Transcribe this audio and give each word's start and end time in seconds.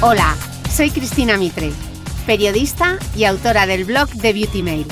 Hola, 0.00 0.36
soy 0.70 0.92
Cristina 0.92 1.36
Mitre, 1.38 1.72
periodista 2.24 2.98
y 3.16 3.24
autora 3.24 3.66
del 3.66 3.84
blog 3.84 4.08
de 4.10 4.32
Beauty 4.32 4.62
Mail. 4.62 4.86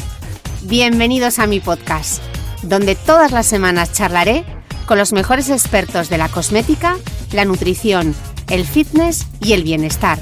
Bienvenidos 0.63 1.39
a 1.39 1.47
mi 1.47 1.61
podcast, 1.61 2.21
donde 2.65 2.97
todas 2.97 3.31
las 3.31 3.47
semanas 3.47 3.93
charlaré 3.93 4.45
con 4.85 4.99
los 4.99 5.13
mejores 5.13 5.49
expertos 5.49 6.09
de 6.09 6.19
la 6.19 6.29
cosmética, 6.29 6.97
la 7.31 7.45
nutrición, 7.45 8.17
el 8.51 8.67
fitness 8.67 9.29
y 9.41 9.53
el 9.53 9.63
bienestar, 9.63 10.19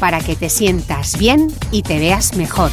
para 0.00 0.18
que 0.18 0.34
te 0.34 0.48
sientas 0.48 1.16
bien 1.16 1.54
y 1.70 1.82
te 1.82 2.00
veas 2.00 2.34
mejor. 2.34 2.72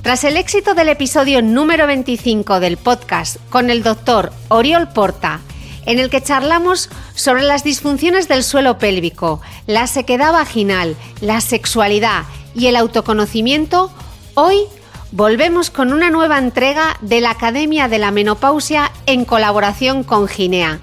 Tras 0.00 0.24
el 0.24 0.38
éxito 0.38 0.72
del 0.72 0.88
episodio 0.88 1.42
número 1.42 1.86
25 1.86 2.58
del 2.58 2.78
podcast 2.78 3.36
con 3.50 3.68
el 3.68 3.82
doctor 3.82 4.32
Oriol 4.48 4.88
Porta, 4.88 5.42
en 5.88 5.98
el 5.98 6.10
que 6.10 6.22
charlamos 6.22 6.90
sobre 7.14 7.42
las 7.42 7.64
disfunciones 7.64 8.28
del 8.28 8.44
suelo 8.44 8.76
pélvico, 8.76 9.40
la 9.66 9.86
sequedad 9.86 10.34
vaginal, 10.34 10.96
la 11.22 11.40
sexualidad 11.40 12.24
y 12.54 12.66
el 12.66 12.76
autoconocimiento, 12.76 13.90
hoy 14.34 14.64
volvemos 15.12 15.70
con 15.70 15.94
una 15.94 16.10
nueva 16.10 16.36
entrega 16.36 16.98
de 17.00 17.22
la 17.22 17.30
Academia 17.30 17.88
de 17.88 17.98
la 17.98 18.10
Menopausia 18.10 18.92
en 19.06 19.24
colaboración 19.24 20.04
con 20.04 20.28
Ginea. 20.28 20.78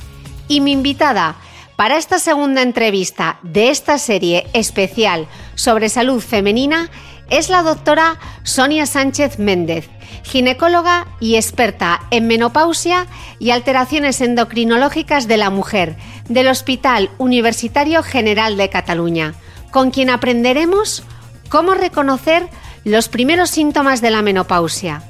Y 0.48 0.60
mi 0.62 0.72
invitada 0.72 1.36
para 1.76 1.98
esta 1.98 2.18
segunda 2.18 2.64
entrevista 2.64 3.38
de 3.44 3.70
esta 3.70 4.00
serie 4.00 4.48
especial 4.54 5.28
sobre 5.54 5.90
salud 5.90 6.20
femenina 6.20 6.90
es 7.30 7.50
la 7.50 7.64
doctora 7.64 8.18
Sonia 8.44 8.86
Sánchez 8.86 9.40
Méndez, 9.40 9.90
ginecóloga 10.24 11.08
y 11.20 11.36
experta 11.36 12.02
en 12.12 12.28
menopausia 12.28 13.08
y 13.40 13.52
alteraciones 13.52 14.22
endocrinológicas 14.22 15.28
de 15.28 15.38
la 15.38 15.50
mujer 15.50 15.96
del 16.30 16.48
Hospital 16.48 17.10
Universitario 17.18 18.04
General 18.04 18.58
de 18.58 18.70
Cataluña, 18.70 19.34
con 19.72 19.92
quien 19.92 20.10
aprenderemos 20.10 21.04
cómo 21.50 21.74
reconocer 21.74 22.48
los 22.84 23.10
primeros 23.10 23.50
síntomas 23.50 24.02
de 24.02 24.12
la 24.12 24.22
menopausia, 24.22 25.04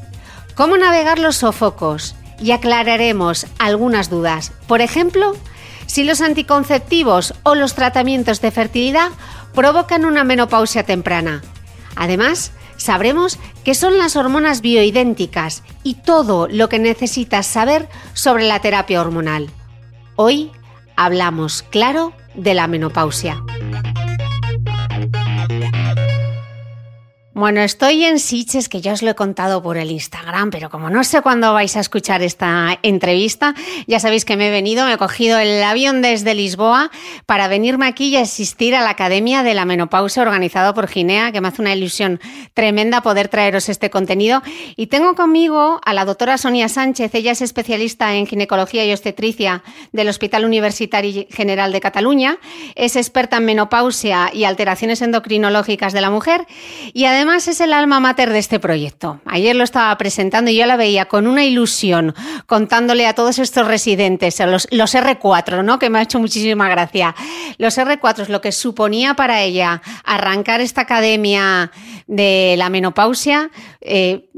cómo 0.55 0.77
navegar 0.77 1.19
los 1.19 1.37
sofocos 1.37 2.15
y 2.39 2.51
aclararemos 2.51 3.47
algunas 3.59 4.09
dudas. 4.09 4.51
Por 4.67 4.81
ejemplo, 4.81 5.35
si 5.85 6.03
los 6.03 6.21
anticonceptivos 6.21 7.33
o 7.43 7.55
los 7.55 7.75
tratamientos 7.75 8.41
de 8.41 8.51
fertilidad 8.51 9.09
provocan 9.53 10.05
una 10.05 10.23
menopausia 10.23 10.83
temprana. 10.83 11.41
Además, 11.95 12.51
sabremos 12.77 13.39
qué 13.63 13.73
son 13.75 13.97
las 13.97 14.15
hormonas 14.15 14.61
bioidénticas 14.61 15.63
y 15.83 15.95
todo 15.95 16.47
lo 16.47 16.69
que 16.69 16.79
necesitas 16.79 17.47
saber 17.47 17.89
sobre 18.13 18.45
la 18.45 18.59
terapia 18.59 19.01
hormonal. 19.01 19.49
Hoy 20.15 20.51
hablamos, 20.95 21.63
claro, 21.63 22.13
de 22.35 22.53
la 22.53 22.67
menopausia. 22.67 23.41
Bueno, 27.35 27.59
estoy 27.59 28.05
en 28.05 28.17
Siches, 28.17 28.69
que 28.69 28.79
ya 28.79 28.93
os 28.93 29.01
lo 29.01 29.09
he 29.09 29.13
contado 29.15 29.61
por 29.61 29.75
el 29.75 29.91
Instagram, 29.91 30.51
pero 30.51 30.69
como 30.69 30.89
no 30.89 31.03
sé 31.03 31.21
cuándo 31.21 31.51
vais 31.51 31.75
a 31.75 31.81
escuchar 31.81 32.21
esta 32.21 32.79
entrevista, 32.81 33.53
ya 33.87 33.99
sabéis 33.99 34.23
que 34.23 34.37
me 34.37 34.47
he 34.47 34.51
venido, 34.51 34.85
me 34.85 34.93
he 34.93 34.97
cogido 34.97 35.37
el 35.37 35.61
avión 35.61 36.01
desde 36.01 36.33
Lisboa 36.33 36.91
para 37.25 37.49
venirme 37.49 37.87
aquí 37.87 38.07
y 38.07 38.15
asistir 38.15 38.73
a 38.73 38.79
la 38.79 38.91
Academia 38.91 39.43
de 39.43 39.53
la 39.53 39.65
Menopausia 39.65 40.21
organizado 40.21 40.73
por 40.73 40.87
Ginea, 40.87 41.33
que 41.33 41.41
me 41.41 41.49
hace 41.49 41.61
una 41.61 41.75
ilusión 41.75 42.21
tremenda 42.53 43.01
poder 43.01 43.27
traeros 43.27 43.67
este 43.67 43.89
contenido. 43.89 44.41
Y 44.77 44.87
tengo 44.87 45.13
conmigo 45.15 45.81
a 45.83 45.93
la 45.93 46.05
doctora 46.05 46.37
Sonia 46.37 46.69
Sánchez, 46.69 47.13
ella 47.15 47.33
es 47.33 47.41
especialista 47.41 48.15
en 48.15 48.27
ginecología 48.27 48.85
y 48.85 48.93
obstetricia 48.93 49.61
del 49.91 50.07
Hospital 50.07 50.45
Universitario 50.45 51.25
General 51.29 51.73
de 51.73 51.81
Cataluña, 51.81 52.37
es 52.75 52.95
experta 52.95 53.35
en 53.35 53.43
menopausia 53.43 54.31
y 54.33 54.45
alteraciones 54.45 55.01
endocrinológicas 55.01 55.91
de 55.91 55.99
la 55.99 56.09
mujer 56.09 56.47
y 56.93 57.03
además 57.03 57.24
además 57.25 57.47
es 57.47 57.59
el 57.59 57.73
alma 57.73 57.99
mater 57.99 58.31
de 58.31 58.37
este 58.37 58.59
proyecto. 58.59 59.19
Ayer 59.25 59.55
lo 59.55 59.63
estaba 59.63 59.97
presentando 59.97 60.51
y 60.51 60.57
yo 60.57 60.67
la 60.67 60.77
veía 60.77 61.05
con 61.05 61.25
una 61.25 61.43
ilusión 61.43 62.13
contándole 62.45 63.07
a 63.07 63.13
todos 63.13 63.39
estos 63.39 63.67
residentes, 63.67 64.39
los, 64.41 64.67
los 64.71 64.93
R4, 64.93 65.63
¿no? 65.63 65.79
Que 65.79 65.89
me 65.89 65.97
ha 65.97 66.03
hecho 66.03 66.19
muchísima 66.19 66.69
gracia. 66.69 67.15
Los 67.57 67.79
R4 67.79 68.19
es 68.21 68.29
lo 68.29 68.41
que 68.41 68.51
suponía 68.51 69.15
para 69.15 69.41
ella 69.41 69.81
arrancar 70.03 70.61
esta 70.61 70.81
academia 70.81 71.71
de 72.05 72.53
la 72.57 72.69
menopausia. 72.69 73.49
Eh, 73.81 74.29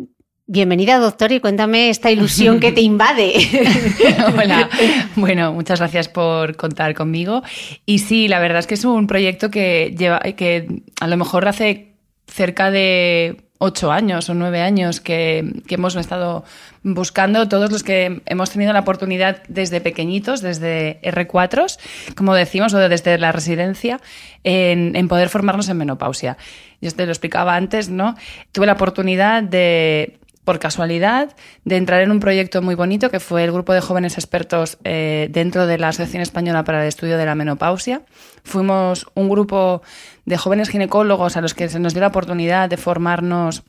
Bienvenida, 0.49 0.97
doctor, 0.97 1.33
y 1.33 1.41
cuéntame 1.41 1.89
esta 1.89 2.09
ilusión 2.09 2.61
que 2.61 2.71
te 2.71 2.79
invade. 2.93 3.33
Hola, 4.33 4.69
bueno, 5.17 5.51
muchas 5.51 5.79
gracias 5.79 6.07
por 6.07 6.55
contar 6.55 6.95
conmigo. 6.95 7.43
Y 7.85 7.99
sí, 7.99 8.29
la 8.29 8.39
verdad 8.39 8.59
es 8.59 8.67
que 8.67 8.75
es 8.75 8.85
un 8.85 9.07
proyecto 9.07 9.51
que 9.51 9.93
lleva, 9.97 10.21
que 10.21 10.83
a 11.01 11.07
lo 11.07 11.17
mejor 11.17 11.49
hace 11.49 11.96
cerca 12.27 12.71
de 12.71 13.47
ocho 13.59 13.91
años 13.91 14.29
o 14.29 14.33
nueve 14.33 14.61
años 14.61 15.01
que, 15.01 15.63
hemos 15.69 15.95
estado 15.95 16.43
buscando, 16.83 17.47
todos 17.47 17.71
los 17.71 17.83
que 17.83 18.21
hemos 18.25 18.51
tenido 18.51 18.73
la 18.73 18.81
oportunidad 18.81 19.43
desde 19.47 19.81
pequeñitos, 19.81 20.41
desde 20.41 20.99
R4, 21.01 21.77
como 22.15 22.35
decimos, 22.35 22.73
o 22.73 22.77
desde 22.77 23.17
la 23.17 23.31
residencia, 23.31 23.99
en, 24.43 25.07
poder 25.07 25.29
formarnos 25.29 25.69
en 25.69 25.77
menopausia. 25.77 26.37
Yo 26.81 26.91
te 26.91 27.05
lo 27.05 27.11
explicaba 27.11 27.55
antes, 27.55 27.89
¿no? 27.89 28.15
Tuve 28.51 28.67
la 28.67 28.73
oportunidad 28.73 29.41
de 29.43 30.19
por 30.47 30.59
casualidad, 30.59 31.35
de 31.65 31.75
entrar 31.75 32.01
en 32.03 32.09
un 32.09 32.21
proyecto 32.21 32.61
muy 32.61 32.73
bonito 32.73 33.11
que 33.11 33.19
fue 33.19 33.43
el 33.43 33.51
grupo 33.51 33.73
de 33.73 33.81
jóvenes 33.81 34.13
expertos 34.13 34.77
eh, 34.85 35.27
dentro 35.29 35.67
de 35.67 35.77
la 35.77 35.89
Asociación 35.89 36.21
Española 36.21 36.63
para 36.63 36.81
el 36.83 36.87
Estudio 36.87 37.17
de 37.17 37.25
la 37.25 37.35
Menopausia. 37.35 38.03
Fuimos 38.45 39.07
un 39.13 39.27
grupo 39.27 39.81
de 40.23 40.37
jóvenes 40.37 40.69
ginecólogos 40.69 41.35
a 41.35 41.41
los 41.41 41.53
que 41.53 41.67
se 41.67 41.79
nos 41.79 41.93
dio 41.93 41.99
la 41.99 42.07
oportunidad 42.07 42.69
de 42.69 42.77
formarnos 42.77 43.63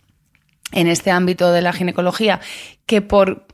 en 0.70 0.86
este 0.86 1.10
ámbito 1.10 1.50
de 1.50 1.62
la 1.62 1.72
ginecología, 1.72 2.38
que 2.86 3.02
por 3.02 3.48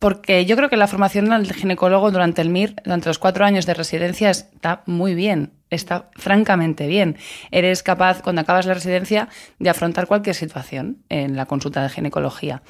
porque 0.00 0.46
yo 0.46 0.56
creo 0.56 0.70
que 0.70 0.78
la 0.78 0.86
formación 0.86 1.28
del 1.28 1.52
ginecólogo 1.52 2.10
durante 2.10 2.40
el 2.40 2.48
MIR, 2.48 2.74
durante 2.84 3.10
los 3.10 3.18
cuatro 3.18 3.44
años 3.44 3.66
de 3.66 3.74
residencia, 3.74 4.30
está 4.30 4.82
muy 4.86 5.14
bien, 5.14 5.52
está 5.68 6.08
francamente 6.16 6.86
bien. 6.86 7.18
Eres 7.50 7.82
capaz, 7.82 8.22
cuando 8.22 8.40
acabas 8.40 8.64
la 8.64 8.72
residencia, 8.72 9.28
de 9.58 9.68
afrontar 9.68 10.06
cualquier 10.06 10.34
situación 10.34 11.02
en 11.10 11.36
la 11.36 11.44
consulta 11.44 11.82
de 11.82 11.90
ginecología. 11.90 12.62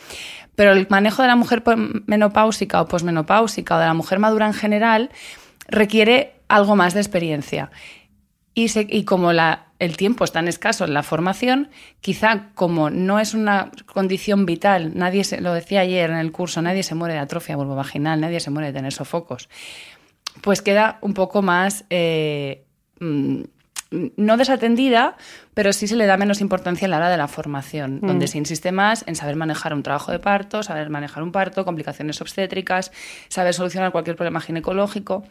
Pero 0.57 0.73
el 0.73 0.89
manejo 0.91 1.23
de 1.23 1.29
la 1.29 1.37
mujer 1.37 1.63
menopáusica 2.07 2.83
o 2.83 2.89
posmenopáusica 2.89 3.77
o 3.77 3.79
de 3.79 3.87
la 3.87 3.95
mujer 3.95 4.19
madura 4.19 4.47
en 4.47 4.55
general 4.55 5.11
requiere 5.69 6.35
algo 6.49 6.75
más 6.75 6.95
de 6.95 7.01
experiencia. 7.01 7.71
Y, 8.55 8.67
y 8.77 9.05
como 9.05 9.33
la, 9.33 9.70
el 9.81 9.97
tiempo 9.97 10.25
es 10.25 10.31
tan 10.31 10.47
escaso 10.47 10.85
en 10.85 10.95
la 10.95 11.03
formación, 11.03 11.71
quizá 12.01 12.51
como 12.55 12.91
no 12.91 13.19
es 13.19 13.35
una 13.35 13.73
condición 13.87 14.47
vital, 14.47 14.93
nadie 14.95 15.25
se, 15.25 15.41
lo 15.41 15.53
decía 15.55 15.81
ayer 15.81 16.11
en 16.11 16.19
el 16.19 16.31
curso, 16.31 16.63
nadie 16.63 16.83
se 16.83 16.95
muere 16.95 17.15
de 17.15 17.21
atrofia 17.21 17.57
vulvovaginal, 17.57 18.21
nadie 18.21 18.41
se 18.41 18.51
muere 18.51 18.69
de 18.69 18.75
tener 18.75 18.93
sofocos, 18.93 19.49
pues 20.43 20.61
queda 20.63 20.99
un 21.01 21.15
poco 21.15 21.41
más, 21.41 21.87
eh, 21.91 22.65
mm, 23.01 23.41
no 24.17 24.37
desatendida, 24.37 25.17
pero 25.55 25.73
sí 25.73 25.89
se 25.89 25.97
le 25.97 26.07
da 26.07 26.17
menos 26.17 26.41
importancia 26.43 26.87
a 26.87 26.91
la 26.91 26.99
hora 26.99 27.11
de 27.11 27.17
la 27.17 27.27
formación, 27.27 28.01
mm. 28.03 28.07
donde 28.07 28.29
se 28.29 28.39
insiste 28.39 28.73
más 28.73 29.03
en 29.09 29.17
saber 29.17 29.35
manejar 29.35 29.73
un 29.73 29.83
trabajo 29.83 30.13
de 30.13 30.19
parto, 30.19 30.63
saber 30.63 30.91
manejar 30.91 31.23
un 31.23 31.33
parto, 31.33 31.65
complicaciones 31.65 32.21
obstétricas, 32.21 32.93
saber 33.29 33.55
solucionar 33.55 33.93
cualquier 33.93 34.17
problema 34.17 34.41
ginecológico 34.41 35.25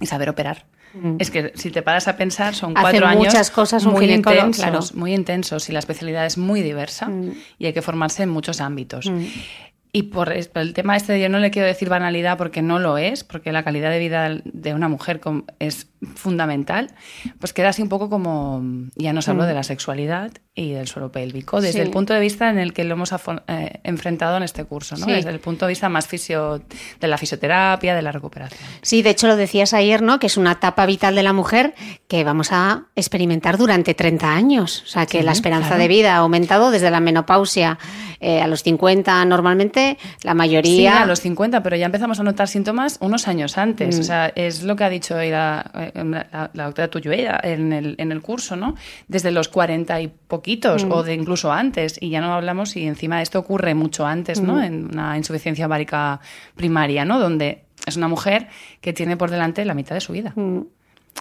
y 0.00 0.06
saber 0.06 0.30
operar. 0.30 0.64
Mm. 0.94 1.16
Es 1.18 1.30
que 1.30 1.52
si 1.54 1.70
te 1.70 1.82
paras 1.82 2.08
a 2.08 2.16
pensar, 2.16 2.54
son 2.54 2.74
cuatro 2.74 3.06
años 3.06 3.24
muchas 3.24 3.50
cosas 3.50 3.84
muy 3.84 4.10
intensos, 4.10 4.94
muy 4.94 5.14
intensos 5.14 5.68
y 5.68 5.72
la 5.72 5.80
especialidad 5.80 6.24
es 6.24 6.38
muy 6.38 6.62
diversa 6.62 7.08
mm. 7.08 7.32
y 7.58 7.66
hay 7.66 7.72
que 7.72 7.82
formarse 7.82 8.22
en 8.22 8.30
muchos 8.30 8.60
ámbitos. 8.60 9.10
Mm. 9.10 9.24
Y 9.96 10.02
por, 10.04 10.32
el 10.32 10.74
tema 10.74 10.96
este, 10.96 11.20
yo 11.20 11.28
no 11.28 11.38
le 11.38 11.52
quiero 11.52 11.68
decir 11.68 11.88
banalidad 11.88 12.36
porque 12.36 12.62
no 12.62 12.80
lo 12.80 12.98
es, 12.98 13.22
porque 13.22 13.52
la 13.52 13.62
calidad 13.62 13.90
de 13.90 14.00
vida 14.00 14.40
de 14.44 14.74
una 14.74 14.88
mujer 14.88 15.20
es 15.60 15.86
fundamental, 16.14 16.90
pues 17.38 17.52
queda 17.52 17.70
así 17.70 17.82
un 17.82 17.88
poco 17.88 18.10
como, 18.10 18.62
ya 18.96 19.12
nos 19.12 19.28
hablo 19.28 19.44
de 19.44 19.54
la 19.54 19.62
sexualidad 19.62 20.32
y 20.54 20.72
del 20.72 20.86
suelo 20.86 21.10
pélvico, 21.10 21.60
desde 21.60 21.82
el 21.82 21.90
punto 21.90 22.14
de 22.14 22.20
vista 22.20 22.48
en 22.48 22.58
el 22.58 22.72
que 22.72 22.84
lo 22.84 22.94
hemos 22.94 23.12
eh, 23.12 23.80
enfrentado 23.82 24.36
en 24.36 24.44
este 24.44 24.64
curso, 24.64 24.96
¿no? 24.96 25.06
desde 25.06 25.30
el 25.30 25.40
punto 25.40 25.66
de 25.66 25.70
vista 25.70 25.88
más 25.88 26.06
fisio, 26.06 26.62
de 27.00 27.08
la 27.08 27.18
fisioterapia, 27.18 27.94
de 27.94 28.02
la 28.02 28.12
recuperación. 28.12 28.60
Sí, 28.82 29.02
de 29.02 29.10
hecho 29.10 29.26
lo 29.26 29.36
decías 29.36 29.74
ayer, 29.74 30.02
¿no? 30.02 30.20
que 30.20 30.28
es 30.28 30.36
una 30.36 30.52
etapa 30.52 30.86
vital 30.86 31.16
de 31.16 31.24
la 31.24 31.32
mujer 31.32 31.74
que 32.06 32.22
vamos 32.22 32.52
a 32.52 32.84
experimentar 32.94 33.58
durante 33.58 33.94
30 33.94 34.32
años, 34.32 34.82
o 34.84 34.86
sea 34.86 35.06
que 35.06 35.22
la 35.22 35.32
esperanza 35.32 35.76
de 35.76 35.88
vida 35.88 36.14
ha 36.14 36.18
aumentado 36.18 36.70
desde 36.70 36.90
la 36.90 37.00
menopausia 37.00 37.78
eh, 38.20 38.40
a 38.40 38.46
los 38.46 38.62
50 38.62 39.24
normalmente, 39.24 39.98
la 40.22 40.34
mayoría... 40.34 40.92
Sí, 40.92 41.02
a 41.02 41.06
los 41.06 41.20
50, 41.20 41.62
pero 41.62 41.76
ya 41.76 41.86
empezamos 41.86 42.20
a 42.20 42.22
notar 42.22 42.48
síntomas 42.48 42.98
unos 43.00 43.28
años 43.28 43.58
antes, 43.58 43.98
mm. 43.98 44.00
o 44.00 44.02
sea, 44.04 44.32
es 44.34 44.62
lo 44.62 44.76
que 44.76 44.84
ha 44.84 44.88
dicho 44.88 45.16
la, 45.16 45.70
eh, 45.94 46.04
la, 46.04 46.50
doctora 46.52 46.88
Tullueda 46.88 47.40
en 47.42 47.72
el, 47.72 47.94
en 47.98 48.12
el 48.12 48.20
curso, 48.20 48.56
¿no? 48.56 48.74
Desde 49.08 49.30
los 49.30 49.48
40 49.48 50.00
y 50.00 50.08
poco 50.08 50.44
Mm. 50.44 50.92
o 50.92 51.02
de 51.02 51.14
incluso 51.14 51.50
antes. 51.50 51.96
Y 52.00 52.10
ya 52.10 52.20
no 52.20 52.34
hablamos 52.34 52.70
si 52.70 52.84
encima 52.84 53.22
esto 53.22 53.38
ocurre 53.38 53.74
mucho 53.74 54.04
antes, 54.04 54.40
¿no? 54.42 54.56
Mm. 54.56 54.62
En 54.62 54.84
una 54.92 55.16
insuficiencia 55.16 55.66
ovárica 55.66 56.20
primaria, 56.54 57.04
¿no? 57.04 57.18
Donde 57.18 57.64
es 57.86 57.96
una 57.96 58.08
mujer 58.08 58.48
que 58.82 58.92
tiene 58.92 59.16
por 59.16 59.30
delante 59.30 59.64
la 59.64 59.74
mitad 59.74 59.94
de 59.94 60.00
su 60.00 60.12
vida. 60.12 60.32
Mm 60.36 60.60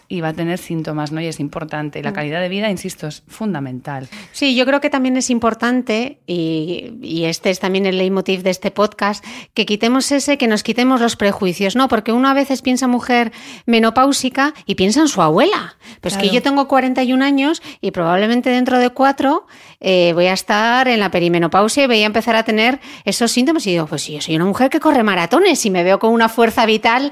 y 0.07 0.21
va 0.21 0.29
a 0.29 0.33
tener 0.33 0.59
síntomas, 0.59 1.11
¿no? 1.11 1.21
Y 1.21 1.27
es 1.27 1.39
importante. 1.39 2.03
La 2.03 2.11
mm. 2.11 2.13
calidad 2.13 2.41
de 2.41 2.49
vida, 2.49 2.69
insisto, 2.69 3.07
es 3.07 3.23
fundamental. 3.27 4.07
Sí, 4.31 4.55
yo 4.55 4.65
creo 4.65 4.81
que 4.81 4.89
también 4.89 5.17
es 5.17 5.29
importante, 5.29 6.19
y, 6.27 7.23
este 7.25 7.49
es 7.49 7.59
también 7.59 7.85
el 7.85 7.97
leitmotiv 7.97 8.43
de 8.43 8.49
este 8.49 8.69
podcast, 8.69 9.23
que 9.53 9.65
quitemos 9.65 10.11
ese, 10.11 10.37
que 10.37 10.47
nos 10.47 10.61
quitemos 10.61 11.01
los 11.01 11.15
prejuicios, 11.15 11.75
¿no? 11.75 11.87
Porque 11.87 12.11
uno 12.11 12.27
a 12.27 12.33
veces 12.33 12.61
piensa 12.61 12.87
mujer 12.87 13.31
menopáusica 13.65 14.53
y 14.65 14.75
piensa 14.75 15.01
en 15.01 15.07
su 15.07 15.21
abuela. 15.21 15.77
Pues 16.01 16.17
que 16.17 16.29
yo 16.29 16.41
tengo 16.41 16.67
41 16.67 17.23
años 17.23 17.61
y 17.81 17.91
probablemente 17.91 18.49
dentro 18.49 18.77
de 18.77 18.89
cuatro 18.89 19.47
eh, 19.85 20.13
voy 20.13 20.27
a 20.27 20.33
estar 20.33 20.87
en 20.87 21.01
la 21.01 21.11
perimenopausia 21.11 21.83
y 21.83 21.87
voy 21.87 22.03
a 22.03 22.05
empezar 22.05 22.37
a 22.37 22.43
tener 22.43 22.79
esos 23.03 23.31
síntomas. 23.31 23.67
Y 23.67 23.71
digo, 23.71 23.85
pues 23.85 24.03
sí, 24.03 24.13
yo 24.13 24.21
soy 24.21 24.37
una 24.37 24.45
mujer 24.45 24.69
que 24.69 24.79
corre 24.79 25.03
maratones 25.03 25.65
y 25.65 25.69
me 25.69 25.83
veo 25.83 25.99
con 25.99 26.11
una 26.13 26.29
fuerza 26.29 26.65
vital 26.65 27.11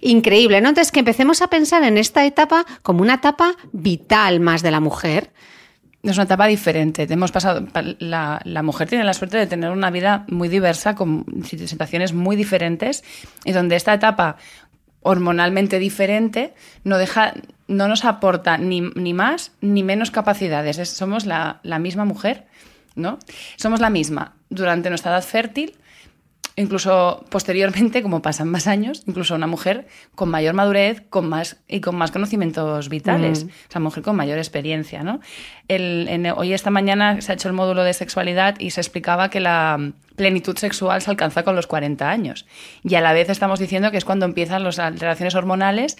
increíble, 0.00 0.62
¿no? 0.62 0.70
Entonces, 0.70 0.90
que 0.90 1.00
empecemos 1.00 1.42
a 1.42 1.48
pensar 1.48 1.82
en 1.84 1.98
esta 1.98 2.24
etapa 2.24 2.64
como 2.82 3.02
una 3.02 3.14
etapa 3.14 3.52
vital 3.72 4.40
más 4.40 4.62
de 4.62 4.70
la 4.70 4.80
mujer. 4.80 5.30
Es 6.02 6.16
una 6.16 6.24
etapa 6.24 6.46
diferente. 6.46 7.06
Hemos 7.10 7.32
pasado, 7.32 7.66
la, 7.98 8.40
la, 8.44 8.62
mujer 8.62 8.88
tiene 8.88 9.04
la 9.04 9.12
suerte 9.12 9.36
de 9.36 9.46
tener 9.46 9.70
una 9.70 9.90
vida 9.90 10.24
muy 10.28 10.48
diversa, 10.48 10.94
con 10.94 11.26
situaciones 11.44 12.14
muy 12.14 12.34
diferentes, 12.34 13.04
y 13.44 13.52
donde 13.52 13.76
esta 13.76 13.92
etapa 13.92 14.36
hormonalmente 15.02 15.78
diferente 15.78 16.54
no, 16.82 16.96
deja, 16.96 17.34
no 17.68 17.88
nos 17.88 18.04
aporta 18.04 18.58
ni, 18.58 18.80
ni 18.80 19.14
más 19.14 19.52
ni 19.60 19.82
menos 19.82 20.10
capacidades. 20.10 20.76
somos 20.88 21.26
la, 21.26 21.60
la 21.62 21.78
misma 21.78 22.04
mujer, 22.04 22.46
¿no? 22.94 23.18
Somos 23.56 23.80
la 23.80 23.90
misma 23.90 24.34
durante 24.48 24.88
nuestra 24.88 25.12
edad 25.12 25.24
fértil, 25.24 25.74
incluso 26.56 27.24
posteriormente, 27.30 28.02
como 28.02 28.22
pasan 28.22 28.48
más 28.48 28.66
años, 28.66 29.02
incluso 29.06 29.34
una 29.34 29.46
mujer 29.46 29.86
con 30.14 30.30
mayor 30.30 30.54
madurez 30.54 31.02
con 31.10 31.28
más, 31.28 31.58
y 31.68 31.80
con 31.80 31.96
más 31.96 32.10
conocimientos 32.10 32.88
vitales, 32.88 33.44
mm. 33.44 33.48
o 33.48 33.70
sea, 33.72 33.80
mujer 33.80 34.02
con 34.02 34.16
mayor 34.16 34.38
experiencia. 34.38 35.02
¿no? 35.02 35.20
El, 35.68 36.32
hoy, 36.36 36.54
esta 36.54 36.70
mañana, 36.70 37.20
se 37.20 37.30
ha 37.30 37.34
hecho 37.34 37.48
el 37.48 37.54
módulo 37.54 37.84
de 37.84 37.92
sexualidad 37.92 38.58
y 38.58 38.70
se 38.70 38.80
explicaba 38.80 39.28
que 39.28 39.40
la 39.40 39.92
plenitud 40.16 40.56
sexual 40.56 41.02
se 41.02 41.10
alcanza 41.10 41.42
con 41.42 41.54
los 41.54 41.66
40 41.66 42.08
años. 42.08 42.46
Y 42.82 42.94
a 42.94 43.02
la 43.02 43.12
vez 43.12 43.28
estamos 43.28 43.60
diciendo 43.60 43.90
que 43.90 43.98
es 43.98 44.06
cuando 44.06 44.24
empiezan 44.24 44.64
las 44.64 44.78
alteraciones 44.78 45.34
hormonales 45.34 45.98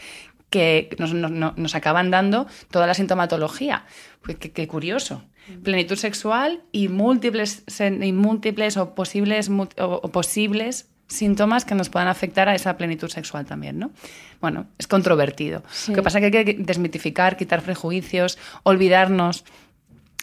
que 0.51 0.95
nos, 0.99 1.13
nos, 1.13 1.75
acaban 1.75 2.11
dando 2.11 2.47
toda 2.71 2.87
la 2.87 2.95
sintomatología. 2.95 3.85
Pues 4.23 4.37
qué, 4.37 4.69
curioso. 4.69 5.23
Plenitud 5.63 5.97
sexual 5.97 6.63
y 6.73 6.89
múltiples, 6.89 7.65
y 7.79 8.13
múltiples 8.13 8.77
o 8.77 8.95
posibles, 8.95 9.51
o, 9.79 10.09
posibles 10.11 10.89
síntomas 11.09 11.65
que 11.65 11.77
nos 11.77 11.89
puedan 11.89 12.09
afectar 12.09 12.49
a 12.49 12.55
esa 12.55 12.77
plenitud 12.77 13.09
sexual 13.09 13.47
también, 13.47 13.79
¿no? 13.79 13.93
Bueno, 14.41 14.67
es 14.77 14.89
controvertido. 14.89 15.63
Lo 15.89 15.95
que 15.95 16.03
pasa 16.03 16.19
es 16.19 16.31
que 16.31 16.39
hay 16.39 16.45
que 16.45 16.55
desmitificar, 16.55 17.37
quitar 17.37 17.63
prejuicios, 17.63 18.39
olvidarnos 18.65 19.45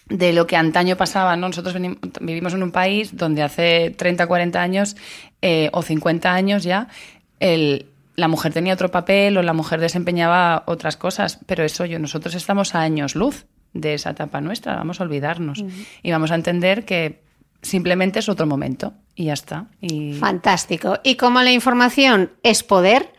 de 0.09 0.33
lo 0.33 0.45
que 0.45 0.57
antaño 0.57 0.97
pasaba. 0.97 1.37
¿no? 1.37 1.47
Nosotros 1.47 1.75
vivimos 2.19 2.53
en 2.53 2.63
un 2.63 2.71
país 2.71 3.15
donde 3.15 3.43
hace 3.43 3.91
30, 3.91 4.27
40 4.27 4.61
años 4.61 4.97
eh, 5.41 5.69
o 5.71 5.81
50 5.81 6.33
años 6.33 6.63
ya 6.63 6.89
el, 7.39 7.87
la 8.15 8.27
mujer 8.27 8.53
tenía 8.53 8.73
otro 8.73 8.91
papel 8.91 9.37
o 9.37 9.41
la 9.41 9.53
mujer 9.53 9.79
desempeñaba 9.79 10.63
otras 10.67 10.97
cosas, 10.97 11.39
pero 11.45 11.63
eso 11.63 11.85
yo, 11.85 11.99
nosotros 11.99 12.35
estamos 12.35 12.75
a 12.75 12.81
años 12.81 13.15
luz 13.15 13.45
de 13.73 13.95
esa 13.95 14.11
etapa 14.11 14.39
nuestra, 14.39 14.75
vamos 14.75 15.01
a 15.01 15.03
olvidarnos 15.03 15.63
y 16.03 16.11
vamos 16.11 16.31
a 16.31 16.35
entender 16.35 16.85
que 16.85 17.23
simplemente 17.61 18.19
es 18.19 18.29
otro 18.29 18.45
momento 18.45 18.93
y 19.15 19.25
ya 19.25 19.33
está. 19.33 19.65
Y... 19.81 20.13
Fantástico. 20.13 20.99
Y 21.03 21.15
como 21.15 21.41
la 21.41 21.51
información 21.51 22.31
es 22.43 22.61
poder, 22.63 23.13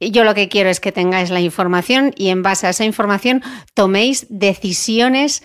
yo 0.00 0.24
lo 0.24 0.34
que 0.34 0.48
quiero 0.48 0.70
es 0.70 0.80
que 0.80 0.92
tengáis 0.92 1.30
la 1.30 1.40
información 1.40 2.12
y 2.16 2.28
en 2.28 2.42
base 2.42 2.66
a 2.66 2.70
esa 2.70 2.84
información 2.84 3.42
toméis 3.74 4.26
decisiones 4.30 5.42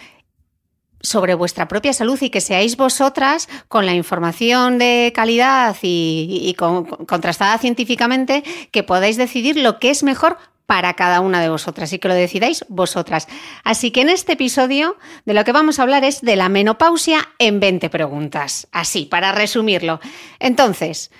sobre 1.02 1.36
vuestra 1.36 1.68
propia 1.68 1.94
salud 1.94 2.18
y 2.22 2.30
que 2.30 2.42
seáis 2.42 2.78
vosotras 2.78 3.48
con 3.68 3.86
la 3.86 3.94
información 3.94 4.78
de 4.78 5.12
calidad 5.16 5.76
y, 5.82 6.56
contrastada 6.56 7.58
científicamente 7.58 8.44
que 8.72 8.84
podáis 8.84 9.18
decidir 9.18 9.58
lo 9.58 9.80
que 9.80 9.90
es 9.90 10.04
mejor 10.04 10.38
para 10.66 10.94
cada 10.96 11.20
una 11.20 11.42
de 11.42 11.50
vosotras 11.50 11.94
y 11.94 12.00
que 12.00 12.08
lo 12.08 12.14
decidáis 12.14 12.66
vosotras. 12.70 13.28
Así 13.64 13.92
que 13.92 14.02
en 14.02 14.10
este 14.10 14.34
episodio 14.34 14.98
de 15.26 15.34
lo 15.34 15.44
que 15.44 15.52
vamos 15.52 15.80
a 15.80 15.84
hablar 15.84 16.04
es 16.04 16.22
de 16.22 16.36
la 16.36 16.50
menopausia 16.50 17.30
en 17.38 17.60
20 17.60 17.90
preguntas. 17.90 18.68
Así, 18.72 19.06
para 19.06 19.32
resumirlo. 19.32 20.00
Entonces, 20.40 21.12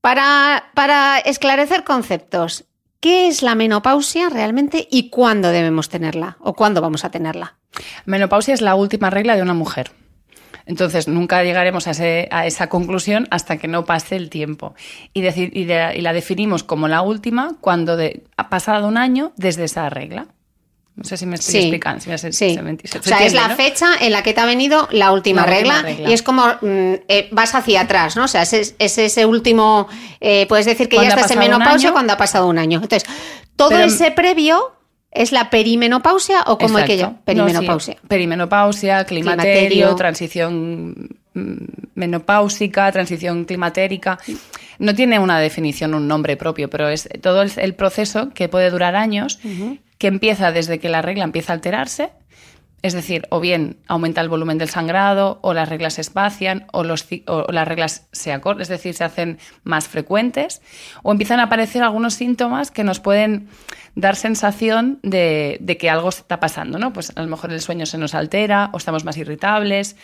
para, 0.00 0.70
para 0.74 1.18
esclarecer 1.18 1.84
conceptos, 1.84 2.64
¿qué 3.00 3.28
es 3.28 3.42
la 3.42 3.54
menopausia 3.54 4.30
realmente 4.30 4.88
y 4.90 5.10
cuándo 5.10 5.50
debemos 5.50 5.90
tenerla 5.90 6.38
o 6.40 6.54
cuándo 6.54 6.80
vamos 6.80 7.04
a 7.04 7.10
tenerla? 7.10 7.59
Menopausia 8.04 8.54
es 8.54 8.60
la 8.60 8.74
última 8.74 9.10
regla 9.10 9.36
de 9.36 9.42
una 9.42 9.54
mujer. 9.54 9.92
Entonces, 10.66 11.08
nunca 11.08 11.42
llegaremos 11.42 11.88
a, 11.88 12.46
esa 12.46 12.68
conclusión 12.68 13.26
hasta 13.30 13.56
que 13.56 13.66
no 13.66 13.84
pase 13.84 14.14
el 14.14 14.30
tiempo. 14.30 14.74
Y, 15.12 15.22
la 15.22 16.12
definimos 16.12 16.62
como 16.62 16.86
la 16.86 17.02
última 17.02 17.56
cuando 17.60 17.98
ha 18.36 18.48
pasado 18.50 18.86
un 18.86 18.96
año 18.96 19.32
desde 19.36 19.64
esa 19.64 19.90
regla. 19.90 20.28
No 20.94 21.04
sé 21.04 21.16
si 21.16 21.24
me 21.24 21.36
estoy 21.36 21.60
explicando. 21.60 22.00
sí. 22.30 22.58
o 22.58 23.02
sea, 23.02 23.24
es 23.24 23.32
la 23.32 23.48
fecha 23.56 23.86
en 24.00 24.12
la 24.12 24.22
que 24.22 24.34
te 24.34 24.40
ha 24.40 24.44
venido 24.44 24.86
la 24.92 25.12
última, 25.12 25.46
regla, 25.46 25.84
y 25.90 26.12
es 26.12 26.22
como 26.22 26.46
mm, 26.46 26.94
eh, 27.08 27.28
vas 27.32 27.54
hacia 27.54 27.80
atrás, 27.80 28.16
¿no? 28.16 28.24
O 28.24 28.28
sea, 28.28 28.42
es, 28.42 28.74
ese 28.78 29.26
último, 29.26 29.88
eh, 30.20 30.46
puedes 30.46 30.66
decir 30.66 30.88
que 30.88 30.96
ya 30.96 31.08
estás 31.08 31.30
en 31.30 31.38
menopausia 31.38 31.92
cuando 31.92 32.12
ha 32.12 32.16
pasado 32.16 32.46
un 32.48 32.58
año. 32.58 32.80
Entonces, 32.82 33.08
todo 33.56 33.78
ese 33.78 34.10
previo 34.10 34.72
¿Es 35.12 35.32
la 35.32 35.50
perimenopausia 35.50 36.42
o 36.46 36.56
cómo 36.56 36.78
es 36.78 36.84
que 36.84 36.98
yo? 36.98 37.14
Perimenopausia. 37.24 37.96
Perimenopausia, 38.06 39.04
climaterio, 39.04 39.94
transición 39.96 41.08
mm, 41.34 41.54
menopáusica, 41.94 42.90
transición 42.92 43.44
climatérica. 43.44 44.18
no 44.78 44.94
tiene 44.94 45.18
una 45.18 45.40
definición, 45.40 45.94
un 45.94 46.06
nombre 46.06 46.36
propio, 46.36 46.70
pero 46.70 46.88
es 46.88 47.08
todo 47.20 47.42
el, 47.42 47.74
proceso 47.74 48.30
que 48.30 48.48
puede 48.48 48.70
durar 48.70 48.94
años, 48.94 49.40
que 49.98 50.06
empieza 50.06 50.52
desde 50.52 50.78
que 50.78 50.88
la 50.88 51.02
regla 51.02 51.24
empieza 51.24 51.52
a 51.52 51.56
alterarse, 51.56 52.10
es 52.82 52.94
decir, 52.94 53.26
o 53.30 53.40
bien 53.40 53.76
aumenta 53.86 54.20
el 54.20 54.28
volumen 54.28 54.58
del 54.58 54.68
sangrado, 54.68 55.38
o 55.42 55.52
las 55.52 55.68
reglas 55.68 55.94
se 55.94 56.00
espacian, 56.00 56.66
o, 56.72 56.82
los, 56.82 57.06
o 57.26 57.52
las 57.52 57.68
reglas 57.68 58.08
se 58.12 58.32
acortan, 58.32 58.62
es 58.62 58.68
decir, 58.68 58.94
se 58.94 59.04
hacen 59.04 59.38
más 59.64 59.88
frecuentes, 59.88 60.62
o 61.02 61.12
empiezan 61.12 61.40
a 61.40 61.44
aparecer 61.44 61.82
algunos 61.82 62.14
síntomas 62.14 62.70
que 62.70 62.84
nos 62.84 63.00
pueden 63.00 63.48
dar 63.94 64.16
sensación 64.16 64.98
de, 65.02 65.58
de, 65.60 65.76
que 65.76 65.90
algo 65.90 66.08
está 66.08 66.40
pasando, 66.40 66.78
¿no? 66.78 66.92
Pues 66.92 67.12
a 67.14 67.22
lo 67.22 67.28
mejor 67.28 67.52
el 67.52 67.60
sueño 67.60 67.86
se 67.86 67.98
nos 67.98 68.14
altera, 68.14 68.70
o 68.72 68.78
estamos 68.78 69.04
más 69.04 69.16
irritables. 69.16 69.96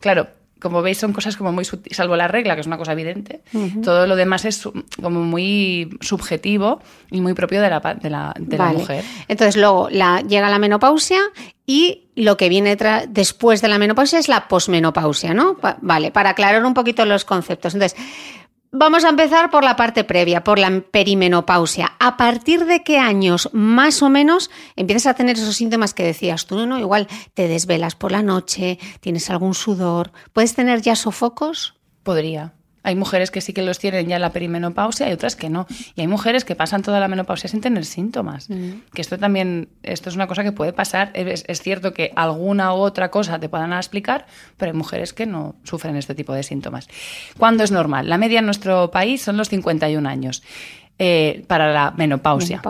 Claro, 0.00 0.28
como 0.64 0.80
veis, 0.80 0.96
son 0.96 1.12
cosas 1.12 1.36
como 1.36 1.52
muy 1.52 1.66
salvo 1.90 2.16
la 2.16 2.26
regla, 2.26 2.54
que 2.54 2.62
es 2.62 2.66
una 2.66 2.78
cosa 2.78 2.92
evidente. 2.92 3.42
Todo 3.82 4.06
lo 4.06 4.16
demás 4.16 4.46
es 4.46 4.66
como 5.02 5.20
muy 5.20 5.98
subjetivo 6.00 6.80
y 7.10 7.20
muy 7.20 7.34
propio 7.34 7.60
de 7.60 7.68
la, 7.68 7.80
de 7.80 8.08
la, 8.08 8.34
de 8.38 8.56
la 8.56 8.72
mujer. 8.72 9.04
Entonces, 9.28 9.56
luego 9.58 9.90
la, 9.90 10.22
llega 10.22 10.48
la 10.48 10.58
menopausia 10.58 11.20
y 11.66 12.08
lo 12.14 12.36
que 12.36 12.48
viene 12.48 12.76
después 13.08 13.62
de 13.62 13.68
la 13.68 13.78
menopausia 13.78 14.18
es 14.18 14.28
la 14.28 14.48
posmenopausia, 14.48 15.34
¿no? 15.34 15.56
vale, 15.80 16.10
para 16.10 16.30
aclarar 16.30 16.64
un 16.64 16.74
poquito 16.74 17.04
los 17.04 17.24
conceptos. 17.24 17.74
Entonces, 17.74 17.98
Vamos 18.76 19.04
a 19.04 19.08
empezar 19.08 19.52
por 19.52 19.62
la 19.62 19.76
parte 19.76 20.02
previa, 20.02 20.42
por 20.42 20.58
la 20.58 20.80
perimenopausia. 20.80 21.92
¿A 22.00 22.16
partir 22.16 22.64
de 22.64 22.82
qué 22.82 22.98
años 22.98 23.48
más 23.52 24.02
o 24.02 24.10
menos 24.10 24.50
empiezas 24.74 25.06
a 25.06 25.14
tener 25.14 25.36
esos 25.36 25.54
síntomas 25.54 25.94
que 25.94 26.02
decías 26.02 26.46
tú? 26.46 26.66
No, 26.66 26.80
igual 26.80 27.06
te 27.34 27.46
desvelas 27.46 27.94
por 27.94 28.10
la 28.10 28.24
noche, 28.24 28.80
tienes 28.98 29.30
algún 29.30 29.54
sudor. 29.54 30.10
¿Puedes 30.32 30.56
tener 30.56 30.82
ya 30.82 30.96
sofocos? 30.96 31.74
Podría. 32.02 32.54
Hay 32.84 32.96
mujeres 32.96 33.30
que 33.30 33.40
sí 33.40 33.54
que 33.54 33.62
los 33.62 33.78
tienen 33.78 34.06
ya 34.06 34.16
en 34.16 34.22
la 34.22 34.30
perimenopausia 34.30 35.08
y 35.08 35.12
otras 35.12 35.36
que 35.36 35.48
no. 35.48 35.66
Y 35.96 36.02
hay 36.02 36.06
mujeres 36.06 36.44
que 36.44 36.54
pasan 36.54 36.82
toda 36.82 37.00
la 37.00 37.08
menopausia 37.08 37.48
sin 37.48 37.62
tener 37.62 37.86
síntomas. 37.86 38.50
Mm. 38.50 38.72
Que 38.92 39.00
esto 39.00 39.18
también, 39.18 39.70
esto 39.82 40.10
es 40.10 40.16
una 40.16 40.26
cosa 40.26 40.44
que 40.44 40.52
puede 40.52 40.74
pasar. 40.74 41.10
Es, 41.14 41.44
cierto 41.62 41.94
que 41.94 42.12
alguna 42.14 42.74
u 42.74 42.76
otra 42.76 43.10
cosa 43.10 43.40
te 43.40 43.48
puedan 43.48 43.72
explicar, 43.72 44.26
pero 44.58 44.70
hay 44.70 44.76
mujeres 44.76 45.14
que 45.14 45.24
no 45.24 45.56
sufren 45.64 45.96
este 45.96 46.14
tipo 46.14 46.34
de 46.34 46.42
síntomas. 46.42 46.88
¿Cuándo 47.38 47.64
es 47.64 47.72
normal? 47.72 48.08
La 48.08 48.18
media 48.18 48.40
en 48.40 48.44
nuestro 48.44 48.90
país 48.90 49.22
son 49.22 49.38
los 49.38 49.48
51 49.48 50.06
años 50.06 50.42
eh, 50.98 51.42
para 51.48 51.72
la 51.72 51.92
menopausia. 51.92 52.60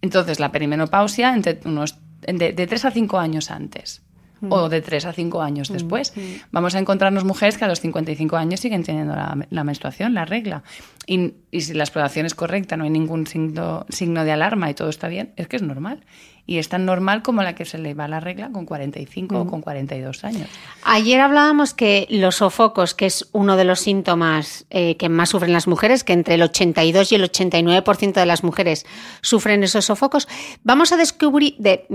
Entonces, 0.00 0.40
la 0.40 0.50
perimenopausia 0.50 1.32
entre 1.32 1.60
unos, 1.64 1.98
de, 2.20 2.52
de 2.52 2.66
3 2.66 2.84
a 2.86 2.90
5 2.90 3.18
años 3.20 3.52
antes 3.52 4.01
o 4.48 4.68
de 4.68 4.80
3 4.80 5.06
a 5.06 5.12
5 5.12 5.42
años 5.42 5.68
después. 5.68 6.12
Vamos 6.50 6.74
a 6.74 6.78
encontrarnos 6.78 7.24
mujeres 7.24 7.58
que 7.58 7.64
a 7.64 7.68
los 7.68 7.80
55 7.80 8.36
años 8.36 8.60
siguen 8.60 8.82
teniendo 8.82 9.14
la, 9.14 9.64
menstruación, 9.64 10.14
la 10.14 10.24
regla. 10.24 10.62
Y, 11.06 11.34
si 11.52 11.74
la 11.74 11.84
exploración 11.84 12.26
es 12.26 12.34
correcta, 12.34 12.76
no 12.76 12.84
hay 12.84 12.90
ningún 12.90 13.26
signo, 13.26 13.86
signo 13.88 14.24
de 14.24 14.32
alarma 14.32 14.70
y 14.70 14.74
todo 14.74 14.88
está 14.88 15.08
bien, 15.08 15.32
es 15.36 15.48
que 15.48 15.56
es 15.56 15.62
normal 15.62 16.04
y 16.46 16.58
es 16.58 16.68
tan 16.68 16.84
normal 16.84 17.22
como 17.22 17.42
la 17.42 17.54
que 17.54 17.64
se 17.64 17.78
le 17.78 17.94
va 17.94 18.08
la 18.08 18.20
regla 18.20 18.50
con 18.50 18.66
45 18.66 19.38
o 19.38 19.44
mm. 19.44 19.48
con 19.48 19.60
42 19.60 20.24
años. 20.24 20.48
Ayer 20.82 21.20
hablábamos 21.20 21.72
que 21.72 22.06
los 22.10 22.36
sofocos, 22.36 22.94
que 22.94 23.06
es 23.06 23.28
uno 23.32 23.56
de 23.56 23.64
los 23.64 23.80
síntomas 23.80 24.66
eh, 24.70 24.96
que 24.96 25.08
más 25.08 25.30
sufren 25.30 25.52
las 25.52 25.68
mujeres, 25.68 26.02
que 26.02 26.12
entre 26.12 26.34
el 26.34 26.42
82 26.42 27.12
y 27.12 27.14
el 27.14 27.30
89% 27.30 28.12
de 28.12 28.26
las 28.26 28.42
mujeres 28.42 28.86
sufren 29.20 29.62
esos 29.62 29.84
sofocos, 29.84 30.28
vamos 30.64 30.92
a 30.92 30.96
descubrir, 30.96 31.54
de, 31.58 31.86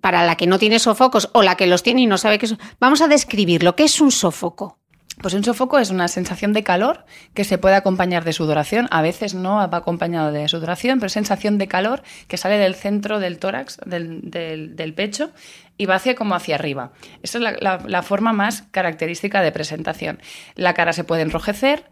para 0.00 0.24
la 0.24 0.36
que 0.36 0.46
no 0.46 0.58
tiene 0.58 0.78
sofocos 0.78 1.30
o 1.32 1.42
la 1.42 1.56
que 1.56 1.66
los 1.66 1.82
tiene 1.82 2.02
y 2.02 2.06
no 2.06 2.18
sabe 2.18 2.38
qué 2.38 2.46
es, 2.46 2.56
vamos 2.78 3.00
a 3.00 3.08
describir 3.08 3.62
lo 3.62 3.74
que 3.74 3.84
es 3.84 4.00
un 4.00 4.10
sofoco. 4.10 4.78
Pues 5.20 5.34
un 5.34 5.44
sofoco 5.44 5.78
es 5.78 5.90
una 5.90 6.08
sensación 6.08 6.52
de 6.52 6.62
calor 6.62 7.04
que 7.34 7.44
se 7.44 7.58
puede 7.58 7.76
acompañar 7.76 8.24
de 8.24 8.32
sudoración. 8.32 8.88
A 8.90 9.02
veces 9.02 9.34
no 9.34 9.56
va 9.56 9.76
acompañado 9.76 10.32
de 10.32 10.48
sudoración, 10.48 10.98
pero 10.98 11.06
es 11.06 11.12
sensación 11.12 11.58
de 11.58 11.68
calor 11.68 12.02
que 12.28 12.36
sale 12.36 12.58
del 12.58 12.74
centro 12.74 13.20
del 13.20 13.38
tórax, 13.38 13.78
del, 13.86 14.94
pecho, 14.96 15.30
y 15.76 15.86
va 15.86 15.96
hacia 15.96 16.14
como 16.14 16.34
hacia 16.34 16.56
arriba. 16.56 16.92
Esa 17.22 17.38
es 17.38 17.44
la 17.62 18.02
forma 18.02 18.32
más 18.32 18.62
característica 18.70 19.40
de 19.40 19.52
presentación. 19.52 20.20
La 20.56 20.74
cara 20.74 20.92
se 20.92 21.04
puede 21.04 21.22
enrojecer, 21.22 21.84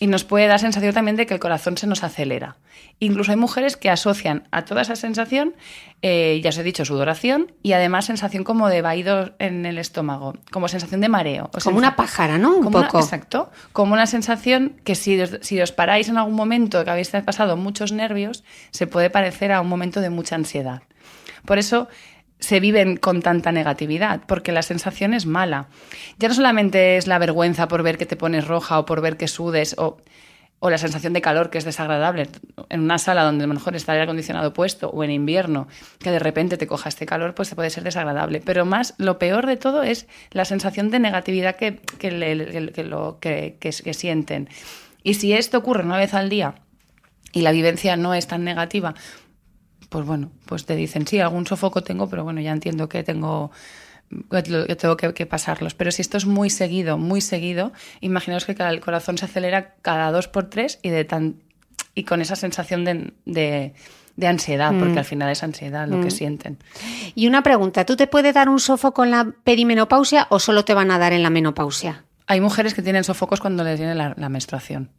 y 0.00 0.06
nos 0.06 0.24
puede 0.24 0.46
dar 0.46 0.58
sensación 0.58 0.94
también 0.94 1.16
de 1.16 1.26
que 1.26 1.34
el 1.34 1.40
corazón 1.40 1.76
se 1.76 1.86
nos 1.86 2.02
acelera. 2.02 2.56
Incluso 3.00 3.32
hay 3.32 3.36
mujeres 3.36 3.76
que 3.76 3.90
asocian 3.90 4.48
a 4.50 4.64
toda 4.64 4.80
esa 4.80 4.96
sensación, 4.96 5.54
eh, 6.00 6.40
ya 6.42 6.48
os 6.48 6.58
he 6.58 6.62
dicho, 6.62 6.86
sudoración 6.86 7.52
y 7.62 7.72
además 7.72 8.06
sensación 8.06 8.42
como 8.42 8.68
de 8.68 8.80
vaído 8.80 9.34
en 9.38 9.66
el 9.66 9.76
estómago, 9.76 10.36
como 10.50 10.68
sensación 10.68 11.02
de 11.02 11.10
mareo. 11.10 11.50
como 11.62 11.76
una 11.76 11.96
pájara, 11.96 12.38
¿no? 12.38 12.56
Un 12.56 12.70
poco. 12.70 12.98
exacto. 12.98 13.50
Como 13.72 13.92
una 13.92 14.06
sensación 14.06 14.80
que 14.84 14.94
si 14.94 15.20
si 15.42 15.60
os 15.60 15.72
paráis 15.72 16.08
en 16.08 16.16
algún 16.16 16.34
momento 16.34 16.82
que 16.82 16.90
habéis 16.90 17.10
pasado 17.10 17.58
muchos 17.58 17.92
nervios, 17.92 18.42
se 18.70 18.86
puede 18.86 19.10
parecer 19.10 19.52
a 19.52 19.60
un 19.60 19.68
momento 19.68 20.00
de 20.00 20.08
mucha 20.08 20.34
ansiedad. 20.34 20.82
Por 21.44 21.58
eso 21.58 21.88
se 22.40 22.60
viven 22.60 22.96
con 22.96 23.22
tanta 23.22 23.52
negatividad, 23.52 24.22
porque 24.26 24.52
la 24.52 24.62
sensación 24.62 25.14
es 25.14 25.26
mala. 25.26 25.68
Ya 26.18 26.28
no 26.28 26.34
solamente 26.34 26.96
es 26.96 27.06
la 27.06 27.18
vergüenza 27.18 27.68
por 27.68 27.82
ver 27.82 27.98
que 27.98 28.06
te 28.06 28.16
pones 28.16 28.46
roja 28.46 28.78
o 28.78 28.86
por 28.86 29.00
ver 29.00 29.16
que 29.16 29.28
sudes 29.28 29.76
o, 29.78 29.98
la 30.62 30.78
sensación 30.78 31.14
de 31.14 31.22
calor 31.22 31.48
que 31.48 31.56
es 31.56 31.64
desagradable 31.64 32.28
en 32.68 32.80
una 32.80 32.98
sala 32.98 33.22
donde 33.24 33.44
a 33.44 33.46
lo 33.46 33.54
mejor 33.54 33.76
está 33.76 33.92
el 33.92 33.96
aire 33.96 34.04
acondicionado 34.04 34.52
puesto 34.52 34.90
o 34.90 35.02
en 35.02 35.10
invierno, 35.10 35.68
que 36.00 36.10
de 36.10 36.18
repente 36.18 36.58
te 36.58 36.66
coja 36.66 36.90
este 36.90 37.06
calor, 37.06 37.34
pues 37.34 37.48
te 37.48 37.54
puede 37.54 37.70
ser 37.70 37.82
desagradable. 37.82 38.42
Pero 38.44 38.66
más, 38.66 38.94
lo 38.98 39.18
peor 39.18 39.46
de 39.46 39.56
todo 39.56 39.82
es 39.82 40.06
la 40.32 40.44
sensación 40.44 40.90
de 40.90 40.98
negatividad 40.98 41.56
que, 41.56 41.80
que, 41.98 42.10
lo, 42.84 43.18
que 43.20 43.92
sienten. 43.92 44.48
Y 45.02 45.14
si 45.14 45.32
esto 45.32 45.58
ocurre 45.58 45.84
una 45.84 45.96
vez 45.96 46.12
al 46.12 46.28
día 46.28 46.56
y 47.32 47.42
la 47.42 47.52
vivencia 47.52 47.96
no 47.96 48.12
es 48.12 48.26
tan 48.26 48.44
negativa, 48.44 48.94
pues 49.90 50.06
bueno, 50.06 50.30
pues 50.46 50.64
te 50.64 50.76
dicen, 50.76 51.06
sí, 51.06 51.18
algún 51.18 51.46
sofoco 51.46 51.82
tengo, 51.82 52.08
pero 52.08 52.24
bueno, 52.24 52.40
ya 52.40 52.52
entiendo 52.52 52.88
que 52.88 53.02
tengo 53.02 53.50
que 54.30 54.76
tengo 54.76 54.96
que, 54.96 55.26
pasarlos. 55.26 55.74
Pero 55.74 55.92
si 55.92 56.02
esto 56.02 56.16
es 56.16 56.26
muy 56.26 56.50
seguido, 56.50 56.98
muy 56.98 57.20
seguido, 57.20 57.72
imaginaos 58.00 58.44
que 58.44 58.52
el 58.52 58.80
corazón 58.80 59.18
se 59.18 59.26
acelera 59.26 59.74
cada 59.82 60.10
dos 60.10 60.26
por 60.26 60.50
tres 60.50 60.78
y, 60.82 60.90
de 60.90 61.04
tan, 61.04 61.36
y 61.94 62.04
con 62.04 62.20
esa 62.20 62.34
sensación 62.34 62.84
de, 62.84 63.74
ansiedad, 64.22 64.72
porque 64.78 64.94
mm. 64.94 64.98
al 64.98 65.04
final 65.04 65.30
es 65.30 65.42
ansiedad 65.42 65.86
lo 65.86 66.00
que 66.00 66.08
mm. 66.08 66.10
sienten. 66.10 66.58
Y 67.14 67.28
una 67.28 67.42
pregunta, 67.42 67.84
¿tú 67.84 67.96
te 67.96 68.06
puedes 68.06 68.34
dar 68.34 68.48
un 68.48 68.58
sofoco 68.58 69.04
en 69.04 69.12
la 69.12 69.32
perimenopausia 69.44 70.26
o 70.30 70.38
solo 70.40 70.64
te 70.64 70.74
van 70.74 70.90
a 70.90 70.98
dar 70.98 71.12
en 71.12 71.22
la 71.22 71.30
menopausia? 71.30 72.04
Hay 72.26 72.40
mujeres 72.40 72.74
que 72.74 72.82
tienen 72.82 73.04
sofocos 73.04 73.40
cuando 73.40 73.64
les 73.64 73.78
viene 73.78 73.94
la, 73.94 74.14
la 74.16 74.28
menstruación, 74.28 74.90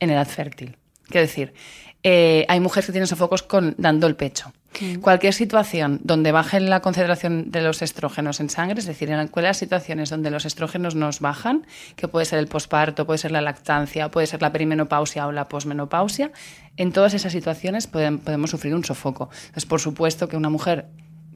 en 0.00 0.10
edad 0.10 0.26
fértil. 0.26 0.76
Quiero 1.08 1.26
decir, 1.26 1.54
eh, 2.02 2.44
hay 2.48 2.60
mujeres 2.60 2.86
que 2.86 2.92
tienen 2.92 3.06
sofocos 3.06 3.42
con, 3.42 3.74
dando 3.78 4.06
el 4.06 4.16
pecho. 4.16 4.52
Cualquier 5.00 5.34
situación 5.34 5.98
donde 6.04 6.30
baje 6.30 6.60
la 6.60 6.80
concentración 6.80 7.50
de 7.50 7.62
los 7.62 7.82
estrógenos 7.82 8.38
en 8.38 8.48
sangre, 8.48 8.78
es 8.78 8.86
decir, 8.86 9.10
en 9.10 9.18
aquellas 9.18 9.56
situaciones 9.56 10.08
donde 10.08 10.30
los 10.30 10.44
estrógenos 10.44 10.94
nos 10.94 11.18
bajan, 11.18 11.66
que 11.96 12.06
puede 12.06 12.26
ser 12.26 12.38
el 12.38 12.46
posparto, 12.46 13.04
puede 13.04 13.18
ser 13.18 13.32
la 13.32 13.40
lactancia, 13.40 14.10
puede 14.10 14.28
ser 14.28 14.40
la 14.40 14.52
perimenopausia 14.52 15.26
o 15.26 15.32
la 15.32 15.48
posmenopausia, 15.48 16.30
en 16.76 16.92
todas 16.92 17.14
esas 17.14 17.32
situaciones 17.32 17.88
podemos 17.88 18.50
sufrir 18.50 18.74
un 18.74 18.84
sofoco. 18.84 19.30
Entonces, 19.32 19.66
por 19.66 19.80
supuesto 19.80 20.28
que 20.28 20.36
una 20.36 20.50
mujer 20.50 20.86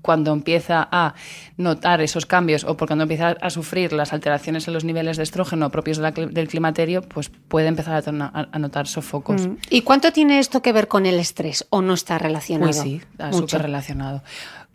cuando 0.03 0.33
empieza 0.33 0.89
a 0.91 1.15
notar 1.57 2.01
esos 2.01 2.27
cambios 2.27 2.65
o 2.65 2.77
cuando 2.77 3.05
empieza 3.05 3.37
a 3.41 3.51
sufrir 3.51 3.93
las 3.93 4.13
alteraciones 4.13 4.67
en 4.69 4.75
los 4.75 4.85
niveles 4.85 5.17
de 5.17 5.23
estrógeno 5.23 5.71
propios 5.71 5.99
del 5.99 6.49
climaterio, 6.49 7.03
pues 7.03 7.31
puede 7.49 7.69
empezar 7.69 8.03
a, 8.07 8.59
notar 8.59 8.87
sofocos. 8.87 9.47
Mm. 9.47 9.57
¿Y 9.71 9.83
cuánto 9.83 10.13
tiene 10.13 10.39
esto 10.39 10.61
que 10.61 10.73
ver 10.73 10.89
con 10.89 11.07
el 11.07 11.19
estrés 11.19 11.67
o 11.71 11.81
no 11.81 11.95
está 11.95 12.19
relacionado? 12.19 12.73
Pues 12.73 12.81
sí, 12.83 13.01
está 13.13 13.33
súper 13.33 13.63
relacionado. 13.63 14.23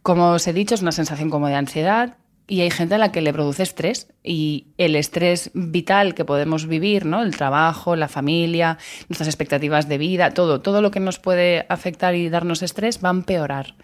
Como 0.01 0.31
os 0.31 0.47
he 0.47 0.53
dicho, 0.53 0.73
es 0.75 0.81
una 0.81 0.93
sensación 0.93 1.29
como 1.29 1.47
de 1.47 1.55
ansiedad, 1.55 2.17
y 2.47 2.61
hay 2.61 2.71
gente 2.71 2.95
a 2.95 2.97
la 2.97 3.11
que 3.11 3.21
le 3.21 3.33
produce 3.33 3.63
estrés 3.63 4.07
y 4.23 4.67
el 4.77 4.95
estrés 4.95 5.51
vital 5.53 6.15
que 6.15 6.23
podemos 6.23 6.65
vivir, 6.65 7.05
¿no? 7.05 7.21
El 7.21 7.35
trabajo, 7.35 7.97
la 7.97 8.07
familia, 8.07 8.77
nuestras 9.09 9.27
expectativas 9.27 9.89
de 9.89 9.97
vida, 9.97 10.31
todo, 10.31 10.61
todo 10.61 10.81
lo 10.81 10.89
que 10.89 11.01
nos 11.01 11.19
puede 11.19 11.65
afectar 11.67 12.15
y 12.15 12.29
darnos 12.29 12.63
estrés 12.63 13.03
va 13.03 13.09
a 13.09 13.11
empeorar. 13.11 13.75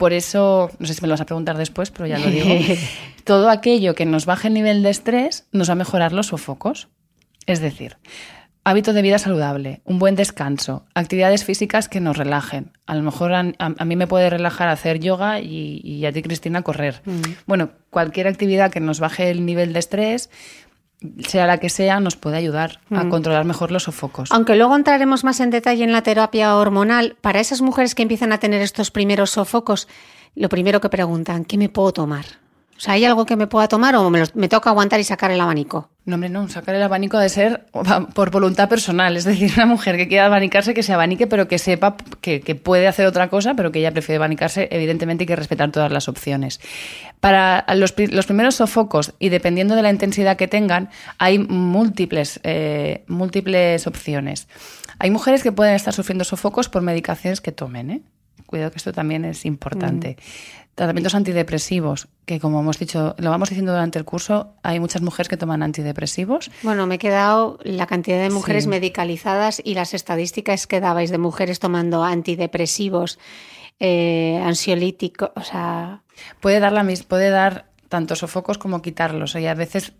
Por 0.00 0.14
eso, 0.14 0.70
no 0.78 0.86
sé 0.86 0.94
si 0.94 1.02
me 1.02 1.08
lo 1.08 1.12
vas 1.12 1.20
a 1.20 1.26
preguntar 1.26 1.58
después, 1.58 1.90
pero 1.90 2.06
ya 2.06 2.18
lo 2.18 2.30
digo, 2.30 2.48
todo 3.24 3.50
aquello 3.50 3.94
que 3.94 4.06
nos 4.06 4.24
baje 4.24 4.48
el 4.48 4.54
nivel 4.54 4.82
de 4.82 4.88
estrés 4.88 5.46
nos 5.52 5.68
va 5.68 5.72
a 5.72 5.76
mejorar 5.76 6.14
los 6.14 6.28
sofocos. 6.28 6.88
Es 7.44 7.60
decir, 7.60 7.98
hábito 8.64 8.94
de 8.94 9.02
vida 9.02 9.18
saludable, 9.18 9.82
un 9.84 9.98
buen 9.98 10.16
descanso, 10.16 10.86
actividades 10.94 11.44
físicas 11.44 11.90
que 11.90 12.00
nos 12.00 12.16
relajen. 12.16 12.72
A 12.86 12.94
lo 12.94 13.02
mejor 13.02 13.34
a, 13.34 13.42
mí 13.42 13.96
me 13.96 14.06
puede 14.06 14.30
relajar 14.30 14.68
hacer 14.68 15.00
yoga 15.00 15.38
y, 15.38 16.06
a 16.06 16.12
ti, 16.12 16.22
Cristina, 16.22 16.62
correr. 16.62 17.02
Mm. 17.04 17.20
Bueno, 17.46 17.72
cualquier 17.90 18.26
actividad 18.26 18.72
que 18.72 18.80
nos 18.80 19.00
baje 19.00 19.30
el 19.30 19.44
nivel 19.44 19.74
de 19.74 19.80
estrés 19.80 20.30
sea 21.26 21.46
la 21.46 21.58
que 21.58 21.70
sea, 21.70 22.00
nos 22.00 22.16
puede 22.16 22.36
ayudar 22.36 22.80
a 22.90 23.04
mm. 23.04 23.10
controlar 23.10 23.44
mejor 23.44 23.70
los 23.70 23.84
sofocos. 23.84 24.30
Aunque 24.32 24.56
luego 24.56 24.76
entraremos 24.76 25.24
más 25.24 25.40
en 25.40 25.50
detalle 25.50 25.84
en 25.84 25.92
la 25.92 26.02
terapia 26.02 26.56
hormonal, 26.56 27.16
para 27.20 27.40
esas 27.40 27.62
mujeres 27.62 27.94
que 27.94 28.02
empiezan 28.02 28.32
a 28.32 28.38
tener 28.38 28.60
estos 28.60 28.90
primeros 28.90 29.30
sofocos, 29.30 29.88
lo 30.34 30.48
primero 30.48 30.80
que 30.80 30.88
preguntan, 30.88 31.44
¿qué 31.44 31.56
me 31.58 31.68
puedo 31.68 31.92
tomar? 31.92 32.26
O 32.80 32.82
sea, 32.82 32.94
¿hay 32.94 33.04
algo 33.04 33.26
que 33.26 33.36
me 33.36 33.46
pueda 33.46 33.68
tomar 33.68 33.94
o 33.94 34.08
me, 34.08 34.22
me 34.32 34.48
toca 34.48 34.70
aguantar 34.70 34.98
y 35.00 35.04
sacar 35.04 35.30
el 35.30 35.38
abanico? 35.38 35.90
No, 36.06 36.14
hombre, 36.14 36.30
no. 36.30 36.48
Sacar 36.48 36.74
el 36.74 36.82
abanico 36.82 37.18
ha 37.18 37.22
de 37.22 37.28
ser 37.28 37.66
por 38.14 38.30
voluntad 38.30 38.70
personal. 38.70 39.18
Es 39.18 39.24
decir, 39.24 39.52
una 39.54 39.66
mujer 39.66 39.98
que 39.98 40.08
quiera 40.08 40.24
abanicarse, 40.24 40.72
que 40.72 40.82
se 40.82 40.94
abanique, 40.94 41.26
pero 41.26 41.46
que 41.46 41.58
sepa 41.58 41.94
que, 42.22 42.40
puede 42.54 42.88
hacer 42.88 43.04
otra 43.04 43.28
cosa, 43.28 43.52
pero 43.52 43.70
que 43.70 43.80
ella 43.80 43.92
prefiere 43.92 44.16
abanicarse. 44.16 44.66
Evidentemente 44.70 45.24
hay 45.24 45.26
que 45.26 45.36
respetar 45.36 45.70
todas 45.70 45.92
las 45.92 46.08
opciones. 46.08 46.58
Para 47.20 47.66
los, 47.74 47.92
primeros 47.92 48.54
sofocos, 48.54 49.12
y 49.18 49.28
dependiendo 49.28 49.76
de 49.76 49.82
la 49.82 49.90
intensidad 49.90 50.38
que 50.38 50.48
tengan, 50.48 50.88
hay 51.18 51.38
múltiples, 51.38 52.40
eh, 52.44 53.04
múltiples 53.08 53.86
opciones. 53.86 54.48
Hay 54.98 55.10
mujeres 55.10 55.42
que 55.42 55.52
pueden 55.52 55.74
estar 55.74 55.92
sufriendo 55.92 56.24
sofocos 56.24 56.70
por 56.70 56.80
medicaciones 56.80 57.42
que 57.42 57.52
tomen, 57.52 57.90
¿eh? 57.90 58.00
Cuidado 58.46 58.72
que 58.72 58.78
esto 58.78 58.92
también 58.92 59.24
es 59.24 59.44
importante. 59.44 60.16
Mm. 60.18 60.59
Tratamientos 60.74 61.14
antidepresivos, 61.14 62.08
que 62.24 62.40
como 62.40 62.60
hemos 62.60 62.78
dicho, 62.78 63.14
lo 63.18 63.30
vamos 63.30 63.50
diciendo 63.50 63.72
durante 63.72 63.98
el 63.98 64.04
curso, 64.04 64.54
hay 64.62 64.80
muchas 64.80 65.02
mujeres 65.02 65.28
que 65.28 65.36
toman 65.36 65.62
antidepresivos. 65.62 66.50
Bueno, 66.62 66.86
me 66.86 66.94
he 66.94 66.98
quedado 66.98 67.58
la 67.62 67.86
cantidad 67.86 68.20
de 68.22 68.30
mujeres 68.30 68.66
medicalizadas 68.66 69.60
y 69.62 69.74
las 69.74 69.92
estadísticas 69.92 70.66
que 70.66 70.80
dabais 70.80 71.10
de 71.10 71.18
mujeres 71.18 71.58
tomando 71.58 72.02
antidepresivos, 72.02 73.18
eh, 73.78 74.40
ansiolíticos, 74.44 75.30
o 75.34 75.42
sea... 75.42 76.02
Puede 76.40 76.60
dar, 76.60 76.72
la, 76.72 76.86
puede 77.08 77.30
dar 77.30 77.66
tanto 77.88 78.16
sofocos 78.16 78.56
como 78.56 78.80
quitarlos. 78.80 79.34
Y 79.34 79.46
a 79.46 79.54
veces 79.54 79.92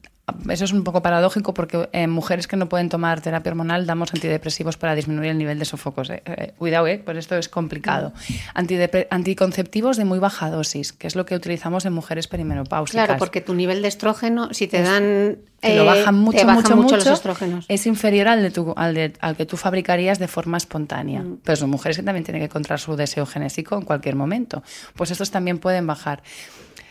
eso 0.49 0.65
es 0.65 0.73
un 0.73 0.85
poco 0.85 1.03
paradójico 1.03 1.55
porque 1.55 1.89
en 1.93 2.11
mujeres 2.11 2.47
que 2.47 2.57
no 2.57 2.69
pueden 2.69 2.89
tomar 2.89 3.21
terapia 3.21 3.51
hormonal 3.51 3.87
damos 3.87 4.13
antidepresivos 4.15 4.77
para 4.77 4.95
disminuir 4.95 5.31
el 5.31 5.39
nivel 5.39 5.59
de 5.59 5.65
sofocos. 5.65 6.11
Eh, 6.11 6.23
eh, 6.27 6.53
cuidado, 6.59 6.87
eh, 6.87 7.01
pues 7.05 7.19
esto 7.19 7.37
es 7.37 7.49
complicado. 7.49 8.13
anticonceptivos 8.55 9.97
de 9.97 10.05
muy 10.05 10.19
baja 10.19 10.51
dosis, 10.51 10.93
que 10.93 11.07
es 11.07 11.17
lo 11.17 11.27
que 11.27 11.35
utilizamos 11.35 11.85
en 11.85 11.93
mujeres 11.93 12.29
perimenopáusicas. 12.29 13.07
Claro, 13.07 13.19
porque 13.19 13.41
tu 13.41 13.55
nivel 13.55 13.83
de 13.83 13.89
estrógeno, 13.89 14.53
si 14.53 14.67
te 14.67 14.83
dan... 14.83 15.39
Te 15.61 15.77
lo 15.77 15.85
bajan 15.85 16.15
mucho, 16.15 16.47
mucho, 16.47 16.75
mucho, 16.75 16.97
los 16.97 17.07
estrógenos. 17.07 17.67
Es 17.69 17.87
inferior 17.87 18.29
al, 18.29 18.43
de 18.43 18.73
al, 18.77 19.13
al, 19.21 19.37
que 19.37 19.45
tú 19.45 19.59
fabricarías 19.59 20.19
de 20.19 20.27
forma 20.27 20.57
espontánea. 20.57 21.21
Mm. 21.21 21.41
Pero 21.45 21.57
son 21.57 21.69
mujeres 21.69 21.99
que 21.99 22.03
también 22.03 22.25
tienen 22.25 22.41
que 22.41 22.47
encontrar 22.47 22.81
su 22.81 22.97
deseo 22.97 23.27
genésico 23.27 23.77
en 23.77 23.83
cualquier 23.83 24.17
momento. 24.17 24.63
Pues 24.95 25.11
estos 25.11 25.31
también 25.31 25.59
pueden 25.59 25.87
bajar. 25.87 26.23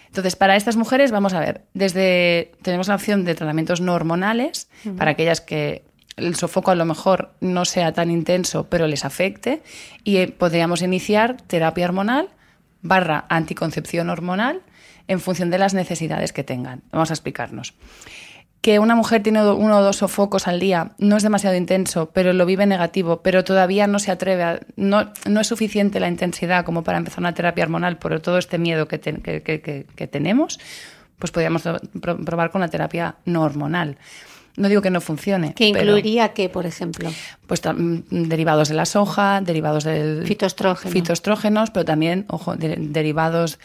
Entonces, 0.10 0.36
para 0.36 0.56
estas 0.56 0.76
mujeres, 0.76 1.12
vamos 1.12 1.34
a 1.34 1.40
ver, 1.40 1.62
desde 1.74 2.52
tenemos 2.62 2.88
la 2.88 2.96
opción 2.96 3.26
de 3.26 3.36
tratamientos 3.36 3.80
no 3.80 3.94
hormonales, 3.94 4.68
para 4.98 5.12
aquellas 5.12 5.40
que 5.40 5.84
el 6.18 6.36
sofoco 6.36 6.72
a 6.72 6.76
lo 6.76 6.86
mejor 6.86 7.32
no 7.40 7.64
sea 7.64 7.94
tan 7.94 8.12
intenso, 8.12 8.68
pero 8.70 8.88
les 8.88 9.06
afecte, 9.06 9.62
y 10.04 10.18
eh, 10.18 10.28
podríamos 10.28 10.82
iniciar 10.82 11.38
terapia 11.44 11.86
hormonal 11.86 12.30
barra 12.82 13.26
anticoncepción 13.30 14.10
hormonal 14.10 14.62
en 15.08 15.20
función 15.20 15.50
de 15.50 15.58
las 15.60 15.74
necesidades 15.74 16.34
que 16.34 16.44
tengan. 16.44 16.82
Vamos 16.92 17.12
a 17.12 17.14
explicarnos 17.14 17.74
que 18.62 18.80
una 18.80 18.96
mujer 18.96 19.24
tiene 19.24 19.46
uno 19.52 19.78
o 19.78 19.82
dos 19.82 19.98
sofocos 19.98 20.48
al 20.48 20.60
día 20.60 20.92
no 20.98 21.16
es 21.16 21.24
demasiado 21.24 21.56
intenso, 21.56 22.10
pero 22.12 22.34
lo 22.34 22.46
vive 22.46 22.66
negativo, 22.66 23.22
pero 23.22 23.44
todavía 23.44 23.88
no 23.88 24.00
se 24.00 24.12
atreve, 24.12 24.44
a, 24.44 24.60
no, 24.76 25.12
no 25.26 25.40
es 25.40 25.48
suficiente 25.48 26.00
la 26.00 26.10
intensidad 26.10 26.66
como 26.66 26.84
para 26.84 26.98
empezar 26.98 27.20
una 27.20 27.34
terapia 27.34 27.64
hormonal 27.64 27.98
por 27.98 28.20
todo 28.20 28.38
este 28.38 28.58
miedo 28.58 28.88
que, 28.88 29.00
que, 29.00 30.08
tenemos, 30.08 30.60
pues 31.18 31.32
podríamos 31.32 31.64
probar 32.02 32.52
con 32.52 32.62
la 32.62 32.68
terapia 32.68 33.16
no 33.26 33.44
hormonal. 33.44 33.98
No 34.58 34.68
digo 34.68 34.82
que 34.82 34.90
no 34.90 35.00
funcione. 35.00 35.54
¿Qué 35.54 35.68
incluiría 35.68 36.34
qué, 36.34 36.50
por 36.50 36.66
ejemplo? 36.66 37.10
Pues 37.48 37.62
mm, 37.64 38.28
derivados 38.28 38.68
de 38.68 38.76
la 38.76 38.86
soja, 38.86 39.40
derivados 39.40 39.86
del 39.86 40.26
fitoestrógeno. 40.26 40.92
fitoestrógenos, 40.92 41.70
pero 41.70 41.86
también, 41.86 42.26
ojo, 42.28 42.56
derivados 42.58 43.58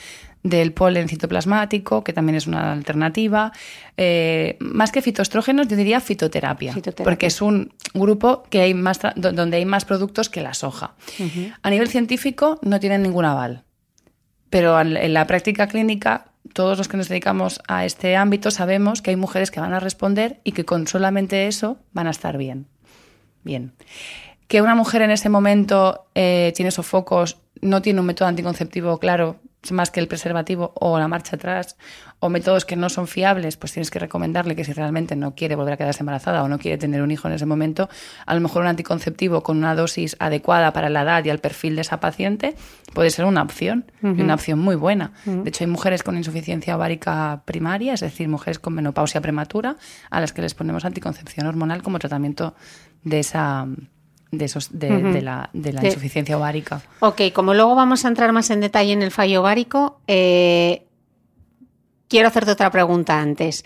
del 0.45 0.73
polen 0.73 1.09
citoplasmático, 1.09 2.05
que 2.05 2.13
también 2.13 2.37
es 2.37 2.47
una 2.47 2.73
alternativa. 2.73 3.51
Eh, 3.97 4.57
más 4.61 4.93
que 4.93 5.03
fitoestrógenos, 5.03 5.67
yo 5.67 5.77
diría 5.77 6.01
fitoterapia, 6.01 6.77
porque 7.03 7.27
es 7.27 7.43
un 7.43 7.73
grupo 7.95 8.45
que 8.51 8.61
hay 8.61 8.75
más 8.75 9.01
donde 9.17 9.57
hay 9.57 9.65
más 9.65 9.85
productos 9.85 10.29
que 10.29 10.43
la 10.43 10.55
soja. 10.55 10.95
A 11.63 11.71
nivel 11.71 11.89
científico 11.89 12.61
no 12.63 12.79
tienen 12.79 13.03
ningún 13.03 13.25
aval, 13.25 13.65
pero 14.51 14.79
en 14.81 15.15
la 15.15 15.27
práctica 15.27 15.67
clínica 15.67 16.27
todos 16.53 16.77
los 16.77 16.89
que 16.89 16.99
nos 16.99 17.09
dedicamos 17.09 17.61
a 17.67 17.87
este 17.87 18.17
ámbito 18.17 18.51
sabemos 18.51 19.01
que 19.01 19.11
hay 19.11 19.17
mujeres 19.17 19.51
que 19.51 19.61
van 19.61 19.73
a 19.73 19.81
responder 19.81 20.41
y 20.45 20.53
que 20.53 20.67
con 20.67 20.87
solamente 20.87 21.47
eso 21.47 21.79
van 21.93 22.07
a 22.07 22.11
estar 22.11 22.37
bien. 22.37 22.67
Bien. 23.45 23.73
Que 24.47 24.61
una 24.61 24.75
mujer 24.75 25.01
en 25.01 25.11
ese 25.11 25.31
momento 25.31 26.07
eh, 26.15 26.53
tiene 26.55 26.71
sofocos, 26.71 27.39
no 27.63 27.81
tiene 27.81 28.01
un 28.01 28.07
método 28.07 28.29
anticonceptivo 28.29 28.99
claro, 28.99 29.41
más 29.73 29.91
que 29.91 30.01
el 30.01 30.09
preservativo 30.09 30.73
o 30.75 30.99
la 30.99 31.09
marcha 31.09 31.37
atrás 31.37 31.77
o 32.21 32.31
métodos 32.31 32.65
que 32.65 32.77
no 32.77 32.89
son 32.89 33.07
fiables, 33.07 33.57
pues 33.57 33.73
tienes 33.73 33.91
que 33.91 33.99
recomendarle 33.99 34.57
que 34.57 34.65
si 34.65 34.73
realmente 34.73 35.15
no 35.15 35.35
quiere 35.35 35.57
volver 35.57 35.75
a 35.75 35.77
quedarse 35.77 36.03
embarazada 36.03 36.43
o 36.43 36.49
no 36.49 36.59
quiere 36.59 36.79
tener 36.79 37.03
un 37.03 37.11
hijo 37.11 37.29
en 37.29 37.35
ese 37.35 37.45
momento, 37.45 37.89
a 38.25 38.35
lo 38.35 38.41
mejor 38.41 38.63
un 38.63 38.69
anticonceptivo 38.69 39.43
con 39.43 39.59
una 39.59 39.75
dosis 39.75 40.17
adecuada 40.19 40.73
para 40.73 40.89
la 40.89 41.03
edad 41.03 41.25
y 41.25 41.31
al 41.31 41.39
perfil 41.39 41.77
de 41.77 41.83
esa 41.83 42.01
paciente 42.01 42.55
puede 42.95 43.11
ser 43.11 43.27
una 43.27 43.43
opción, 43.43 43.85
y 44.03 44.23
una 44.23 44.35
opción 44.35 44.59
muy 44.59 44.77
buena. 44.77 45.13
De 45.25 45.49
hecho, 45.49 45.65
hay 45.65 45.71
mujeres 45.71 46.03
con 46.03 46.17
insuficiencia 46.17 46.77
ovárica 46.77 47.43
primaria, 47.45 47.95
es 47.95 48.01
decir, 48.01 48.29
mujeres 48.29 48.59
con 48.59 48.75
menopausia 48.75 49.21
prematura, 49.21 49.77
a 50.11 50.21
las 50.21 50.33
que 50.33 50.43
les 50.43 50.55
ponemos 50.55 50.85
anticoncepción 50.85 51.47
hormonal 51.47 51.83
como 51.83 51.99
tratamiento 51.99 52.55
de 53.03 53.21
esa 53.21 53.67
de, 54.39 54.45
esos, 54.47 54.69
de, 54.73 55.23
la, 55.23 55.51
insuficiencia 55.53 56.37
ovárica. 56.37 56.83
Ok, 57.01 57.23
como 57.33 57.55
luego 57.55 57.75
vamos 57.75 58.05
a 58.05 58.09
entrar 58.09 58.33
más 58.33 58.51
en 58.51 58.61
detalle 58.61 58.93
en 58.93 59.03
el 59.03 59.11
fallo 59.11 59.41
ovárico, 59.41 60.01
eh, 60.07 60.87
quiero 62.09 62.29
hacerte 62.29 62.53
otra 62.53 62.71
pregunta 62.71 63.21
antes. 63.21 63.65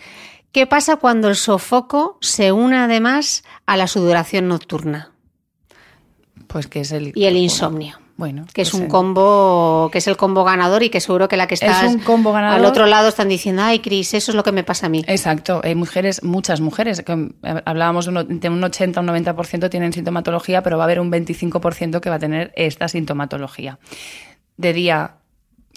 ¿Qué 0.52 0.66
pasa 0.66 0.96
cuando 0.96 1.28
el 1.28 1.36
sofoco 1.36 2.18
se 2.20 2.52
une 2.52 2.78
además 2.78 3.44
a 3.66 3.76
la 3.76 3.86
sudoración 3.86 4.48
nocturna? 4.48 5.12
Pues 6.46 6.66
que 6.66 6.80
es 6.80 6.92
el... 6.92 7.12
Y 7.14 7.26
el 7.26 7.36
insomnio. 7.36 7.98
Bueno, 8.18 8.46
que 8.52 8.62
es 8.62 8.70
pues 8.72 8.82
un 8.82 8.88
combo, 8.88 9.90
que 9.92 9.98
es 9.98 10.08
el 10.08 10.16
combo 10.16 10.42
ganador 10.42 10.82
y 10.82 10.90
que 10.90 11.00
seguro 11.00 11.28
que 11.28 11.36
la 11.36 11.46
que 11.46 11.54
está 11.54 11.82
al 11.82 12.64
otro 12.64 12.86
lado 12.86 13.06
están 13.06 13.28
diciendo, 13.28 13.62
ay, 13.62 13.78
Cris, 13.78 14.12
eso 14.12 14.32
es 14.32 14.34
lo 14.34 14.42
que 14.42 14.50
me 14.50 14.64
pasa 14.64 14.86
a 14.86 14.88
mí. 14.88 15.04
Exacto, 15.06 15.60
hay 15.62 15.76
mujeres, 15.76 16.24
muchas 16.24 16.60
mujeres, 16.60 17.00
que 17.02 17.30
hablábamos 17.64 18.06
de 18.06 18.48
un 18.48 18.64
80 18.64 18.98
o 18.98 19.02
un 19.04 19.08
90% 19.08 19.70
tienen 19.70 19.92
sintomatología, 19.92 20.64
pero 20.64 20.78
va 20.78 20.82
a 20.82 20.86
haber 20.86 20.98
un 20.98 21.12
25% 21.12 22.00
que 22.00 22.10
va 22.10 22.16
a 22.16 22.18
tener 22.18 22.52
esta 22.56 22.88
sintomatología. 22.88 23.78
De 24.56 24.72
día 24.72 25.17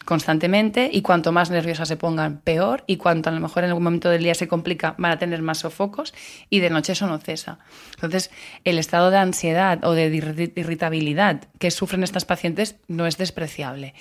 constantemente 0.06 0.90
y 0.92 1.02
cuanto 1.02 1.32
más 1.32 1.50
nerviosas 1.50 1.88
se 1.88 1.98
pongan, 1.98 2.40
peor 2.40 2.84
y 2.88 2.98
cuanto 2.98 3.30
a 3.30 3.34
lo 3.34 3.40
mejor 3.40 3.64
en 3.64 3.70
algún 3.70 3.84
momento 3.84 4.10
del 4.10 4.24
día 4.24 4.36
se 4.36 4.48
complica, 4.48 4.96
van 4.98 5.12
a 5.12 5.20
tener 5.20 5.42
más 5.42 5.60
sofocos 5.60 6.14
y 6.50 6.60
de 6.60 6.70
noche 6.70 6.94
eso 6.94 7.08
no 7.08 7.18
cesa. 7.20 7.60
Entonces, 7.96 8.32
el 8.64 8.80
estado 8.80 9.12
de 9.12 9.18
ansiedad 9.18 9.84
o 9.84 9.94
de 9.94 10.08
irritabilidad 10.56 11.42
que 11.60 11.72
sufren 11.72 12.04
estas 12.04 12.26
pacientes 12.26 12.76
no 12.88 13.08
es 13.08 13.18
despreciable. 13.18 13.94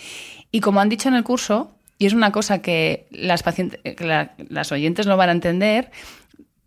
Y 0.51 0.61
como 0.61 0.81
han 0.81 0.89
dicho 0.89 1.09
en 1.09 1.15
el 1.15 1.25
curso, 1.25 1.73
y 1.99 2.07
es 2.07 2.15
una 2.15 2.33
cosa 2.33 2.63
que 2.63 3.07
las, 3.11 3.43
pacientes, 3.43 3.81
las 4.49 4.73
oyentes 4.73 5.07
no 5.07 5.17
van 5.17 5.29
a 5.29 5.33
entender, 5.33 5.91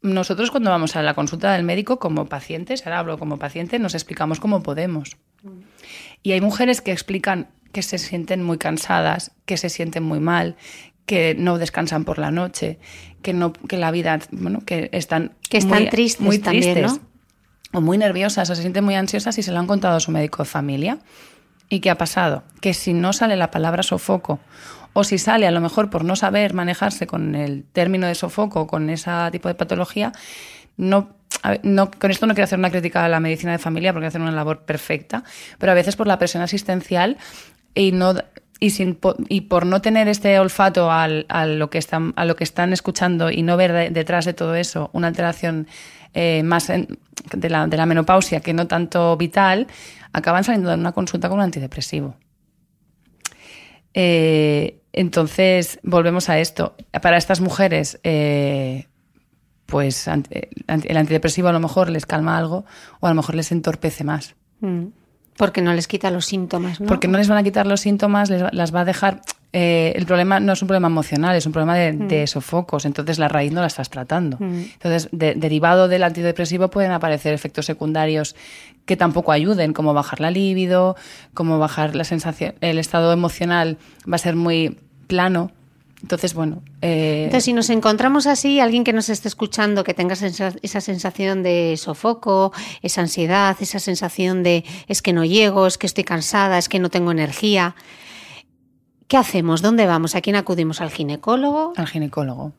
nosotros 0.03 0.51
cuando 0.51 0.69
vamos 0.69 0.95
a 0.95 1.01
la 1.01 1.15
consulta 1.15 1.53
del 1.53 1.63
médico 1.63 1.97
como 1.97 2.27
pacientes, 2.27 2.85
ahora 2.85 2.99
hablo 2.99 3.17
como 3.17 3.39
paciente, 3.39 3.79
nos 3.79 3.95
explicamos 3.95 4.39
cómo 4.39 4.61
podemos. 4.61 5.17
Y 6.23 6.31
hay 6.31 6.41
mujeres 6.41 6.81
que 6.81 6.91
explican 6.91 7.49
que 7.71 7.81
se 7.81 7.97
sienten 7.97 8.43
muy 8.43 8.57
cansadas, 8.57 9.31
que 9.45 9.57
se 9.57 9.69
sienten 9.69 10.03
muy 10.03 10.19
mal, 10.19 10.55
que 11.05 11.35
no 11.35 11.57
descansan 11.57 12.05
por 12.05 12.17
la 12.17 12.31
noche, 12.31 12.79
que 13.21 13.33
no 13.33 13.51
que 13.53 13.77
la 13.77 13.91
vida, 13.91 14.19
bueno, 14.31 14.61
que 14.65 14.89
están 14.93 15.33
que 15.49 15.57
están 15.57 15.81
muy, 15.81 15.89
tristes, 15.89 16.21
muy 16.21 16.39
tristes 16.39 16.99
o 17.73 17.81
muy 17.81 17.97
nerviosas 17.97 18.49
o 18.49 18.55
se 18.55 18.61
sienten 18.61 18.85
muy 18.85 18.95
ansiosas 18.95 19.37
y 19.37 19.43
se 19.43 19.51
lo 19.51 19.59
han 19.59 19.67
contado 19.67 19.97
a 19.97 19.99
su 19.99 20.11
médico 20.11 20.43
de 20.43 20.49
familia. 20.49 20.99
¿Y 21.69 21.79
qué 21.79 21.89
ha 21.89 21.97
pasado? 21.97 22.43
Que 22.61 22.73
si 22.73 22.93
no 22.93 23.13
sale 23.13 23.35
la 23.35 23.51
palabra 23.51 23.83
sofoco 23.83 24.39
o 24.93 25.03
si 25.03 25.17
sale 25.17 25.47
a 25.47 25.51
lo 25.51 25.59
mejor 25.59 25.89
por 25.89 26.05
no 26.05 26.15
saber 26.15 26.53
manejarse 26.53 27.07
con 27.07 27.35
el 27.35 27.63
término 27.73 28.05
de 28.07 28.15
sofoco, 28.15 28.67
con 28.67 28.89
ese 28.89 29.11
tipo 29.31 29.47
de 29.47 29.55
patología, 29.55 30.11
no 30.77 31.09
no, 31.63 31.91
con 31.91 32.11
esto 32.11 32.25
no 32.25 32.33
quiero 32.33 32.45
hacer 32.45 32.59
una 32.59 32.69
crítica 32.69 33.03
a 33.03 33.09
la 33.09 33.19
medicina 33.19 33.51
de 33.51 33.57
familia 33.57 33.93
porque 33.93 34.07
hacen 34.07 34.21
una 34.21 34.31
labor 34.31 34.61
perfecta, 34.61 35.23
pero 35.57 35.71
a 35.71 35.75
veces 35.75 35.95
por 35.95 36.07
la 36.07 36.17
presión 36.17 36.43
asistencial 36.43 37.17
y 37.73 37.91
no 37.91 38.15
y, 38.59 38.69
sin, 38.69 38.97
y 39.27 39.41
por 39.41 39.65
no 39.65 39.81
tener 39.81 40.07
este 40.07 40.39
olfato 40.39 40.89
al, 40.89 41.25
a, 41.27 41.45
lo 41.45 41.69
que 41.69 41.77
están, 41.77 42.13
a 42.15 42.23
lo 42.23 42.37
que 42.37 42.45
están 42.45 42.71
escuchando 42.71 43.29
y 43.29 43.41
no 43.41 43.57
ver 43.57 43.91
detrás 43.91 44.23
de 44.23 44.33
todo 44.33 44.55
eso 44.55 44.89
una 44.93 45.07
alteración 45.07 45.67
eh, 46.13 46.43
más 46.43 46.67
de, 46.67 47.49
la, 47.49 47.67
de 47.67 47.77
la 47.77 47.85
menopausia 47.85 48.39
que 48.39 48.53
no 48.53 48.67
tanto 48.67 49.17
vital, 49.17 49.67
acaban 50.13 50.43
saliendo 50.43 50.69
de 50.69 50.75
una 50.75 50.91
consulta 50.91 51.27
con 51.27 51.39
un 51.39 51.43
antidepresivo. 51.43 52.15
Eh, 53.93 54.79
entonces, 54.93 55.79
volvemos 55.83 56.29
a 56.29 56.39
esto. 56.39 56.75
Para 57.01 57.17
estas 57.17 57.41
mujeres, 57.41 57.99
eh, 58.03 58.87
pues 59.73 60.07
el 60.07 60.97
antidepresivo 60.97 61.47
a 61.47 61.51
lo 61.51 61.59
mejor 61.59 61.89
les 61.89 62.05
calma 62.05 62.37
algo 62.37 62.63
o 62.99 63.07
a 63.07 63.09
lo 63.09 63.15
mejor 63.15 63.33
les 63.33 63.51
entorpece 63.51 64.03
más. 64.03 64.35
Mm. 64.59 64.89
Porque 65.35 65.63
no 65.63 65.73
les 65.73 65.87
quita 65.87 66.11
los 66.11 66.27
síntomas, 66.27 66.79
¿no? 66.79 66.85
Porque 66.85 67.07
no 67.07 67.17
les 67.17 67.27
van 67.27 67.39
a 67.39 67.43
quitar 67.43 67.65
los 67.65 67.81
síntomas, 67.81 68.29
les, 68.29 68.43
las 68.53 68.71
va 68.71 68.81
a 68.81 68.85
dejar 68.85 69.21
eh, 69.51 69.93
el 69.95 70.05
problema 70.05 70.39
no 70.39 70.53
es 70.53 70.61
un 70.61 70.67
problema 70.67 70.89
emocional, 70.89 71.35
es 71.35 71.47
un 71.47 71.53
problema 71.53 71.75
de, 71.75 72.27
sofocos. 72.27 72.85
Entonces 72.85 73.17
la 73.17 73.29
raíz 73.29 73.51
no 73.51 73.61
la 73.61 73.67
estás 73.67 73.89
tratando. 73.89 74.37
Entonces, 74.39 75.09
derivado 75.11 75.87
del 75.87 76.03
antidepresivo 76.03 76.69
pueden 76.69 76.91
aparecer 76.91 77.33
efectos 77.33 77.65
secundarios 77.65 78.35
que 78.85 78.95
tampoco 78.95 79.31
ayuden, 79.31 79.73
como 79.73 79.95
bajar 79.95 80.19
la 80.19 80.29
libido, 80.29 80.95
como 81.33 81.57
bajar 81.57 81.95
la 81.95 82.03
sensación, 82.03 82.53
el 82.61 82.77
estado 82.77 83.11
emocional 83.11 83.79
va 84.11 84.15
a 84.15 84.19
ser 84.19 84.35
muy 84.35 84.77
plano. 85.07 85.51
Entonces, 86.03 86.33
bueno. 86.33 86.61
Eh, 86.81 87.23
Entonces, 87.23 87.45
si 87.45 87.53
nos 87.53 87.69
encontramos 87.69 88.27
así, 88.27 88.59
alguien 88.59 88.83
que 88.83 88.91
nos 88.91 89.07
esté 89.07 89.29
escuchando, 89.29 89.85
que 89.85 89.93
tenga 89.93 90.13
esa 90.13 90.81
sensación 90.81 91.43
de 91.43 91.75
sofoco, 91.77 92.51
esa 92.81 93.01
ansiedad, 93.01 93.55
esa 93.61 93.79
sensación 93.79 94.43
de 94.43 94.65
es 94.89 95.01
que 95.01 95.13
no 95.13 95.23
llego, 95.23 95.65
es 95.65 95.77
que 95.77 95.87
estoy 95.87 96.03
cansada, 96.03 96.57
es 96.57 96.67
que 96.67 96.79
no 96.79 96.89
tengo 96.89 97.11
energía, 97.11 97.75
¿qué 99.07 99.15
hacemos? 99.15 99.61
¿Dónde 99.61 99.85
vamos? 99.85 100.13
¿A 100.15 100.21
quién 100.21 100.35
acudimos? 100.35 100.81
¿Al 100.81 100.91
ginecólogo? 100.91 101.71
Al 101.77 101.87
ginecólogo. 101.87 102.51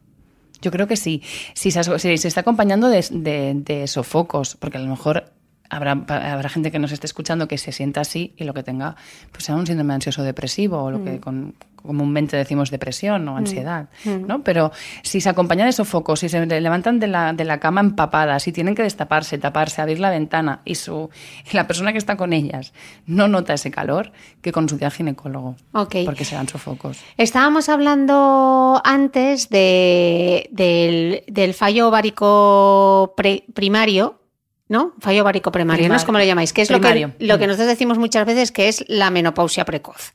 Yo 0.63 0.71
creo 0.71 0.87
que 0.89 0.97
sí. 0.97 1.23
Si 1.53 1.71
se, 1.71 1.81
está 2.15 2.41
acompañando 2.41 2.89
de, 2.89 3.85
sofocos, 3.87 4.57
porque 4.57 4.79
a 4.79 4.81
lo 4.81 4.89
mejor 4.89 5.33
Habrá, 5.71 5.93
habrá, 5.93 6.49
gente 6.51 6.71
que 6.71 6.79
nos 6.79 6.93
esté 6.93 7.07
escuchando 7.07 7.49
que 7.49 7.57
se 7.57 7.73
sienta 7.73 8.03
así 8.03 8.35
y 8.37 8.45
lo 8.45 8.53
que 8.53 8.63
tenga 8.63 8.97
pues 9.33 9.45
sea 9.45 9.57
un 9.57 9.67
síndrome 9.67 9.95
ansioso 9.95 10.23
depresivo 10.23 10.85
o 10.85 10.91
lo 10.91 11.03
que 11.03 11.13
mm. 11.13 11.21
con, 11.21 11.55
comúnmente 11.85 12.37
decimos 12.37 12.71
depresión 12.71 13.29
o 13.29 13.33
mm. 13.33 13.37
ansiedad, 13.37 13.89
mm. 14.05 14.27
¿no? 14.27 14.43
Pero 14.43 14.73
si 15.03 15.21
se 15.21 15.29
acompaña 15.29 15.67
de 15.67 15.73
sofocos, 15.73 16.21
si 16.21 16.29
se 16.29 16.45
levantan 16.47 16.99
de 16.99 17.07
la, 17.07 17.33
de 17.33 17.45
la 17.45 17.61
cama 17.61 17.81
empapadas, 17.81 18.43
si 18.43 18.53
tienen 18.53 18.75
que 18.75 18.83
destaparse, 18.83 19.39
taparse, 19.39 19.83
abrir 19.83 20.01
la 20.01 20.11
ventana 20.11 20.61
y, 20.65 20.77
su, 20.77 21.11
la 21.53 21.67
persona 21.67 21.93
que 21.93 21.99
está 21.99 22.17
con 22.17 22.33
ellas 22.33 22.73
no 23.07 23.29
nota 23.29 23.55
ese 23.55 23.71
calor, 23.71 24.13
que 24.41 24.53
consulte 24.53 24.85
al 24.85 24.93
ginecólogo. 24.93 25.57
Porque 25.73 26.25
se 26.25 26.35
dan 26.35 26.49
sofocos. 26.49 26.99
Estábamos 27.17 27.69
hablando 27.69 28.81
antes 28.85 29.49
de, 29.51 30.49
del, 30.51 31.55
fallo 31.55 31.89
ovárico 31.89 33.15
primario, 33.53 34.21
¿no? 34.69 34.95
Fallo 35.01 35.23
ovárico 35.23 35.53
primario, 35.53 35.89
¿no 35.89 35.97
es 35.97 36.05
como 36.05 36.19
lo 36.19 36.25
llamáis? 36.25 36.53
Que 36.53 36.63
es 36.63 36.71
lo 36.71 36.81
que, 36.81 37.11
lo 37.19 37.39
que 37.39 37.45
mm. 37.45 37.49
nosotros 37.49 37.69
decimos 37.69 37.99
muchas 37.99 38.27
veces 38.27 38.53
que 38.53 38.69
es 38.69 38.85
la 38.89 39.11
menopausia 39.11 39.65
precoz. 39.65 40.13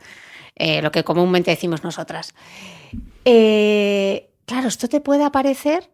Eh, 0.60 0.82
lo 0.82 0.92
que 0.92 1.04
comúnmente 1.04 1.52
decimos 1.52 1.84
nosotras. 1.84 2.36
Eh, 3.24 4.30
claro, 4.46 4.68
esto 4.68 4.88
te 4.90 5.00
puede 5.00 5.24
aparecer 5.24 5.90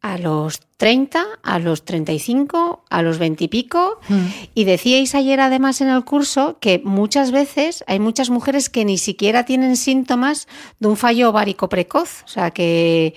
a 0.00 0.18
los 0.18 0.60
30, 0.76 1.24
a 1.42 1.58
los 1.58 1.86
35, 1.86 2.84
a 2.90 3.02
los 3.02 3.18
20 3.18 3.44
y 3.44 3.48
pico. 3.48 4.00
Mm. 4.08 4.26
Y 4.54 4.64
decíais 4.64 5.14
ayer 5.14 5.40
además 5.40 5.80
en 5.80 5.88
el 5.88 6.04
curso 6.04 6.58
que 6.60 6.82
muchas 6.84 7.30
veces 7.30 7.84
hay 7.86 8.00
muchas 8.00 8.28
mujeres 8.28 8.68
que 8.68 8.84
ni 8.84 8.98
siquiera 8.98 9.46
tienen 9.46 9.76
síntomas 9.76 10.46
de 10.78 10.88
un 10.88 10.98
fallo 10.98 11.30
ovárico 11.30 11.70
precoz. 11.70 12.22
O 12.24 12.28
sea, 12.28 12.50
que, 12.50 13.14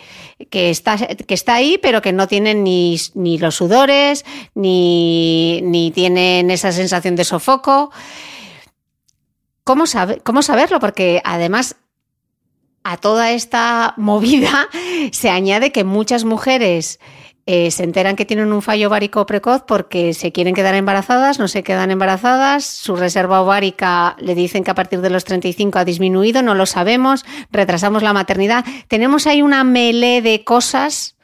que, 0.50 0.70
está, 0.70 0.96
que 0.98 1.34
está 1.34 1.56
ahí, 1.56 1.78
pero 1.82 2.02
que 2.02 2.14
no 2.14 2.30
tienen 2.30 2.64
ni, 2.64 2.98
ni 3.16 3.38
los 3.38 3.56
sudores, 3.56 4.24
ni, 4.56 5.62
ni 5.64 5.92
tienen 5.92 6.52
esa 6.52 6.72
sensación 6.72 7.18
de 7.18 7.26
sofoco. 7.26 7.92
¿Cómo, 9.68 9.84
¿Cómo 10.24 10.42
saberlo? 10.44 10.80
Porque 10.80 11.22
además 11.26 11.76
a 12.86 12.96
toda 12.96 13.32
esta 13.32 13.94
movida 13.98 14.70
se 15.12 15.30
añade 15.30 15.74
que 15.74 15.84
muchas 15.84 16.24
mujeres 16.24 17.02
eh, 17.46 17.70
se 17.72 17.84
enteran 17.84 18.16
que 18.16 18.24
tienen 18.24 18.54
un 18.54 18.62
fallo 18.62 18.88
ovárico 18.88 19.26
precoz 19.26 19.64
porque 19.68 20.14
se 20.14 20.32
quieren 20.32 20.56
quedar 20.56 20.74
embarazadas, 20.74 21.38
no 21.38 21.50
se 21.50 21.64
quedan 21.64 21.92
embarazadas, 21.92 22.64
su 22.64 22.96
reserva 22.96 23.42
ovárica 23.42 24.16
le 24.20 24.36
dicen 24.36 24.64
que 24.64 24.72
a 24.72 24.76
partir 24.76 25.02
de 25.02 25.10
los 25.10 25.26
35 25.26 25.80
ha 25.80 25.84
disminuido, 25.84 26.42
no 26.42 26.56
lo 26.56 26.66
sabemos, 26.66 27.26
retrasamos 27.52 28.04
la 28.04 28.14
maternidad. 28.14 28.64
Tenemos 28.88 29.28
ahí 29.28 29.42
una 29.42 29.66
melee 29.66 30.22
de 30.22 30.46
cosas 30.46 31.18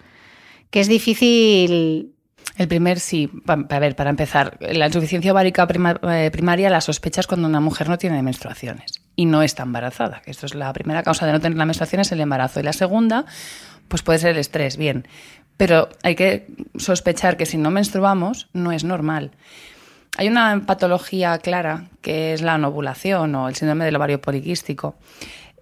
que 0.70 0.82
es 0.82 0.90
difícil 0.90 2.13
el 2.58 2.68
primer 2.68 3.00
sí, 3.00 3.32
a 3.48 3.80
ver, 3.80 3.96
para 3.96 4.12
empezar, 4.12 4.58
la 4.60 4.86
insuficiencia 4.86 5.32
ovárica 5.32 5.68
eh, 5.68 6.30
primaria 6.32 6.70
la 6.70 6.82
sospechas 6.82 7.26
cuando 7.26 7.48
una 7.48 7.60
mujer 7.60 7.90
no 7.90 7.98
tiene 7.98 8.22
menstruaciones 8.22 9.02
y 9.16 9.26
no 9.26 9.42
está 9.42 9.64
embarazada. 9.64 10.22
Esto 10.26 10.46
es 10.46 10.54
la 10.54 10.72
primera 10.72 11.02
causa 11.02 11.26
de 11.26 11.32
no 11.32 11.40
tener 11.40 11.58
la 11.58 11.66
menstruación 11.66 12.02
es 12.02 12.12
el 12.12 12.22
embarazo. 12.22 12.60
Y 12.60 12.64
la 12.64 12.74
segunda, 12.74 13.26
pues 13.88 14.04
puede 14.04 14.20
ser 14.20 14.32
el 14.32 14.38
estrés, 14.38 14.78
bien. 14.78 15.08
Pero 15.58 15.90
hay 16.04 16.16
que 16.16 16.48
sospechar 16.78 17.38
que 17.38 17.46
si 17.48 17.58
no 17.58 17.72
menstruamos 17.72 18.50
no 18.54 18.72
es 18.72 18.84
normal. 18.84 19.32
Hay 20.18 20.28
una 20.28 20.62
patología 20.68 21.38
clara 21.40 21.86
que 22.02 22.34
es 22.34 22.44
la 22.44 22.54
anovulación 22.54 23.34
o 23.34 23.50
el 23.50 23.56
síndrome 23.56 23.86
del 23.86 23.96
ovario 23.96 24.22
poliquístico 24.22 24.96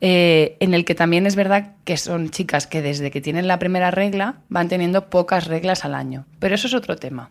eh, 0.03 0.57
en 0.59 0.73
el 0.73 0.83
que 0.83 0.95
también 0.95 1.27
es 1.27 1.35
verdad 1.35 1.75
que 1.83 1.95
son 1.95 2.31
chicas 2.31 2.65
que 2.65 2.81
desde 2.81 3.11
que 3.11 3.21
tienen 3.21 3.47
la 3.47 3.59
primera 3.59 3.91
regla 3.91 4.37
van 4.49 4.67
teniendo 4.67 5.09
pocas 5.09 5.45
reglas 5.45 5.85
al 5.85 5.93
año. 5.93 6.25
Pero 6.39 6.55
eso 6.55 6.65
es 6.65 6.73
otro 6.73 6.95
tema. 6.95 7.29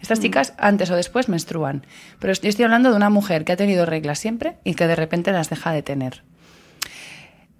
Estas 0.00 0.20
mm. 0.20 0.22
chicas 0.22 0.54
antes 0.58 0.90
o 0.92 0.96
después 0.96 1.28
menstruan. 1.28 1.84
Pero 2.20 2.32
yo 2.32 2.48
estoy 2.48 2.64
hablando 2.64 2.90
de 2.90 2.96
una 2.96 3.10
mujer 3.10 3.44
que 3.44 3.50
ha 3.50 3.56
tenido 3.56 3.84
reglas 3.84 4.20
siempre 4.20 4.58
y 4.62 4.74
que 4.74 4.86
de 4.86 4.94
repente 4.94 5.32
las 5.32 5.50
deja 5.50 5.72
de 5.72 5.82
tener. 5.82 6.22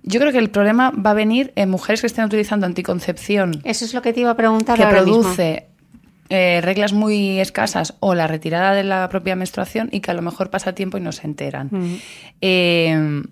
Yo 0.04 0.20
creo 0.20 0.30
que 0.30 0.38
el 0.38 0.50
problema 0.50 0.90
va 0.90 1.10
a 1.10 1.14
venir 1.14 1.52
en 1.56 1.68
mujeres 1.68 2.00
que 2.00 2.06
estén 2.06 2.24
utilizando 2.24 2.64
anticoncepción. 2.64 3.60
Eso 3.64 3.84
es 3.84 3.92
lo 3.92 4.02
que 4.02 4.12
te 4.12 4.20
iba 4.20 4.30
a 4.30 4.36
preguntar. 4.36 4.78
Que 4.78 4.86
produce 4.86 5.66
eh, 6.28 6.60
reglas 6.62 6.92
muy 6.92 7.40
escasas 7.40 7.96
o 7.98 8.14
la 8.14 8.28
retirada 8.28 8.72
de 8.72 8.84
la 8.84 9.08
propia 9.08 9.34
menstruación 9.34 9.88
y 9.90 9.98
que 9.98 10.12
a 10.12 10.14
lo 10.14 10.22
mejor 10.22 10.48
pasa 10.50 10.76
tiempo 10.76 10.96
y 10.96 11.00
no 11.00 11.10
se 11.10 11.26
enteran. 11.26 11.70
Mm. 11.72 11.96
Eh, 12.40 13.22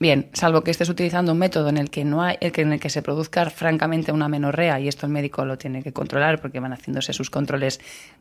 Bien, 0.00 0.30
salvo 0.32 0.62
que 0.64 0.70
estés 0.70 0.88
utilizando 0.88 1.32
un 1.32 1.38
método 1.38 1.68
en 1.68 1.76
el 1.76 1.90
que 1.90 2.06
no 2.06 2.22
hay, 2.22 2.38
en 2.40 2.72
el 2.72 2.80
que 2.80 2.88
se 2.88 3.02
produzca 3.02 3.50
francamente 3.50 4.12
una 4.12 4.28
menorrea 4.28 4.80
y 4.80 4.88
esto 4.88 5.04
el 5.04 5.12
médico 5.12 5.44
lo 5.44 5.58
tiene 5.58 5.82
que 5.82 5.92
controlar 5.92 6.40
porque 6.40 6.58
van 6.58 6.72
haciéndose 6.72 7.12
sus 7.12 7.28
controles 7.28 7.80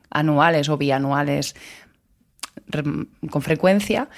anuales 0.10 0.68
o 0.68 0.78
bianuales 0.78 1.56
con 3.32 3.42
frecuencia. 3.42 4.10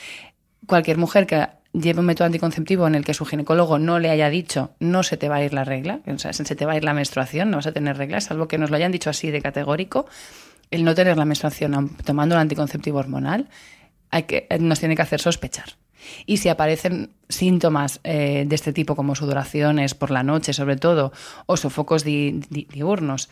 Cualquier 0.65 0.97
mujer 0.97 1.27
que 1.27 1.49
lleve 1.71 1.99
un 1.99 2.07
método 2.07 2.25
anticonceptivo 2.25 2.87
en 2.87 2.95
el 2.95 3.05
que 3.05 3.13
su 3.13 3.25
ginecólogo 3.25 3.77
no 3.77 3.99
le 3.99 4.09
haya 4.09 4.31
dicho 4.31 4.71
no 4.79 5.03
se 5.03 5.17
te 5.17 5.29
va 5.29 5.35
a 5.35 5.43
ir 5.43 5.53
la 5.53 5.63
regla, 5.63 5.99
o 6.07 6.17
sea, 6.17 6.33
se 6.33 6.55
te 6.55 6.65
va 6.65 6.73
a 6.73 6.77
ir 6.77 6.83
la 6.83 6.95
menstruación, 6.95 7.51
no 7.51 7.57
vas 7.57 7.67
a 7.67 7.73
tener 7.73 7.95
reglas, 7.95 8.23
salvo 8.23 8.47
que 8.47 8.57
nos 8.57 8.71
lo 8.71 8.77
hayan 8.77 8.91
dicho 8.91 9.11
así 9.11 9.29
de 9.29 9.39
categórico, 9.39 10.07
el 10.71 10.83
no 10.83 10.95
tener 10.95 11.15
la 11.15 11.25
menstruación 11.25 11.95
tomando 12.05 12.33
un 12.33 12.41
anticonceptivo 12.41 12.97
hormonal 12.97 13.49
hay 14.09 14.25
nos 14.59 14.79
tiene 14.79 14.95
que 14.95 15.03
hacer 15.03 15.21
sospechar. 15.21 15.75
Y 16.25 16.37
si 16.37 16.49
aparecen 16.49 17.09
síntomas 17.29 17.99
eh, 18.03 18.45
de 18.47 18.55
este 18.55 18.73
tipo, 18.73 18.95
como 18.95 19.15
sudoraciones 19.15 19.93
por 19.95 20.11
la 20.11 20.23
noche, 20.23 20.53
sobre 20.53 20.75
todo, 20.75 21.11
o 21.45 21.57
sofocos 21.57 22.03
diurnos, 22.03 23.29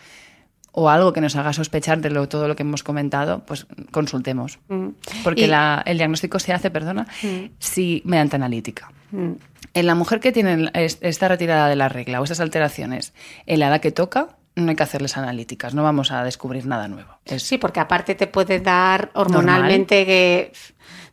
o 0.71 0.89
algo 0.89 1.13
que 1.13 1.21
nos 1.21 1.35
haga 1.35 1.53
sospechar 1.53 1.99
de 1.99 2.09
todo 2.27 2.47
lo 2.47 2.55
que 2.55 2.63
hemos 2.63 2.83
comentado, 2.83 3.43
pues 3.45 3.65
consultemos. 3.91 4.59
Mm. 4.69 4.89
Porque 5.23 5.45
el 5.45 5.97
diagnóstico 5.97 6.39
se 6.39 6.53
hace, 6.53 6.69
perdona, 6.69 7.07
mm. 7.23 7.51
si 7.59 8.01
mediante 8.05 8.35
analítica. 8.35 8.91
Mm. 9.11 9.33
En 9.73 9.85
la 9.85 9.95
mujer 9.95 10.19
que 10.19 10.31
tiene 10.31 10.71
esta 10.73 11.27
retirada 11.27 11.67
de 11.67 11.75
la 11.75 11.89
regla 11.89 12.21
o 12.21 12.23
estas 12.23 12.39
alteraciones, 12.39 13.13
en 13.45 13.59
la 13.59 13.67
edad 13.67 13.81
que 13.81 13.91
toca, 13.91 14.38
no 14.65 14.71
hay 14.71 14.75
que 14.75 14.83
hacerles 14.83 15.17
analíticas, 15.17 15.73
no 15.73 15.83
vamos 15.83 16.11
a 16.11 16.23
descubrir 16.23 16.65
nada 16.65 16.87
nuevo. 16.87 17.09
Sí, 17.37 17.57
porque 17.57 17.79
aparte 17.79 18.15
te 18.15 18.27
puede 18.27 18.59
dar 18.59 19.11
hormonalmente 19.13 20.05
que 20.05 20.51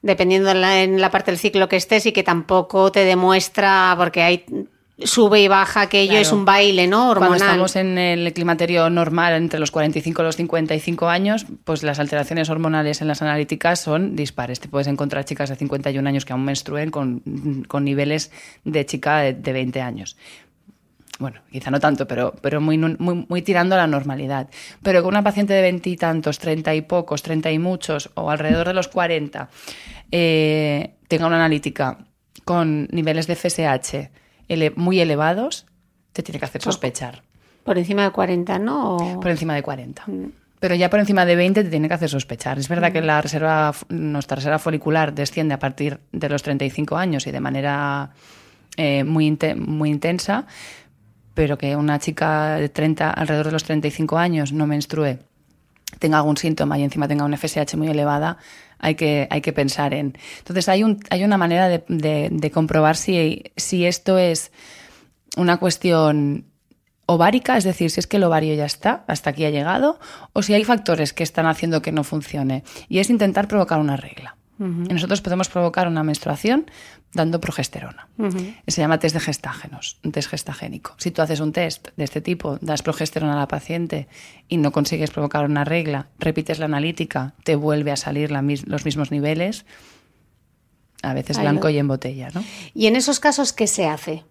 dependiendo 0.02 0.50
en 0.50 1.00
la, 1.00 1.11
parte 1.11 1.30
del 1.30 1.38
ciclo 1.38 1.68
que 1.68 1.76
estés 1.76 2.06
y 2.06 2.12
que 2.12 2.22
tampoco 2.22 2.92
te 2.92 3.04
demuestra, 3.04 3.94
porque 3.98 4.22
hay 4.22 4.46
sube 4.98 5.42
y 5.42 5.48
baja 5.48 5.82
aquello 5.82 6.16
es 6.16 6.32
un 6.32 6.46
baile, 6.46 6.87
¿no? 6.87 7.11
Hormonal. 7.11 7.38
Cuando 7.38 7.44
estamos 7.44 7.76
en 7.76 7.98
el 7.98 8.32
climaterio 8.32 8.88
normal 8.88 9.35
entre 9.35 9.61
los 9.61 9.70
45 9.70 10.22
y 10.22 10.24
los 10.24 10.37
55 10.37 11.09
años, 11.09 11.46
pues 11.64 11.82
las 11.82 11.98
alteraciones 11.98 12.48
hormonales 12.48 13.02
en 13.02 13.09
las 13.09 13.20
analíticas 13.20 13.80
son 13.80 14.16
dispares. 14.16 14.61
Te 14.61 14.68
puedes 14.68 14.87
encontrar 14.87 15.24
chicas 15.24 15.50
de 15.50 15.56
51 15.56 16.09
años 16.09 16.24
que 16.24 16.32
aún 16.32 16.44
menstruen 16.44 16.90
con, 16.90 17.22
niveles 17.85 18.30
de 18.64 18.87
chica 18.87 19.18
de, 19.18 19.52
20 19.52 19.82
años. 19.82 20.16
Bueno, 21.18 21.40
quizá 21.50 21.70
no 21.70 21.81
tanto, 21.81 22.07
pero, 22.07 22.35
pero 22.42 22.61
muy, 22.61 22.76
muy, 22.76 23.26
muy 23.29 23.42
tirando 23.42 23.74
a 23.74 23.79
la 23.79 23.87
normalidad. 23.87 24.50
Pero 24.83 25.02
con 25.02 25.14
una 25.14 25.22
paciente 25.22 25.55
de 25.55 25.62
veintitantos, 25.62 26.38
treinta 26.38 26.74
y 26.74 26.83
pocos, 26.83 27.22
treinta 27.22 27.50
y 27.50 27.59
muchos, 27.59 28.11
o 28.14 28.31
alrededor 28.31 28.66
de 28.66 28.74
los 28.74 28.88
40, 28.88 29.48
eh, 30.11 30.96
tenga 31.09 31.26
una 31.26 31.37
analítica 31.37 31.98
con 32.44 32.88
niveles 32.90 33.26
de 33.26 33.35
FSH 33.35 34.11
muy 34.76 35.00
elevados, 35.00 35.66
te 36.12 36.22
tiene 36.22 36.38
que 36.38 36.44
hacer 36.44 36.62
sospechar. 36.62 37.22
Por 37.64 37.79
encima 37.79 38.05
de 38.05 38.11
40, 38.11 38.59
¿no? 38.59 39.18
Por 39.20 39.31
encima 39.31 39.55
de 39.55 39.62
40. 39.62 40.05
Mm. 40.07 40.33
Pero 40.61 40.74
ya 40.74 40.88
por 40.88 41.00
encima 41.00 41.26
de 41.26 41.37
20 41.37 41.64
te 41.64 41.70
tiene 41.70 41.88
que 41.88 41.94
hacer 41.94 42.09
sospechar. 42.09 42.59
Es 42.59 42.68
verdad 42.68 42.92
que 42.92 43.02
mm. 43.02 43.05
la 43.05 43.20
reserva, 43.20 43.74
nuestra 43.88 44.37
reserva 44.37 44.59
folicular 44.59 45.14
desciende 45.14 45.55
a 45.55 45.59
partir 45.59 46.00
de 46.12 46.29
los 46.29 46.42
35 46.42 46.96
años 46.96 47.26
y 47.26 47.33
de 47.33 47.40
manera 47.40 48.11
eh, 48.76 49.05
muy, 49.05 49.37
muy 49.57 49.90
intensa, 49.90 50.46
pero 51.37 51.59
que 51.59 51.77
una 51.77 51.99
chica 51.99 52.57
de 52.57 52.70
30, 52.70 53.11
alrededor 53.11 53.46
de 53.46 53.53
los 53.53 53.64
35 53.64 54.16
años 54.16 54.53
no 54.53 54.66
menstrue 54.66 55.20
tenga 55.99 56.16
algún 56.16 56.37
síntoma 56.37 56.79
y 56.79 56.83
encima 56.83 57.07
tenga 57.07 57.25
una 57.25 57.37
FSH 57.37 57.77
muy 57.77 57.88
elevada, 57.88 58.38
hay 58.79 58.94
que, 58.94 59.29
hay 59.31 59.40
que 59.40 59.53
pensar 59.53 59.94
en. 59.94 60.18
Entonces, 60.38 60.68
hay, 60.68 60.83
un, 60.83 61.01
hay 61.11 61.25
una 61.25 61.38
manera 61.38 61.68
de, 61.68 61.85
de, 61.88 62.51
comprobar 62.51 62.96
si, 62.96 63.44
si 63.57 63.87
esto 63.87 64.18
es 64.18 64.51
una 65.37 65.59
cuestión 65.59 66.46
ovárica, 67.07 67.57
es 67.57 67.64
decir, 67.64 67.90
si 67.90 68.01
es 68.01 68.07
que 68.07 68.16
el 68.16 68.25
ovario 68.25 68.55
ya 68.55 68.66
está, 68.66 69.05
hasta 69.07 69.31
aquí 69.31 69.44
ha 69.44 69.51
llegado, 69.51 70.01
o 70.33 70.42
si 70.42 70.55
hay 70.55 70.64
factores 70.64 71.12
que 71.12 71.22
están 71.22 71.46
haciendo 71.46 71.83
que 71.83 71.92
no 71.92 72.03
funcione. 72.03 72.64
Y 72.88 72.99
es 72.99 73.11
intentar 73.11 73.46
provocar 73.46 73.79
una 73.79 73.96
regla. 73.96 74.37
Y 74.59 74.94
nosotros 74.94 75.20
podemos 75.20 75.51
provocar 75.51 75.87
una 75.87 76.03
menstruación 76.03 76.64
dando 77.16 77.40
progesterona. 77.40 78.09
Se 78.66 78.81
llama 78.81 78.98
test 78.98 79.14
de 79.14 79.20
gestágenos, 79.20 79.98
un 80.05 80.12
test 80.12 80.31
gestagénico. 80.31 80.94
Si 80.98 81.11
tú 81.11 81.22
haces 81.22 81.40
un 81.40 81.52
test 81.52 81.88
de 81.96 82.05
este 82.05 82.20
tipo, 82.20 82.59
das 82.61 82.83
progesterona 82.83 83.35
a 83.35 83.38
la 83.38 83.48
paciente 83.48 84.07
y 84.48 84.59
no 84.59 84.70
consigues 84.70 85.11
provocar 85.11 85.44
una 85.44 85.64
regla, 85.64 86.09
repites 86.18 86.59
la 86.59 86.66
analítica, 86.66 87.35
te 87.42 87.57
vuelve 87.57 87.90
a 87.90 87.96
salir 87.96 88.31
los 88.31 88.85
mismos 88.85 89.11
niveles, 89.11 89.66
a 91.02 91.14
veces 91.14 91.38
blanco 91.38 91.68
y 91.68 91.79
en 91.79 91.88
botella. 91.88 92.31
¿no? 92.35 92.44
¿Y 92.74 92.87
en 92.87 92.96
esos 92.96 93.20
casos 93.20 93.52
qué 93.52 93.66
se 93.66 93.87
hace? 93.87 94.24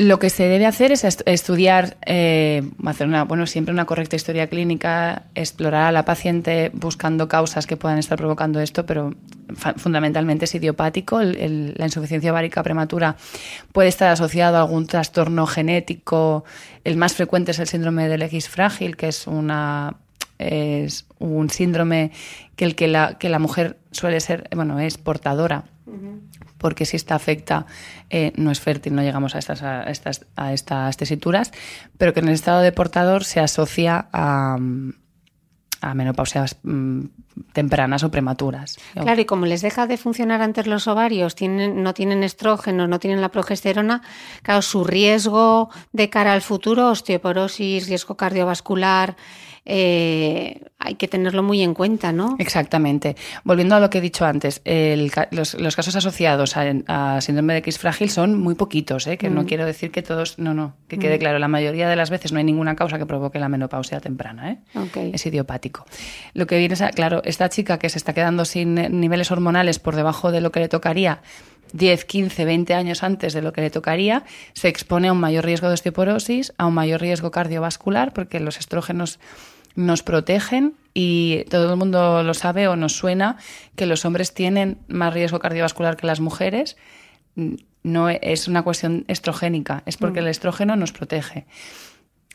Lo 0.00 0.18
que 0.18 0.30
se 0.30 0.44
debe 0.44 0.64
hacer 0.64 0.92
es 0.92 1.04
estudiar, 1.04 1.98
eh, 2.06 2.62
hacer 2.86 3.06
una, 3.06 3.24
bueno, 3.24 3.46
siempre 3.46 3.74
una 3.74 3.84
correcta 3.84 4.16
historia 4.16 4.46
clínica, 4.46 5.24
explorar 5.34 5.82
a 5.82 5.92
la 5.92 6.06
paciente 6.06 6.70
buscando 6.72 7.28
causas 7.28 7.66
que 7.66 7.76
puedan 7.76 7.98
estar 7.98 8.16
provocando 8.16 8.60
esto, 8.60 8.86
pero 8.86 9.12
fundamentalmente 9.76 10.46
es 10.46 10.54
idiopático. 10.54 11.20
la 11.20 11.84
insuficiencia 11.84 12.32
ovárica 12.32 12.62
prematura 12.62 13.16
puede 13.72 13.90
estar 13.90 14.08
asociado 14.08 14.56
a 14.56 14.62
algún 14.62 14.86
trastorno 14.86 15.46
genético. 15.46 16.44
El 16.82 16.96
más 16.96 17.12
frecuente 17.12 17.50
es 17.50 17.58
el 17.58 17.68
síndrome 17.68 18.08
del 18.08 18.22
X 18.22 18.48
frágil, 18.48 18.96
que 18.96 19.08
es 19.08 19.26
una 19.26 19.96
es 20.38 21.04
un 21.18 21.50
síndrome 21.50 22.10
que 22.56 22.64
el 22.64 22.74
que 22.74 22.88
la, 22.88 23.18
que 23.18 23.28
la 23.28 23.38
mujer 23.38 23.76
suele 23.90 24.18
ser, 24.20 24.48
bueno, 24.54 24.80
es 24.80 24.96
portadora 24.96 25.64
porque 26.60 26.84
si 26.86 26.96
esta 26.96 27.16
afecta 27.16 27.66
eh, 28.10 28.32
no 28.36 28.52
es 28.52 28.60
fértil, 28.60 28.94
no 28.94 29.02
llegamos 29.02 29.34
a 29.34 29.38
estas, 29.38 29.62
a, 29.62 29.84
estas, 29.84 30.26
a 30.36 30.52
estas 30.52 30.96
tesituras, 30.96 31.50
pero 31.98 32.12
que 32.12 32.20
en 32.20 32.28
el 32.28 32.34
estado 32.34 32.60
de 32.60 32.70
portador 32.70 33.24
se 33.24 33.40
asocia 33.40 34.08
a, 34.12 34.58
a 35.80 35.94
menopausias 35.94 36.58
mm, 36.62 37.04
tempranas 37.52 38.04
o 38.04 38.10
prematuras. 38.10 38.78
Claro, 38.94 39.20
y 39.20 39.24
como 39.24 39.46
les 39.46 39.62
deja 39.62 39.86
de 39.86 39.96
funcionar 39.96 40.42
antes 40.42 40.66
los 40.66 40.86
ovarios, 40.86 41.34
tienen, 41.34 41.82
no 41.82 41.94
tienen 41.94 42.22
estrógeno, 42.22 42.86
no 42.86 42.98
tienen 42.98 43.20
la 43.20 43.30
progesterona, 43.30 44.02
claro, 44.42 44.62
su 44.62 44.84
riesgo 44.84 45.70
de 45.92 46.10
cara 46.10 46.34
al 46.34 46.42
futuro, 46.42 46.90
osteoporosis, 46.90 47.88
riesgo 47.88 48.16
cardiovascular, 48.16 49.16
eh, 49.64 50.62
hay 50.78 50.94
que 50.94 51.08
tenerlo 51.08 51.42
muy 51.42 51.62
en 51.62 51.74
cuenta, 51.74 52.12
¿no? 52.12 52.36
Exactamente. 52.38 53.16
Volviendo 53.44 53.74
a 53.74 53.80
lo 53.80 53.90
que 53.90 53.98
he 53.98 54.00
dicho 54.00 54.24
antes, 54.24 54.62
los, 55.30 55.76
casos 55.76 55.94
asociados 55.96 56.56
a, 56.56 57.20
síndrome 57.20 57.52
de 57.52 57.58
X 57.58 57.78
frágil 57.78 58.10
son 58.10 58.38
muy 58.38 58.54
poquitos, 58.54 59.06
¿eh? 59.06 59.18
que 59.18 59.28
no 59.28 59.42
mm. 59.42 59.46
quiero 59.46 59.66
decir 59.66 59.90
que 59.90 60.02
todos, 60.02 60.38
no, 60.38 60.54
no, 60.54 60.74
que 60.88 60.98
quede 60.98 61.16
mm. 61.16 61.20
claro, 61.20 61.38
la 61.38 61.48
mayoría 61.48 61.88
de 61.88 61.96
las 61.96 62.10
veces 62.10 62.32
no 62.32 62.38
hay 62.38 62.44
ninguna 62.44 62.76
causa 62.76 62.98
que 62.98 63.06
provoque 63.06 63.38
la 63.38 63.48
menopausia 63.48 64.00
temprana, 64.00 64.52
¿eh? 64.52 64.58
es 65.12 65.26
idiopático. 65.26 65.84
Lo 66.32 66.46
que 66.46 66.58
viene 66.58 66.74
es, 66.74 66.82
claro, 66.94 67.20
esta 67.24 67.48
chica 67.48 67.78
que 67.78 67.88
se 67.90 67.98
está 67.98 68.14
quedando 68.14 68.44
sin 68.44 68.74
niveles 68.74 69.30
hormonales 69.30 69.78
por 69.78 69.96
debajo 69.96 70.32
de 70.32 70.40
lo 70.40 70.50
que 70.50 70.60
le 70.60 70.68
tocaría, 70.68 71.20
10, 71.72 72.04
15, 72.04 72.44
20 72.44 72.74
años 72.74 73.02
antes 73.02 73.32
de 73.32 73.42
lo 73.42 73.52
que 73.52 73.60
le 73.60 73.70
tocaría, 73.70 74.24
se 74.54 74.68
expone 74.68 75.08
a 75.08 75.12
un 75.12 75.20
mayor 75.20 75.44
riesgo 75.44 75.68
de 75.68 75.74
osteoporosis, 75.74 76.52
a 76.58 76.66
un 76.66 76.74
mayor 76.74 77.00
riesgo 77.00 77.30
cardiovascular, 77.30 78.12
porque 78.12 78.40
los 78.40 78.58
estrógenos 78.58 79.20
nos 79.74 80.02
protegen 80.02 80.74
y 80.94 81.44
todo 81.50 81.70
el 81.70 81.78
mundo 81.78 82.22
lo 82.22 82.34
sabe 82.34 82.68
o 82.68 82.76
nos 82.76 82.96
suena 82.96 83.36
que 83.76 83.86
los 83.86 84.04
hombres 84.04 84.34
tienen 84.34 84.78
más 84.88 85.14
riesgo 85.14 85.38
cardiovascular 85.38 85.96
que 85.96 86.06
las 86.06 86.20
mujeres. 86.20 86.76
No 87.82 88.08
es 88.08 88.48
una 88.48 88.62
cuestión 88.62 89.04
estrogénica, 89.08 89.82
es 89.86 89.96
porque 89.96 90.20
mm. 90.20 90.24
el 90.24 90.30
estrógeno 90.30 90.76
nos 90.76 90.92
protege. 90.92 91.46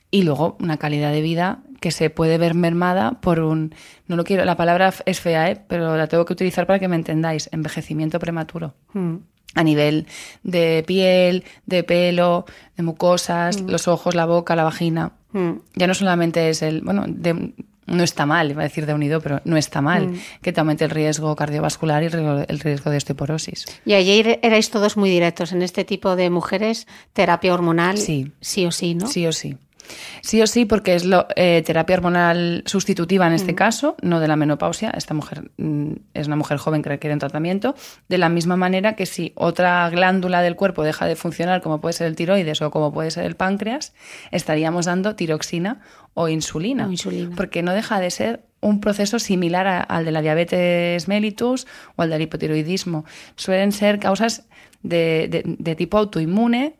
Y 0.09 0.23
luego 0.23 0.57
una 0.59 0.77
calidad 0.77 1.11
de 1.11 1.21
vida 1.21 1.59
que 1.81 1.91
se 1.91 2.09
puede 2.09 2.37
ver 2.37 2.53
mermada 2.55 3.19
por 3.21 3.41
un, 3.41 3.75
no 4.07 4.15
lo 4.15 4.23
quiero, 4.23 4.45
la 4.45 4.55
palabra 4.55 4.93
es 5.05 5.19
fea, 5.19 5.51
¿eh? 5.51 5.61
pero 5.67 5.97
la 5.97 6.07
tengo 6.07 6.25
que 6.25 6.33
utilizar 6.33 6.65
para 6.65 6.79
que 6.79 6.87
me 6.87 6.95
entendáis, 6.95 7.49
envejecimiento 7.51 8.17
prematuro. 8.17 8.73
Mm. 8.93 9.17
A 9.55 9.63
nivel 9.63 10.05
de 10.43 10.83
piel, 10.85 11.43
de 11.65 11.83
pelo, 11.83 12.45
de 12.77 12.83
mucosas, 12.83 13.61
mm. 13.61 13.69
los 13.69 13.87
ojos, 13.87 14.13
la 14.13 14.25
boca, 14.25 14.55
la 14.55 14.63
vagina. 14.63 15.13
Mm. 15.31 15.51
Ya 15.75 15.87
no 15.87 15.93
solamente 15.93 16.49
es 16.49 16.61
el, 16.61 16.81
bueno, 16.81 17.05
no 17.87 18.03
está 18.03 18.25
mal, 18.25 18.51
iba 18.51 18.61
a 18.61 18.63
decir 18.63 18.85
de 18.85 18.93
unido, 18.93 19.21
pero 19.21 19.41
no 19.45 19.57
está 19.57 19.81
mal 19.81 20.07
mm. 20.07 20.19
que 20.41 20.51
te 20.51 20.59
aumente 20.59 20.85
el 20.85 20.91
riesgo 20.91 21.35
cardiovascular 21.35 22.03
y 22.03 22.07
el 22.07 22.59
riesgo 22.59 22.89
de 22.89 22.97
osteoporosis. 22.97 23.65
Y 23.85 23.93
ayer 23.93 24.39
erais 24.41 24.69
todos 24.69 24.97
muy 24.97 25.09
directos 25.09 25.51
en 25.51 25.61
este 25.61 25.85
tipo 25.85 26.15
de 26.15 26.29
mujeres, 26.29 26.87
terapia 27.13 27.53
hormonal, 27.53 27.97
sí, 27.97 28.31
sí 28.41 28.65
o 28.65 28.71
sí, 28.71 28.95
¿no? 28.95 29.07
Sí 29.07 29.25
o 29.27 29.31
sí. 29.31 29.57
Sí 30.21 30.41
o 30.41 30.47
sí, 30.47 30.65
porque 30.65 30.95
es 30.95 31.05
lo, 31.05 31.27
eh, 31.35 31.61
terapia 31.65 31.95
hormonal 31.95 32.63
sustitutiva 32.65 33.27
en 33.27 33.33
este 33.33 33.53
mm. 33.53 33.55
caso, 33.55 33.95
no 34.01 34.19
de 34.19 34.27
la 34.27 34.35
menopausia. 34.35 34.89
Esta 34.91 35.13
mujer 35.13 35.51
mm, 35.57 35.91
es 36.13 36.27
una 36.27 36.35
mujer 36.35 36.57
joven 36.57 36.81
que 36.81 36.89
requiere 36.89 37.13
un 37.13 37.19
tratamiento. 37.19 37.75
De 38.09 38.17
la 38.17 38.29
misma 38.29 38.55
manera 38.55 38.95
que 38.95 39.05
si 39.05 39.33
otra 39.35 39.89
glándula 39.89 40.41
del 40.41 40.55
cuerpo 40.55 40.83
deja 40.83 41.05
de 41.05 41.15
funcionar, 41.15 41.61
como 41.61 41.81
puede 41.81 41.93
ser 41.93 42.07
el 42.07 42.15
tiroides 42.15 42.61
o 42.61 42.71
como 42.71 42.91
puede 42.91 43.11
ser 43.11 43.25
el 43.25 43.35
páncreas, 43.35 43.93
estaríamos 44.31 44.85
dando 44.85 45.15
tiroxina 45.15 45.81
o 46.13 46.27
insulina. 46.27 46.89
Porque 47.35 47.61
no 47.61 47.73
deja 47.73 47.99
de 47.99 48.09
ser 48.09 48.45
un 48.61 48.81
proceso 48.81 49.19
similar 49.19 49.85
al 49.87 50.05
de 50.05 50.11
la 50.11 50.21
diabetes 50.21 51.07
mellitus 51.07 51.67
o 51.95 52.01
al 52.01 52.09
del 52.09 52.23
hipotiroidismo. 52.23 53.05
Suelen 53.35 53.71
ser 53.71 53.99
causas 53.99 54.47
de 54.81 55.75
tipo 55.77 55.97
autoinmune 55.97 56.77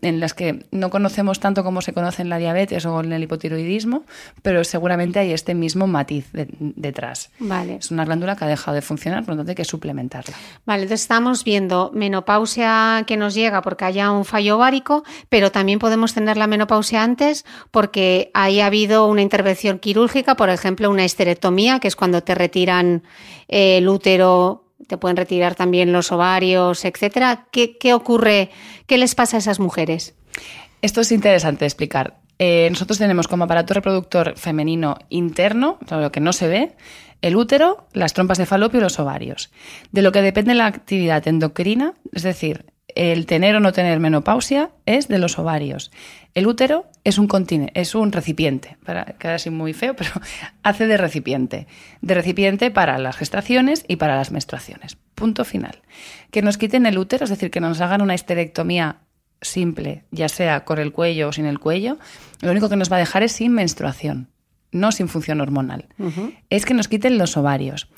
en 0.00 0.20
las 0.20 0.34
que 0.34 0.66
no 0.70 0.90
conocemos 0.90 1.40
tanto 1.40 1.64
como 1.64 1.82
se 1.82 1.92
conoce 1.92 2.22
en 2.22 2.28
la 2.28 2.38
diabetes 2.38 2.86
o 2.86 3.00
en 3.00 3.12
el 3.12 3.22
hipotiroidismo, 3.22 4.04
pero 4.42 4.64
seguramente 4.64 5.18
hay 5.18 5.32
este 5.32 5.54
mismo 5.54 5.86
matiz 5.86 6.26
detrás. 6.32 7.30
Vale. 7.38 7.76
Es 7.76 7.90
una 7.90 8.04
glándula 8.04 8.36
que 8.36 8.44
ha 8.44 8.48
dejado 8.48 8.74
de 8.74 8.82
funcionar, 8.82 9.24
por 9.24 9.34
lo 9.34 9.38
tanto 9.38 9.50
hay 9.50 9.56
que 9.56 9.64
suplementarla. 9.64 10.36
Vale, 10.64 10.82
entonces 10.82 11.02
estamos 11.02 11.44
viendo 11.44 11.90
menopausia 11.94 13.04
que 13.06 13.16
nos 13.16 13.34
llega 13.34 13.62
porque 13.62 13.84
haya 13.84 14.10
un 14.10 14.24
fallo 14.24 14.56
ovárico, 14.56 15.04
pero 15.28 15.52
también 15.52 15.78
podemos 15.78 16.14
tener 16.14 16.36
la 16.36 16.46
menopausia 16.46 17.02
antes 17.02 17.44
porque 17.70 18.30
haya 18.34 18.66
habido 18.66 19.06
una 19.06 19.22
intervención 19.22 19.78
quirúrgica, 19.78 20.36
por 20.36 20.50
ejemplo, 20.50 20.90
una 20.90 21.04
esterectomía, 21.04 21.80
que 21.80 21.88
es 21.88 21.96
cuando 21.96 22.22
te 22.22 22.34
retiran 22.34 23.02
el 23.48 23.88
útero 23.88 24.69
te 24.86 24.98
pueden 24.98 25.16
retirar 25.16 25.54
también 25.54 25.92
los 25.92 26.12
ovarios, 26.12 26.84
etcétera. 26.84 27.46
¿Qué, 27.50 27.94
ocurre? 27.94 28.50
¿Qué 28.86 28.98
les 28.98 29.14
pasa 29.14 29.36
a 29.36 29.40
esas 29.40 29.60
mujeres? 29.60 30.14
Esto 30.82 31.00
es 31.00 31.12
interesante 31.12 31.64
explicar. 31.64 32.18
Eh, 32.38 32.68
nosotros 32.70 32.98
tenemos 32.98 33.28
como 33.28 33.44
aparato 33.44 33.74
reproductor 33.74 34.36
femenino 34.36 34.96
interno, 35.10 35.78
lo 35.90 36.10
que 36.10 36.20
no 36.20 36.32
se 36.32 36.48
ve, 36.48 36.76
el 37.20 37.36
útero, 37.36 37.86
las 37.92 38.14
trompas 38.14 38.38
de 38.38 38.46
falopio 38.46 38.80
y 38.80 38.82
los 38.82 38.98
ovarios. 38.98 39.50
De 39.92 40.02
lo 40.02 40.10
que 40.10 40.22
depende 40.22 40.54
la 40.54 40.66
actividad 40.66 41.28
endocrina, 41.28 41.94
es 42.12 42.22
decir, 42.22 42.64
el 42.96 43.26
tener 43.26 43.56
o 43.56 43.60
no 43.60 43.72
tener 43.72 44.00
menopausia, 44.00 44.70
es 44.86 45.08
de 45.08 45.18
los 45.18 45.38
ovarios. 45.38 45.90
El 46.34 46.46
útero 46.46 46.86
es 47.04 47.18
un 47.18 47.28
es 47.74 47.94
un 47.94 48.12
recipiente, 48.12 48.76
para 48.84 49.04
quedar 49.04 49.36
así 49.36 49.50
muy 49.50 49.72
feo, 49.72 49.94
pero 49.96 50.10
hace 50.62 50.86
de 50.86 50.96
recipiente, 50.96 51.66
de 52.00 52.14
recipiente 52.14 52.70
para 52.70 52.98
las 52.98 53.16
gestaciones 53.16 53.84
y 53.88 53.96
para 53.96 54.16
las 54.16 54.30
menstruaciones. 54.30 54.96
Punto 55.14 55.44
final. 55.44 55.82
Que 56.30 56.42
nos 56.42 56.58
quiten 56.58 56.86
el 56.86 56.98
útero, 56.98 57.24
es 57.24 57.30
decir, 57.30 57.50
que 57.50 57.60
nos 57.60 57.80
hagan 57.80 58.02
una 58.02 58.14
histerectomía 58.14 59.00
simple, 59.42 60.04
ya 60.10 60.28
sea 60.28 60.64
con 60.64 60.78
el 60.78 60.92
cuello 60.92 61.28
o 61.28 61.32
sin 61.32 61.46
el 61.46 61.58
cuello, 61.58 61.98
lo 62.40 62.50
único 62.50 62.68
que 62.68 62.76
nos 62.76 62.90
va 62.90 62.96
a 62.96 63.00
dejar 63.00 63.22
es 63.22 63.32
sin 63.32 63.52
menstruación, 63.52 64.28
no 64.72 64.92
sin 64.92 65.08
función 65.08 65.40
hormonal. 65.40 65.88
Es 66.50 66.66
que 66.66 66.74
nos 66.74 66.88
quiten 66.88 67.18
los 67.18 67.36
ovarios. 67.36 67.88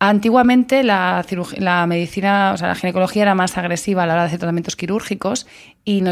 Antiguamente 0.00 0.82
la, 0.82 1.24
la, 1.56 1.86
medicina, 1.86 2.52
o 2.52 2.56
sea, 2.56 2.68
la 2.68 2.74
ginecología 2.74 3.22
era 3.22 3.34
más 3.34 3.56
agresiva 3.56 4.02
a 4.02 4.06
la 4.06 4.14
hora 4.14 4.22
de 4.22 4.26
hacer 4.26 4.40
tratamientos 4.40 4.76
quirúrgicos 4.76 5.46
y, 5.84 6.02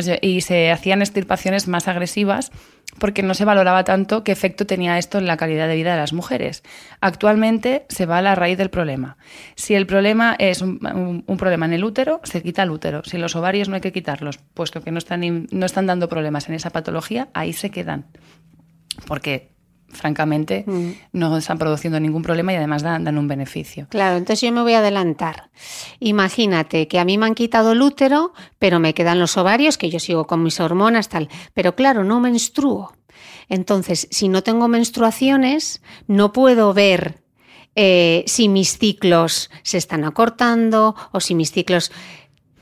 se 0.41 0.71
hacían 0.71 1.03
extirpaciones 1.03 1.69
más 1.69 1.89
agresivas 1.89 2.53
porque 2.99 3.23
no 3.23 3.35
se 3.35 3.45
valoraba 3.45 3.85
tanto 3.85 4.23
qué 4.23 4.33
efecto 4.33 4.67
tenía 4.67 4.99
esto 4.99 5.19
en 5.19 5.27
la 5.27 5.37
calidad 5.37 5.67
de 5.67 5.77
vida 5.77 5.93
de 5.93 5.97
las 5.99 6.13
mujeres. 6.13 6.63
Actualmente 7.01 7.85
se 7.89 8.07
va 8.07 8.19
a 8.19 8.23
la 8.23 8.35
raíz 8.35 8.57
del 8.57 8.71
problema. 8.71 9.17
Si 9.57 9.75
el 9.75 9.87
problema 9.87 10.37
es 10.39 10.63
un, 10.63 10.79
problema 11.39 11.67
en 11.67 11.73
el 11.73 11.85
útero, 11.85 12.21
se 12.23 12.43
quita 12.43 12.63
el 12.63 12.71
útero. 12.71 13.03
Si 13.05 13.19
los 13.19 13.35
ovarios 13.35 13.69
no 13.69 13.75
hay 13.75 13.81
que 13.81 13.93
quitarlos, 13.93 14.39
puesto 14.55 14.83
que 14.83 14.91
no 14.91 14.99
están, 14.99 15.49
no 15.51 15.67
están 15.67 15.87
dando 15.87 16.09
problemas 16.09 16.49
en 16.49 16.55
esa 16.55 16.71
patología, 16.71 17.29
ahí 17.35 17.53
se 17.53 17.71
quedan. 17.71 18.07
Porque 19.07 19.52
francamente, 19.93 20.65
Mm. 20.67 20.91
no 21.13 21.37
están 21.37 21.59
produciendo 21.59 22.01
ningún 22.01 22.23
problema 22.23 22.53
y 22.53 22.57
además 22.57 22.83
dan, 22.83 23.05
dan 23.05 23.19
un 23.19 23.29
beneficio. 23.29 23.87
Claro, 23.91 24.17
entonces 24.17 24.41
yo 24.41 24.53
me 24.53 24.63
voy 24.63 24.73
a 24.73 24.79
adelantar. 24.79 25.51
Imagínate 26.01 26.89
que 26.89 26.99
a 26.99 27.05
mí 27.05 27.19
me 27.19 27.27
han 27.27 27.35
quitado 27.35 27.73
el 27.73 27.83
útero, 27.83 28.33
pero 28.59 28.81
me 28.81 28.95
quedan 28.95 29.19
los 29.21 29.37
ovarios, 29.37 29.79
que 29.79 29.91
yo 29.91 30.01
sigo 30.01 30.27
con 30.27 30.43
mis 30.43 30.59
hormonas, 30.61 31.09
tal. 31.09 31.29
Pero 31.55 31.75
claro, 31.77 32.05
no 32.05 32.21
menstruo. 32.21 32.93
Entonces, 33.49 34.09
si 34.11 34.29
no 34.29 34.43
tengo 34.43 34.67
menstruaciones, 34.69 35.83
no 36.07 36.33
puedo 36.33 36.73
ver 36.75 37.23
eh, 37.75 38.25
si 38.27 38.49
mis 38.49 38.79
ciclos 38.79 39.51
se 39.63 39.79
están 39.79 40.05
acortando 40.05 40.95
o 41.13 41.21
si 41.21 41.35
mis 41.35 41.53
ciclos... 41.53 41.93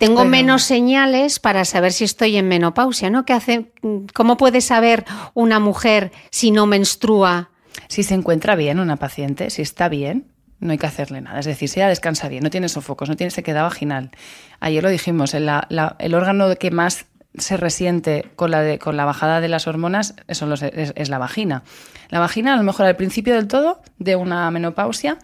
Tengo 0.01 0.25
menos 0.25 0.63
señales 0.65 1.39
para 1.39 1.65
saber 1.65 1.93
si 1.93 2.05
estoy 2.05 2.37
en 2.37 2.49
menopausia, 2.49 3.11
¿no? 3.11 3.25
¿Qué 3.25 3.33
hace, 3.33 3.71
¿Cómo 4.15 4.37
puede 4.37 4.61
saber 4.61 5.05
una 5.35 5.61
mujer 5.61 6.11
si 6.31 6.51
no 6.51 6.67
menstrua? 6.67 7.51
Si 7.89 8.03
se 8.03 8.15
encuentra 8.15 8.57
bien 8.57 8.81
una 8.81 8.97
paciente, 8.97 9.51
si 9.51 9.63
está 9.63 9.89
bien, 9.89 10.27
no 10.59 10.73
hay 10.73 10.79
que 10.79 10.87
hacerle 10.87 11.21
nada. 11.21 11.39
Es 11.41 11.47
decir, 11.47 11.69
si 11.69 11.81
ella 11.81 11.89
descansa 11.89 12.29
bien, 12.29 12.43
no 12.43 12.51
tiene 12.51 12.69
sofocos, 12.69 13.09
no 13.09 13.17
tiene 13.17 13.31
sequedad 13.31 13.63
vaginal. 13.63 14.11
Ayer 14.59 14.83
lo 14.83 14.89
dijimos, 14.91 15.35
el, 15.35 15.47
la- 15.47 15.97
el 15.99 16.15
órgano 16.15 16.55
que 16.57 16.71
más 16.71 17.07
se 17.39 17.57
resiente 17.57 18.27
con 18.37 18.51
la, 18.51 18.61
de- 18.63 18.79
con 18.79 18.97
la 18.97 19.05
bajada 19.05 19.41
de 19.41 19.49
las 19.49 19.67
hormonas 19.69 20.15
son 20.31 20.51
los- 20.51 20.63
es, 20.63 20.93
es 20.97 21.09
la 21.09 21.19
vagina. 21.19 21.63
La 22.09 22.19
vagina, 22.21 22.55
a 22.55 22.57
lo 22.57 22.63
mejor 22.65 22.87
al 22.87 22.97
principio 22.97 23.35
del 23.35 23.47
todo, 23.49 23.81
de 23.99 24.17
una 24.17 24.51
menopausia, 24.51 25.19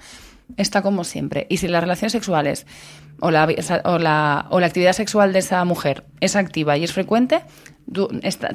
está 0.57 0.83
como 0.83 1.03
siempre. 1.03 1.47
Y 1.51 1.57
si 1.57 1.67
las 1.69 1.83
relaciones 1.83 2.13
sexuales 2.13 2.67
o 3.21 3.31
la, 3.31 3.49
o 3.85 3.99
la, 3.99 4.47
o 4.51 4.61
la 4.61 4.67
actividad 4.67 4.93
sexual 4.93 5.33
de 5.33 5.39
esa 5.41 5.65
mujer 5.65 6.05
es 6.21 6.37
activa 6.37 6.77
y 6.77 6.85
es 6.85 6.93
frecuente, 6.93 7.41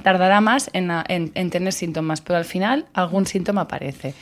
tardará 0.04 0.42
más 0.42 0.70
en, 0.74 0.92
en- 1.08 1.32
en 1.36 1.50
tener 1.50 1.74
síntomas, 1.74 2.22
pero 2.22 2.38
al 2.38 2.46
final 2.46 2.86
algún 2.94 3.26
síntoma 3.26 3.62
aparece. 3.62 4.14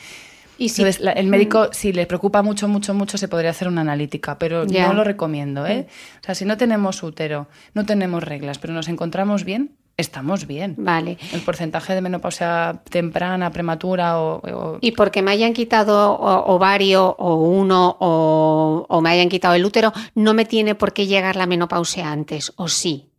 Y 0.58 0.68
si- 0.68 0.82
Entonces, 0.82 1.02
la- 1.02 1.12
el 1.12 1.26
médico, 1.26 1.68
si 1.72 1.92
le 1.92 2.06
preocupa 2.06 2.42
mucho, 2.42 2.68
mucho, 2.68 2.92
mucho, 2.94 3.16
se 3.18 3.28
podría 3.28 3.50
hacer 3.50 3.66
una 3.68 3.80
analítica, 3.80 4.38
pero 4.38 4.64
no 4.88 4.94
lo 4.94 5.04
recomiendo. 5.04 5.66
¿eh? 5.66 5.86
O 6.20 6.24
sea, 6.24 6.34
si 6.34 6.44
no 6.44 6.56
tenemos 6.56 7.02
útero, 7.02 7.48
no 7.74 7.86
tenemos 7.86 8.22
reglas, 8.22 8.58
pero 8.58 8.74
nos 8.74 8.88
encontramos 8.88 9.44
bien, 9.44 9.72
estamos 9.96 10.46
bien. 10.46 10.74
Vale. 10.78 11.18
El 11.32 11.40
porcentaje 11.42 11.94
de 11.94 12.00
menopausia 12.00 12.80
temprana, 12.88 13.50
prematura 13.50 14.18
o... 14.20 14.40
o- 14.42 14.78
Y 14.80 14.92
porque 14.92 15.22
me 15.22 15.30
hayan 15.32 15.52
quitado 15.52 16.14
ovario 16.18 17.14
o 17.18 17.34
uno 17.36 17.96
o, 18.00 18.86
o 18.88 19.00
me 19.00 19.10
hayan 19.10 19.28
quitado 19.28 19.54
el 19.54 19.64
útero, 19.64 19.92
no 20.14 20.32
me 20.34 20.44
tiene 20.44 20.74
por 20.74 20.92
qué 20.92 21.06
llegar 21.06 21.36
la 21.36 21.46
menopausia 21.46 22.10
antes, 22.10 22.52
o 22.56 22.68
sí. 22.68 23.10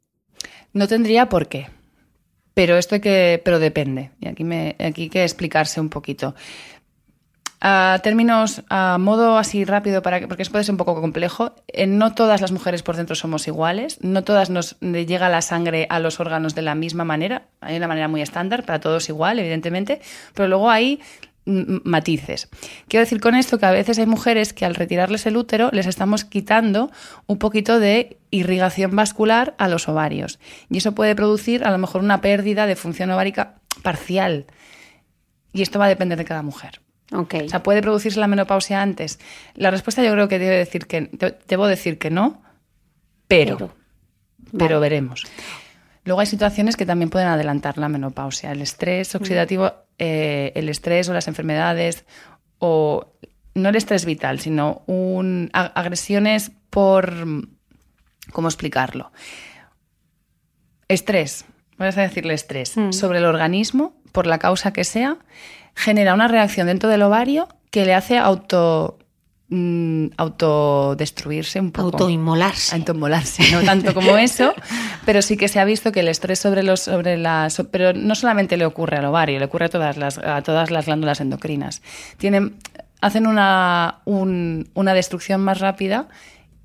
No 0.73 0.88
tendría 0.88 1.27
por 1.29 1.47
qué. 1.47 1.67
Pero 2.53 2.77
esto 2.77 2.95
hay 2.95 3.01
que, 3.01 3.41
pero 3.45 3.60
depende. 3.60 4.12
Y 4.19 4.27
aquí, 4.27 4.43
me, 4.43 4.75
aquí 4.79 5.03
hay 5.03 5.10
que 5.10 5.23
explicarse 5.23 5.79
un 5.79 5.89
poquito. 5.89 6.36
A 7.63 8.00
términos, 8.02 8.63
a 8.69 8.97
modo 8.97 9.38
así 9.38 9.65
rápido, 9.65 10.02
para 10.02 10.19
que, 10.19 10.28
porque 10.28 10.43
puede 10.45 10.63
ser 10.63 10.74
un 10.74 10.78
poco 10.78 11.00
complejo, 11.00 11.54
eh, 11.67 11.86
no 11.86 12.15
todas 12.15 12.41
las 12.41 12.52
mujeres 12.52 12.82
por 12.82 12.95
dentro 12.95 13.15
somos 13.15 13.47
iguales, 13.47 14.00
no 14.02 14.24
todas 14.24 14.50
nos 14.50 14.78
le 14.80 15.06
llega 15.06 15.30
la 15.30 15.43
sangre 15.43 15.86
a 15.91 16.00
los 16.00 16.19
órganos 16.19 16.56
de 16.56 16.63
la 16.63 16.74
misma 16.74 17.06
manera, 17.06 17.43
hay 17.62 17.78
una 17.78 17.88
manera 17.88 18.08
muy 18.08 18.24
estándar, 18.24 18.65
para 18.65 18.80
todos 18.80 19.10
igual, 19.10 19.38
evidentemente, 19.38 20.02
pero 20.34 20.47
luego 20.50 20.71
hay 20.71 21.02
matices. 21.45 22.50
Quiero 22.88 23.04
decir 23.04 23.19
con 23.19 23.36
esto 23.36 23.60
que 23.60 23.65
a 23.67 23.71
veces 23.71 24.00
hay 24.00 24.08
mujeres 24.08 24.54
que 24.54 24.65
al 24.65 24.74
retirarles 24.74 25.26
el 25.28 25.38
útero 25.38 25.69
les 25.71 25.86
estamos 25.86 26.26
quitando 26.26 26.91
un 27.28 27.38
poquito 27.38 27.80
de 27.80 28.17
irrigación 28.32 28.95
vascular 28.95 29.56
a 29.58 29.67
los 29.67 29.88
ovarios 29.88 30.39
y 30.69 30.78
eso 30.78 30.93
puede 30.93 31.15
producir 31.15 31.63
a 31.63 31.71
lo 31.71 31.78
mejor 31.78 32.02
una 32.04 32.21
pérdida 32.21 32.67
de 32.67 32.76
función 32.76 33.10
ovárica 33.12 33.56
parcial 33.82 34.45
y 35.52 35.63
esto 35.63 35.80
va 35.80 35.86
a 35.86 35.89
depender 35.89 36.17
de 36.17 36.26
cada 36.26 36.43
mujer. 36.43 36.82
Ok. 37.13 37.36
O 37.45 37.50
sea, 37.50 37.62
¿puede 37.63 37.82
producirse 37.82 38.19
la 38.19 38.28
menopausia 38.28 38.82
antes? 38.82 39.19
La 39.56 39.69
respuesta 39.71 40.04
yo 40.04 40.12
creo 40.13 40.28
que 40.28 40.39
debe 40.39 40.56
decir 40.58 40.88
que, 40.88 41.10
de- 41.12 41.38
debo 41.47 41.67
decir 41.67 41.97
que 41.97 42.10
no, 42.10 42.41
pero, 43.28 43.58
Pero. 43.58 43.74
pero, 44.58 44.76
Vale. 44.76 44.89
veremos. 44.89 45.26
Luego 46.04 46.21
hay 46.21 46.26
situaciones 46.28 46.76
que 46.78 46.86
también 46.86 47.10
pueden 47.10 47.28
adelantar 47.28 47.78
la 47.78 47.89
menopausia. 47.89 48.52
El 48.52 48.62
estrés 48.62 49.13
oxidativo, 49.13 49.71
eh, 50.00 50.52
el 50.56 50.67
estrés 50.69 51.08
o 51.10 51.13
las 51.13 51.28
enfermedades, 51.28 52.06
o 52.60 53.13
no 53.54 53.69
el 53.69 53.76
estrés 53.76 54.06
vital, 54.06 54.39
sino 54.39 54.82
un, 54.88 55.50
agresiones 55.54 56.52
por... 56.69 57.13
¿Cómo 58.32 58.47
explicarlo? 58.47 59.12
Estrés, 60.88 61.45
vamos 61.78 61.97
a 61.97 62.02
decirle 62.02 62.34
estrés, 62.34 62.76
Mm. 62.78 62.91
sobre 62.93 63.19
el 63.19 63.26
organismo, 63.26 63.95
por 64.12 64.28
la 64.28 64.39
causa 64.39 64.74
que 64.74 64.84
sea, 64.84 65.17
genera 65.75 66.13
una 66.13 66.27
reacción 66.27 66.67
dentro 66.67 66.89
del 66.89 67.01
ovario 67.03 67.47
que 67.69 67.86
le 67.86 67.93
hace 67.93 68.17
auto, 68.17 68.99
mm, 69.49 70.07
autodestruirse 70.17 71.60
un 71.60 71.71
poco. 71.71 71.89
Autoinmolarse. 71.97 72.75
Autoinmolarse, 72.75 73.51
no 73.51 73.62
tanto 73.65 73.93
como 73.93 74.17
eso, 74.17 74.53
pero 75.05 75.21
sí 75.21 75.38
que 75.38 75.47
se 75.47 75.60
ha 75.60 75.65
visto 75.65 75.91
que 75.91 76.01
el 76.01 76.07
estrés 76.07 76.39
sobre 76.39 76.63
los, 76.63 76.81
sobre 76.81 77.17
las, 77.17 77.62
pero 77.71 77.93
no 77.93 78.15
solamente 78.15 78.57
le 78.57 78.65
ocurre 78.65 78.97
al 78.97 79.05
ovario, 79.05 79.39
le 79.39 79.45
ocurre 79.45 79.65
a 79.65 79.69
todas 79.69 79.97
las, 79.97 80.17
a 80.17 80.41
todas 80.41 80.71
las 80.71 80.86
glándulas 80.86 81.21
endocrinas. 81.21 81.81
Tienen, 82.17 82.55
hacen 83.01 83.27
una, 83.27 83.99
un- 84.05 84.69
una 84.73 84.93
destrucción 84.93 85.41
más 85.41 85.60
rápida 85.60 86.07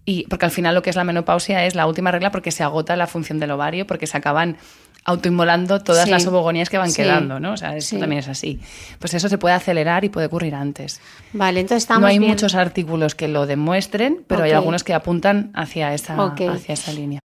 y 0.05 0.25
porque 0.29 0.45
al 0.45 0.53
final 0.53 0.75
lo 0.75 0.83
que 0.83 0.91
es 0.91 0.97
la 0.97 1.05
menopausia 1.05 1.65
es 1.67 1.75
la 1.75 1.87
última 1.87 2.11
regla 2.13 2.31
porque 2.31 2.53
se 2.53 2.63
agota 2.63 2.95
la 2.97 3.07
función 3.07 3.39
del 3.41 3.51
ovario, 3.51 3.87
porque 3.87 4.07
se 4.07 4.17
acaban 4.17 4.57
autoinmolando 5.07 5.81
todas 5.83 6.05
Sí. 6.05 6.11
las 6.11 6.27
ovogonías 6.27 6.69
que 6.69 6.79
van 6.79 6.91
Sí. 6.91 7.03
quedando, 7.03 7.41
¿no? 7.41 7.53
O 7.53 7.57
sea, 7.57 7.77
eso 7.77 7.91
Sí. 7.91 7.99
también 8.01 8.19
es 8.19 8.29
así. 8.29 8.61
Pues 8.99 9.15
eso 9.15 9.29
se 9.29 9.39
puede 9.39 9.55
acelerar 9.55 10.05
y 10.05 10.09
puede 10.09 10.27
ocurrir 10.27 10.55
antes. 10.55 11.01
Vale, 11.33 11.61
entonces 11.61 11.85
estamos 11.85 12.03
no 12.03 12.07
hay 12.09 12.19
bien. 12.19 12.31
muchos 12.33 12.55
artículos 12.55 13.15
que 13.15 13.29
lo 13.29 13.47
demuestren, 13.47 14.25
pero 14.27 14.43
hay 14.43 14.51
Ok. 14.51 14.57
algunos 14.57 14.85
que 14.85 14.93
apuntan 14.95 15.51
hacia 15.55 15.95
esa, 15.95 16.23
Ok. 16.23 16.41
hacia 16.51 16.75
esa 16.75 16.93
línea. 16.93 17.21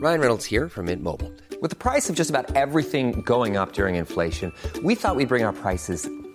Ryan 0.00 0.20
Reynolds 0.20 0.46
here 0.46 0.68
from 0.68 0.86
Mint 0.86 1.02
Mobile. 1.02 1.32
With 1.60 1.70
the 1.70 1.76
price 1.76 2.08
of 2.08 2.16
just 2.16 2.30
about 2.30 2.54
everything 2.54 3.20
going 3.26 3.56
up 3.56 3.72
during 3.72 3.96
inflation, 3.96 4.52
we 4.84 4.94
thought 4.94 5.16
we'd 5.16 5.28
bring 5.28 5.44
our 5.44 5.52
prices 5.52 6.08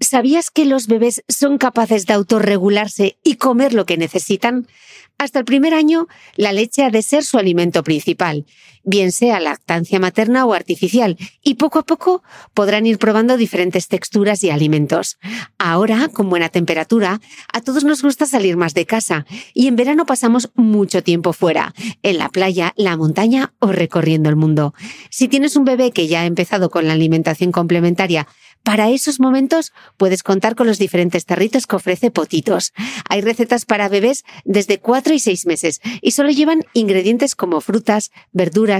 ¿Sabías 0.00 0.50
que 0.50 0.64
los 0.64 0.86
bebés 0.86 1.22
son 1.28 1.58
capaces 1.58 2.06
de 2.06 2.14
autorregularse 2.14 3.18
y 3.22 3.34
comer 3.34 3.74
lo 3.74 3.84
que 3.84 3.98
necesitan? 3.98 4.66
Hasta 5.18 5.38
el 5.38 5.44
primer 5.44 5.74
año, 5.74 6.08
la 6.36 6.52
leche 6.52 6.82
ha 6.82 6.90
de 6.90 7.02
ser 7.02 7.22
su 7.22 7.36
alimento 7.36 7.84
principal, 7.84 8.46
bien 8.90 9.12
sea 9.12 9.40
lactancia 9.40 9.98
materna 9.98 10.44
o 10.44 10.52
artificial, 10.52 11.16
y 11.42 11.54
poco 11.54 11.78
a 11.78 11.86
poco 11.86 12.22
podrán 12.52 12.84
ir 12.84 12.98
probando 12.98 13.36
diferentes 13.36 13.88
texturas 13.88 14.44
y 14.44 14.50
alimentos. 14.50 15.18
Ahora, 15.58 16.08
con 16.08 16.28
buena 16.28 16.48
temperatura, 16.48 17.20
a 17.52 17.60
todos 17.60 17.84
nos 17.84 18.02
gusta 18.02 18.26
salir 18.26 18.56
más 18.56 18.74
de 18.74 18.84
casa, 18.84 19.24
y 19.54 19.68
en 19.68 19.76
verano 19.76 20.04
pasamos 20.04 20.50
mucho 20.54 21.02
tiempo 21.02 21.32
fuera, 21.32 21.72
en 22.02 22.18
la 22.18 22.28
playa, 22.28 22.74
la 22.76 22.96
montaña 22.96 23.54
o 23.60 23.72
recorriendo 23.72 24.28
el 24.28 24.36
mundo. 24.36 24.74
Si 25.10 25.28
tienes 25.28 25.56
un 25.56 25.64
bebé 25.64 25.92
que 25.92 26.08
ya 26.08 26.22
ha 26.22 26.26
empezado 26.26 26.68
con 26.68 26.86
la 26.86 26.92
alimentación 26.92 27.52
complementaria, 27.52 28.26
Para 28.62 28.90
esos 28.90 29.20
momentos 29.20 29.72
puedes 29.96 30.22
contar 30.22 30.54
con 30.54 30.66
los 30.66 30.78
diferentes 30.78 31.24
tarritos 31.24 31.66
que 31.66 31.76
ofrece 31.76 32.10
Potitos. 32.10 32.72
Hay 33.08 33.22
recetas 33.22 33.64
para 33.64 33.88
bebés 33.88 34.24
desde 34.44 34.78
4 34.78 35.14
y 35.14 35.18
6 35.18 35.46
meses 35.46 35.80
y 36.02 36.10
solo 36.10 36.30
llevan 36.30 36.64
ingredientes 36.74 37.34
como 37.34 37.60
frutas, 37.62 38.10
verduras, 38.32 38.79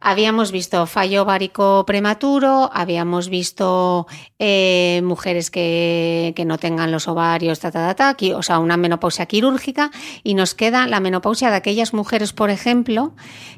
Habíamos 0.00 0.52
visto 0.52 0.86
fallo 0.86 1.22
ovárico 1.22 1.84
prematuro, 1.84 2.70
habíamos 2.72 3.28
visto 3.28 4.06
eh, 4.38 5.00
mujeres 5.02 5.50
que, 5.50 6.32
que, 6.36 6.44
no 6.44 6.56
tengan 6.56 6.92
los 6.92 7.08
ovarios, 7.08 7.58
ta, 7.58 7.72
ta, 7.72 7.92
ta, 7.94 8.16
o 8.36 8.42
sea, 8.42 8.60
una 8.60 8.76
menopausia 8.76 9.26
quirúrgica, 9.26 9.90
y 10.22 10.34
nos 10.34 10.54
queda 10.54 10.86
la 10.86 11.00
menopausia 11.00 11.50
de 11.50 11.56
aquellas 11.56 11.94
mujeres, 11.94 12.32
por 12.32 12.50
ejemplo, 12.50 13.12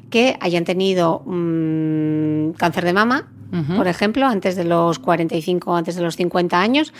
que 0.09 0.35
hayan 0.41 0.65
tenido 0.65 1.21
mmm, 1.27 2.53
cáncer 2.53 2.85
de 2.85 2.93
mama, 2.93 3.27
uh 3.51 3.57
-huh. 3.57 3.77
por 3.77 3.87
ejemplo, 3.87 4.25
antes 4.25 4.55
de 4.55 4.63
los 4.63 4.97
45, 4.97 5.75
antes 5.75 5.95
de 5.95 6.01
los 6.01 6.15
50 6.15 6.59
años. 6.59 6.91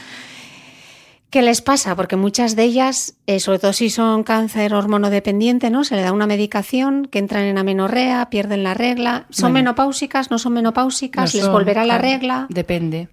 ¿Qué 1.31 1.41
les 1.41 1.61
pasa? 1.61 1.95
Porque 1.95 2.17
muchas 2.17 2.57
de 2.57 2.63
ellas, 2.63 3.15
eh, 3.25 3.39
sobre 3.39 3.57
todo 3.57 3.71
si 3.71 3.89
son 3.89 4.23
cáncer 4.23 4.73
hormonodependiente, 4.73 5.69
¿no? 5.69 5.85
Se 5.85 5.95
le 5.95 6.01
da 6.01 6.11
una 6.11 6.27
medicación 6.27 7.05
que 7.05 7.19
entran 7.19 7.45
en 7.45 7.57
amenorrea, 7.57 8.29
pierden 8.29 8.63
la 8.63 8.73
regla. 8.73 9.27
¿Son 9.29 9.53
bueno, 9.53 9.69
menopáusicas? 9.69 10.29
¿No 10.29 10.37
son 10.37 10.51
menopáusicas? 10.51 11.33
No 11.33 11.37
¿Les 11.37 11.45
son, 11.45 11.53
volverá 11.53 11.85
la 11.85 11.99
regla? 11.99 12.47
Depende. 12.49 13.07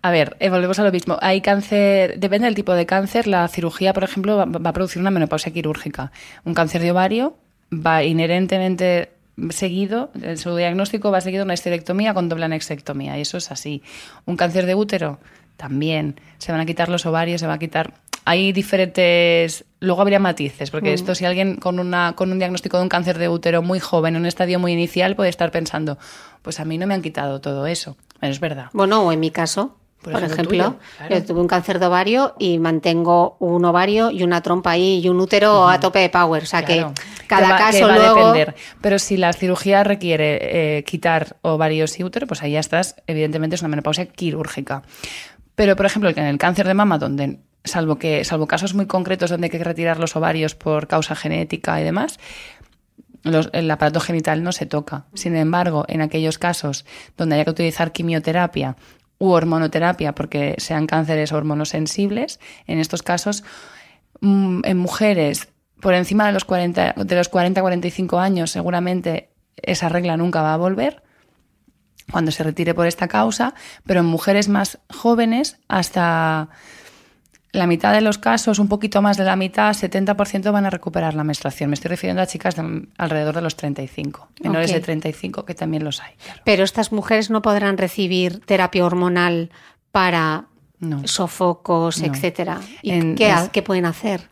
A 0.00 0.12
ver, 0.12 0.36
eh, 0.38 0.48
volvemos 0.48 0.78
a 0.78 0.84
lo 0.84 0.92
mismo. 0.92 1.18
Hay 1.20 1.40
cáncer, 1.40 2.20
depende 2.20 2.44
del 2.44 2.54
tipo 2.54 2.72
de 2.72 2.86
cáncer. 2.86 3.26
La 3.26 3.48
cirugía, 3.48 3.92
por 3.92 4.04
ejemplo, 4.04 4.36
va, 4.36 4.44
va 4.44 4.70
a 4.70 4.72
producir 4.72 5.02
una 5.02 5.10
menopausia 5.10 5.52
quirúrgica. 5.52 6.12
Un 6.44 6.54
cáncer 6.54 6.80
de 6.82 6.92
ovario 6.92 7.36
va 7.72 8.04
inherentemente 8.04 9.10
seguido, 9.50 10.10
su 10.36 10.56
diagnóstico 10.56 11.10
va 11.10 11.20
seguido 11.20 11.44
una 11.44 11.54
histerectomía 11.54 12.14
con 12.14 12.28
doble 12.28 12.46
anexectomía, 12.46 13.18
y 13.18 13.22
eso 13.22 13.36
es 13.36 13.50
así. 13.50 13.82
Un 14.24 14.36
cáncer 14.36 14.66
de 14.66 14.74
útero, 14.74 15.18
también. 15.56 16.20
Se 16.38 16.52
van 16.52 16.60
a 16.60 16.66
quitar 16.66 16.88
los 16.88 17.06
ovarios, 17.06 17.40
se 17.40 17.46
va 17.46 17.54
a 17.54 17.58
quitar. 17.58 17.94
Hay 18.24 18.52
diferentes. 18.52 19.64
Luego 19.80 20.02
habría 20.02 20.18
matices, 20.18 20.70
porque 20.70 20.90
mm. 20.90 20.94
esto, 20.94 21.14
si 21.14 21.24
alguien 21.24 21.56
con, 21.56 21.78
una, 21.78 22.14
con 22.16 22.32
un 22.32 22.38
diagnóstico 22.38 22.76
de 22.76 22.82
un 22.82 22.88
cáncer 22.88 23.18
de 23.18 23.28
útero 23.28 23.62
muy 23.62 23.78
joven, 23.78 24.16
en 24.16 24.22
un 24.22 24.26
estadio 24.26 24.58
muy 24.58 24.72
inicial, 24.72 25.14
puede 25.14 25.30
estar 25.30 25.50
pensando, 25.50 25.96
pues 26.42 26.58
a 26.58 26.64
mí 26.64 26.76
no 26.76 26.86
me 26.86 26.94
han 26.94 27.02
quitado 27.02 27.40
todo 27.40 27.66
eso. 27.66 27.96
Pero 28.18 28.32
es 28.32 28.40
verdad. 28.40 28.66
Bueno, 28.72 29.02
o 29.02 29.12
en 29.12 29.20
mi 29.20 29.30
caso. 29.30 29.76
Por, 30.02 30.12
por 30.12 30.22
ejemplo, 30.22 30.44
tuyo, 30.44 30.76
claro. 30.98 31.14
yo 31.14 31.24
tuve 31.24 31.40
un 31.40 31.48
cáncer 31.48 31.80
de 31.80 31.86
ovario 31.86 32.34
y 32.38 32.58
mantengo 32.58 33.36
un 33.40 33.64
ovario 33.64 34.10
y 34.10 34.22
una 34.22 34.40
trompa 34.40 34.72
ahí 34.72 35.00
y 35.02 35.08
un 35.08 35.18
útero 35.18 35.62
uh 35.62 35.66
-huh. 35.66 35.74
a 35.74 35.80
tope 35.80 35.98
de 35.98 36.10
power. 36.10 36.42
O 36.42 36.46
sea 36.46 36.62
claro. 36.62 36.92
que 36.94 37.26
cada 37.26 37.50
va, 37.52 37.56
caso 37.56 37.78
que 37.78 37.84
va 37.84 37.96
luego... 37.96 38.26
a 38.26 38.32
depender. 38.32 38.54
Pero 38.80 38.98
si 39.00 39.16
la 39.16 39.32
cirugía 39.32 39.82
requiere 39.82 40.38
eh, 40.78 40.84
quitar 40.84 41.38
ovarios 41.42 41.98
y 41.98 42.04
útero, 42.04 42.26
pues 42.28 42.42
ahí 42.42 42.52
ya 42.52 42.60
estás, 42.60 42.96
evidentemente 43.08 43.56
es 43.56 43.62
una 43.62 43.68
menopausia 43.68 44.06
quirúrgica. 44.06 44.82
Pero, 45.56 45.74
por 45.74 45.86
ejemplo, 45.86 46.10
en 46.10 46.18
el 46.18 46.38
cáncer 46.38 46.68
de 46.68 46.74
mama, 46.74 46.98
donde 46.98 47.40
salvo 47.64 47.98
que 47.98 48.24
salvo 48.24 48.46
casos 48.46 48.74
muy 48.74 48.86
concretos 48.86 49.30
donde 49.30 49.46
hay 49.46 49.50
que 49.50 49.64
retirar 49.64 49.98
los 49.98 50.14
ovarios 50.14 50.54
por 50.54 50.86
causa 50.86 51.16
genética 51.16 51.80
y 51.80 51.84
demás, 51.84 52.20
el 53.24 53.70
aparato 53.70 53.98
genital 53.98 54.44
no 54.44 54.52
se 54.52 54.66
toca. 54.66 55.06
Sin 55.14 55.34
embargo, 55.34 55.84
en 55.88 56.00
aquellos 56.00 56.38
casos 56.38 56.84
donde 57.16 57.34
haya 57.34 57.44
que 57.44 57.50
utilizar 57.50 57.90
quimioterapia 57.90 58.76
u 59.18 59.30
hormonoterapia 59.30 60.14
porque 60.14 60.54
sean 60.58 60.86
cánceres 60.86 61.32
hormonosensibles, 61.32 62.38
en 62.66 62.78
estos 62.78 63.02
casos, 63.02 63.42
mm, 64.20 64.60
en 64.62 64.76
mujeres 64.76 65.48
por 65.80 65.94
encima 65.94 66.26
de 66.26 66.32
los 66.32 66.44
40, 66.44 66.94
de 66.96 67.16
los 67.16 67.28
40-45 67.28 68.18
años, 68.18 68.50
seguramente 68.50 69.30
esa 69.56 69.88
regla 69.88 70.16
nunca 70.16 70.42
va 70.42 70.54
a 70.54 70.58
volver 70.58 71.02
cuando 72.10 72.30
se 72.30 72.42
retire 72.42 72.74
por 72.74 72.86
esta 72.86 73.08
causa, 73.08 73.54
pero 73.84 74.00
en 74.00 74.06
mujeres 74.06 74.48
más 74.48 74.78
jóvenes 74.88 75.58
hasta 75.68 76.48
la 77.52 77.66
mitad 77.66 77.92
de 77.92 78.02
los 78.02 78.18
casos, 78.18 78.58
un 78.58 78.68
poquito 78.68 79.02
más 79.02 79.16
de 79.16 79.24
la 79.24 79.34
mitad, 79.34 79.74
70% 79.74 80.52
van 80.52 80.66
a 80.66 80.70
recuperar 80.70 81.14
la 81.14 81.24
menstruación. 81.24 81.70
Me 81.70 81.74
estoy 81.74 81.88
refiriendo 81.88 82.22
a 82.22 82.26
chicas 82.26 82.54
de 82.54 82.86
alrededor 82.98 83.34
de 83.34 83.40
los 83.40 83.56
35, 83.56 84.28
menores 84.42 84.70
okay. 84.70 84.80
de 84.80 84.84
35, 84.84 85.44
que 85.44 85.54
también 85.54 85.82
los 85.82 86.00
hay. 86.00 86.14
Claro. 86.22 86.42
Pero 86.44 86.64
estas 86.64 86.92
mujeres 86.92 87.30
no 87.30 87.42
podrán 87.42 87.78
recibir 87.78 88.40
terapia 88.40 88.84
hormonal 88.84 89.50
para 89.90 90.46
no. 90.78 91.06
sofocos, 91.06 92.00
no. 92.00 92.12
etcétera. 92.12 92.60
¿Y 92.82 92.90
en, 92.90 93.14
qué, 93.14 93.30
es... 93.30 93.48
qué 93.48 93.62
pueden 93.62 93.86
hacer? 93.86 94.28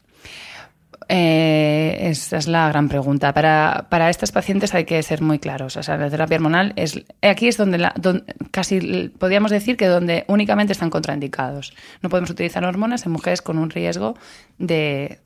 Eh, 1.08 1.98
esa 2.10 2.38
es 2.38 2.48
la 2.48 2.68
gran 2.68 2.88
pregunta. 2.88 3.32
Para, 3.34 3.86
para, 3.90 4.10
estas 4.10 4.32
pacientes 4.32 4.74
hay 4.74 4.84
que 4.84 5.02
ser 5.02 5.20
muy 5.22 5.38
claros. 5.38 5.76
O 5.76 5.82
sea, 5.82 5.96
la 5.96 6.10
terapia 6.10 6.36
hormonal 6.36 6.72
es 6.76 7.04
aquí 7.22 7.48
es 7.48 7.56
donde, 7.56 7.78
la, 7.78 7.92
donde, 7.96 8.24
casi 8.50 9.08
podríamos 9.18 9.50
decir 9.50 9.76
que 9.76 9.86
donde 9.86 10.24
únicamente 10.28 10.72
están 10.72 10.90
contraindicados. 10.90 11.74
No 12.02 12.08
podemos 12.08 12.30
utilizar 12.30 12.64
hormonas 12.64 13.04
en 13.06 13.12
mujeres 13.12 13.42
con 13.42 13.58
un 13.58 13.70
riesgo 13.70 14.16
de, 14.58 15.20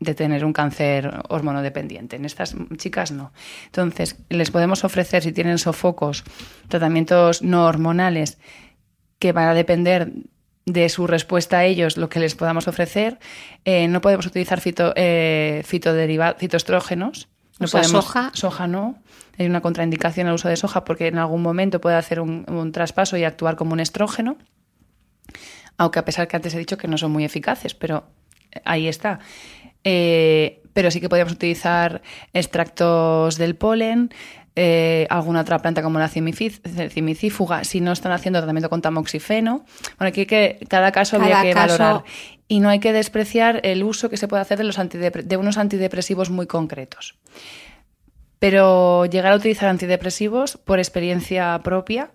de 0.00 0.14
tener 0.14 0.44
un 0.44 0.52
cáncer 0.52 1.22
hormonodependiente. 1.28 2.16
En 2.16 2.24
estas 2.24 2.54
chicas 2.76 3.10
no. 3.10 3.32
Entonces, 3.66 4.16
les 4.28 4.50
podemos 4.50 4.84
ofrecer, 4.84 5.22
si 5.22 5.32
tienen 5.32 5.58
sofocos, 5.58 6.24
tratamientos 6.68 7.42
no 7.42 7.66
hormonales 7.66 8.38
que 9.18 9.32
van 9.32 9.48
a 9.48 9.54
depender 9.54 10.12
de 10.68 10.88
su 10.88 11.06
respuesta 11.06 11.58
a 11.58 11.64
ellos 11.64 11.96
lo 11.96 12.08
que 12.08 12.20
les 12.20 12.34
podamos 12.34 12.68
ofrecer. 12.68 13.18
Eh, 13.64 13.88
no 13.88 14.00
podemos 14.00 14.26
utilizar 14.26 14.60
fito, 14.60 14.92
eh, 14.96 15.62
fitoestrógenos. 15.64 17.28
No 17.58 17.64
o 17.64 17.68
sea, 17.68 17.80
podemos, 17.80 18.04
soja. 18.04 18.30
Soja 18.34 18.66
no. 18.66 19.02
Hay 19.38 19.46
una 19.46 19.60
contraindicación 19.60 20.26
al 20.26 20.34
uso 20.34 20.48
de 20.48 20.56
soja 20.56 20.84
porque 20.84 21.08
en 21.08 21.18
algún 21.18 21.42
momento 21.42 21.80
puede 21.80 21.96
hacer 21.96 22.20
un, 22.20 22.44
un, 22.48 22.72
traspaso 22.72 23.16
y 23.16 23.24
actuar 23.24 23.56
como 23.56 23.72
un 23.72 23.80
estrógeno. 23.80 24.36
Aunque 25.76 25.98
a 25.98 26.04
pesar 26.04 26.28
que 26.28 26.36
antes 26.36 26.54
he 26.54 26.58
dicho 26.58 26.76
que 26.76 26.88
no 26.88 26.98
son 26.98 27.12
muy 27.12 27.24
eficaces, 27.24 27.74
pero 27.74 28.04
ahí 28.64 28.88
está. 28.88 29.20
Eh, 29.84 30.62
pero 30.72 30.90
sí 30.90 31.00
que 31.00 31.08
podríamos 31.08 31.32
utilizar 31.32 32.02
extractos 32.32 33.36
del 33.36 33.56
polen, 33.56 34.10
eh, 34.60 35.06
alguna 35.08 35.42
otra 35.42 35.60
planta 35.60 35.84
como 35.84 36.00
la 36.00 36.08
cimicífuga, 36.08 37.62
si 37.62 37.80
no 37.80 37.92
están 37.92 38.10
haciendo 38.10 38.40
tratamiento 38.40 38.68
con 38.68 38.82
tamoxifeno. 38.82 39.64
Bueno, 39.98 40.08
aquí 40.08 40.26
que 40.26 40.58
cada 40.68 40.90
caso 40.90 41.16
cada 41.16 41.38
habría 41.38 41.48
que 41.48 41.54
caso... 41.54 41.78
valorar. 41.78 42.04
Y 42.48 42.58
no 42.58 42.68
hay 42.68 42.80
que 42.80 42.92
despreciar 42.92 43.60
el 43.62 43.84
uso 43.84 44.10
que 44.10 44.16
se 44.16 44.26
puede 44.26 44.42
hacer 44.42 44.58
de, 44.58 44.64
los 44.64 44.76
de 44.76 45.36
unos 45.36 45.58
antidepresivos 45.58 46.30
muy 46.30 46.48
concretos. 46.48 47.16
Pero 48.40 49.06
llegar 49.06 49.32
a 49.32 49.36
utilizar 49.36 49.68
antidepresivos 49.68 50.56
por 50.56 50.80
experiencia 50.80 51.60
propia 51.62 52.10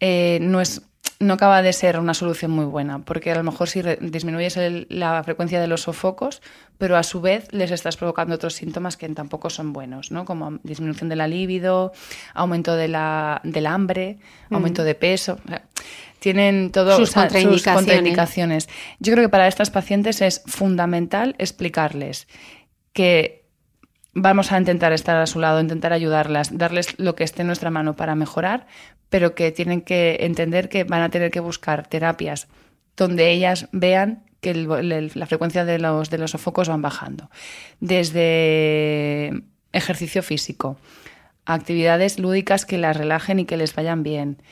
eh, 0.00 0.38
no 0.42 0.60
es 0.60 0.82
no 1.20 1.34
acaba 1.34 1.60
de 1.60 1.74
ser 1.74 1.98
una 1.98 2.14
solución 2.14 2.50
muy 2.50 2.64
buena, 2.64 3.00
porque 3.00 3.30
a 3.30 3.34
lo 3.34 3.42
mejor 3.42 3.68
si 3.68 3.82
disminuyes 4.00 4.56
el, 4.56 4.86
la 4.88 5.22
frecuencia 5.22 5.60
de 5.60 5.66
los 5.66 5.82
sofocos, 5.82 6.40
pero 6.78 6.96
a 6.96 7.02
su 7.02 7.20
vez 7.20 7.52
les 7.52 7.70
estás 7.70 7.98
provocando 7.98 8.34
otros 8.34 8.54
síntomas 8.54 8.96
que 8.96 9.06
tampoco 9.10 9.50
son 9.50 9.74
buenos, 9.74 10.10
¿no? 10.10 10.24
como 10.24 10.58
disminución 10.62 11.10
de 11.10 11.16
la 11.16 11.28
libido, 11.28 11.92
aumento 12.32 12.74
de 12.74 12.88
la, 12.88 13.42
del 13.44 13.66
hambre, 13.66 14.18
mm. 14.48 14.54
aumento 14.54 14.82
de 14.82 14.94
peso. 14.94 15.38
O 15.44 15.48
sea, 15.48 15.62
tienen 16.20 16.72
todo, 16.72 16.96
sus, 16.96 17.10
o 17.10 17.12
sea, 17.12 17.22
contraindicaciones. 17.22 17.62
sus 17.62 17.72
contraindicaciones. 17.74 18.68
Yo 18.98 19.12
creo 19.12 19.24
que 19.26 19.30
para 19.30 19.46
estas 19.46 19.70
pacientes 19.70 20.22
es 20.22 20.42
fundamental 20.46 21.34
explicarles 21.38 22.28
que 22.94 23.39
vamos 24.14 24.52
a 24.52 24.58
intentar 24.58 24.92
estar 24.92 25.16
a 25.16 25.26
su 25.26 25.38
lado, 25.40 25.60
intentar 25.60 25.92
ayudarlas, 25.92 26.56
darles 26.56 26.98
lo 26.98 27.14
que 27.14 27.24
esté 27.24 27.42
en 27.42 27.46
nuestra 27.48 27.70
mano 27.70 27.94
para 27.96 28.14
mejorar, 28.14 28.66
pero 29.08 29.34
que 29.34 29.50
tienen 29.52 29.80
que 29.82 30.18
entender 30.20 30.68
que 30.68 30.84
van 30.84 31.02
a 31.02 31.10
tener 31.10 31.30
que 31.30 31.40
buscar 31.40 31.86
terapias 31.86 32.48
donde 32.96 33.30
ellas 33.30 33.68
vean 33.72 34.24
que 34.40 34.50
el- 34.50 34.70
el- 34.92 35.12
la 35.14 35.26
frecuencia 35.26 35.64
de 35.64 35.78
los, 35.78 36.10
de 36.10 36.18
los 36.18 36.30
sofocos 36.32 36.68
van 36.68 36.82
bajando. 36.82 37.30
Desde 37.80 39.42
ejercicio 39.72 40.22
físico, 40.22 40.76
actividades 41.44 42.18
lúdicas 42.18 42.64
que 42.66 42.78
las 42.78 42.96
relajen 42.96 43.38
y 43.40 43.44
que 43.44 43.56
les 43.56 43.74
vayan 43.74 44.02
bien, 44.02 44.42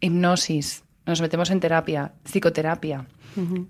hipnosis, 0.00 0.84
nos 1.06 1.20
metemos 1.20 1.50
en 1.50 1.60
terapia, 1.60 2.12
psicoterapia. 2.24 3.06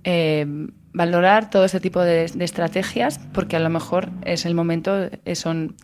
Eh, 0.04 0.46
valorar 0.92 1.48
todo 1.50 1.64
ese 1.64 1.80
tipo 1.80 2.00
de, 2.00 2.26
de 2.34 2.44
estrategias 2.44 3.18
porque 3.32 3.56
a 3.56 3.60
lo 3.60 3.70
mejor 3.70 4.10
es 4.24 4.44
el 4.44 4.54
momento, 4.54 5.08
eh, 5.24 5.34
son, 5.34 5.74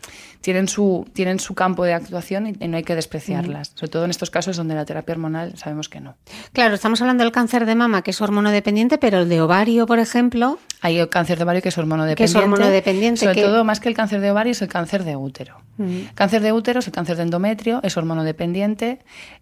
tienen, 0.42 0.68
su, 0.68 1.06
tienen 1.14 1.40
su 1.40 1.54
campo 1.54 1.84
de 1.84 1.94
actuación 1.94 2.46
y, 2.60 2.68
no 2.68 2.76
hay 2.76 2.82
que 2.82 2.94
despreciarlas, 2.94 3.72
sobre 3.74 3.90
todo 3.90 4.04
en 4.04 4.10
estos 4.10 4.30
casos 4.30 4.56
donde 4.56 4.74
la 4.74 4.84
terapia 4.84 5.14
hormonal 5.14 5.56
sabemos 5.56 5.88
que 5.88 6.00
no. 6.00 6.16
Claro, 6.52 6.74
estamos 6.74 7.00
hablando 7.00 7.24
del 7.24 7.32
cáncer 7.32 7.64
de 7.64 7.74
mama, 7.74 8.02
que 8.02 8.10
es 8.10 8.20
hormonodependiente, 8.20 8.98
pero 8.98 9.20
el 9.20 9.28
de 9.28 9.40
ovario, 9.40 9.86
por 9.86 9.98
ejemplo, 9.98 10.58
Hay 10.80 10.98
el 10.98 11.08
cáncer 11.08 11.38
de 11.38 11.44
ovario 11.44 11.62
que 11.62 11.70
es 11.70 11.78
hormonodependiente. 11.78 12.18
Que 12.18 12.24
es 12.24 12.36
hormonodependiente, 12.36 13.20
Sobre 13.22 13.34
que- 13.34 13.42
todo, 13.42 13.64
más 13.64 13.80
que 13.80 13.88
el 13.88 13.94
cáncer 13.96 14.20
de 14.20 14.30
ovario, 14.30 14.52
es 14.52 14.62
el 14.62 14.68
cáncer 14.68 15.04
de 15.04 15.16
útero. 15.16 15.56
Cáncer 16.14 16.42
de 16.42 16.52
útero 16.52 16.80
es 16.80 16.86
el 16.88 16.92
cáncer 16.92 17.16
de 17.16 17.22
endometrio, 17.22 17.80
es 17.84 17.96
hormonodependiente. 17.96 18.98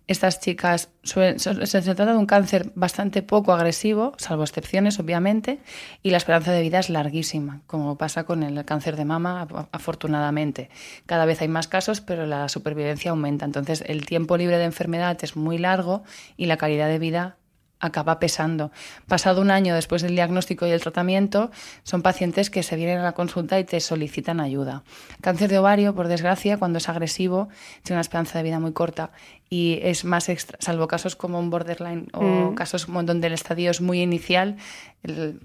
Estas 0.07 0.39
chicas, 0.41 0.91
suelen- 1.03 1.39
se, 1.39 1.67
se 1.67 1.83
trata 1.83 2.07
de 2.07 2.17
un 2.17 2.27
cáncer 2.27 2.71
bastante 2.75 3.23
poco 3.23 3.53
agresivo, 3.53 4.13
salvo 4.19 4.45
excepciones, 4.45 4.99
obviamente, 4.99 5.56
y 6.03 6.11
la 6.11 6.17
esperanza 6.17 6.53
de 6.53 6.63
vida 6.63 6.79
es 6.79 6.91
larguísima, 6.91 7.63
como 7.67 7.97
pasa 7.97 8.25
con 8.25 8.43
el 8.43 8.65
cáncer 8.65 8.97
de 8.97 9.05
mama, 9.05 9.47
afortunadamente. 9.73 10.71
Cada 11.07 11.25
vez 11.25 11.41
hay 11.43 11.49
más 11.49 11.69
casos, 11.69 12.01
pero 12.01 12.27
la 12.27 12.49
supervivencia 12.49 13.11
aumenta. 13.11 13.45
Entonces, 13.45 13.83
el 13.87 14.07
tiempo 14.07 14.37
libre 14.37 14.59
de 14.59 14.65
enfermedad 14.65 15.19
es 15.23 15.37
muy 15.37 15.59
largo 15.59 16.03
y 16.37 16.47
la 16.47 16.57
calidad 16.57 16.89
de 16.89 16.99
vida 16.99 17.37
acaba 17.81 18.19
pesando. 18.19 18.71
Pasado 19.07 19.41
un 19.43 19.51
año 19.51 19.75
después 19.75 20.03
del 20.03 20.15
diagnóstico 20.15 20.67
y 20.67 20.71
el 20.71 20.81
tratamiento, 20.81 21.51
son 21.83 22.03
pacientes 22.03 22.49
que 22.51 22.63
se 22.63 22.77
vienen 22.77 22.99
a 22.99 23.03
la 23.03 23.13
consulta 23.13 23.59
y 23.59 23.65
te 23.65 23.81
solicitan 23.81 24.41
ayuda. 24.41 24.83
Cáncer 25.21 25.51
de 25.51 25.59
ovario, 25.59 25.95
por 25.95 26.09
desgracia, 26.09 26.57
cuando 26.57 26.79
es 26.79 26.89
agresivo, 26.89 27.49
tiene 27.83 27.97
una 27.97 28.01
esperanza 28.01 28.39
de 28.39 28.45
vida 28.45 28.59
muy 28.61 28.73
corta 28.73 29.11
y 29.51 29.79
es 29.83 30.05
más 30.05 30.29
extra, 30.29 30.57
salvo 30.61 30.89
casos 30.89 31.17
como 31.17 31.39
un 31.39 31.51
borderline 31.51 32.09
o 32.15 32.55
casos 32.55 32.87
como 32.87 33.03
donde 33.03 33.27
el 33.27 33.35
estadio 33.35 33.71
es 33.71 33.81
muy 33.81 34.01
inicial, 34.01 34.57
el- 35.03 35.41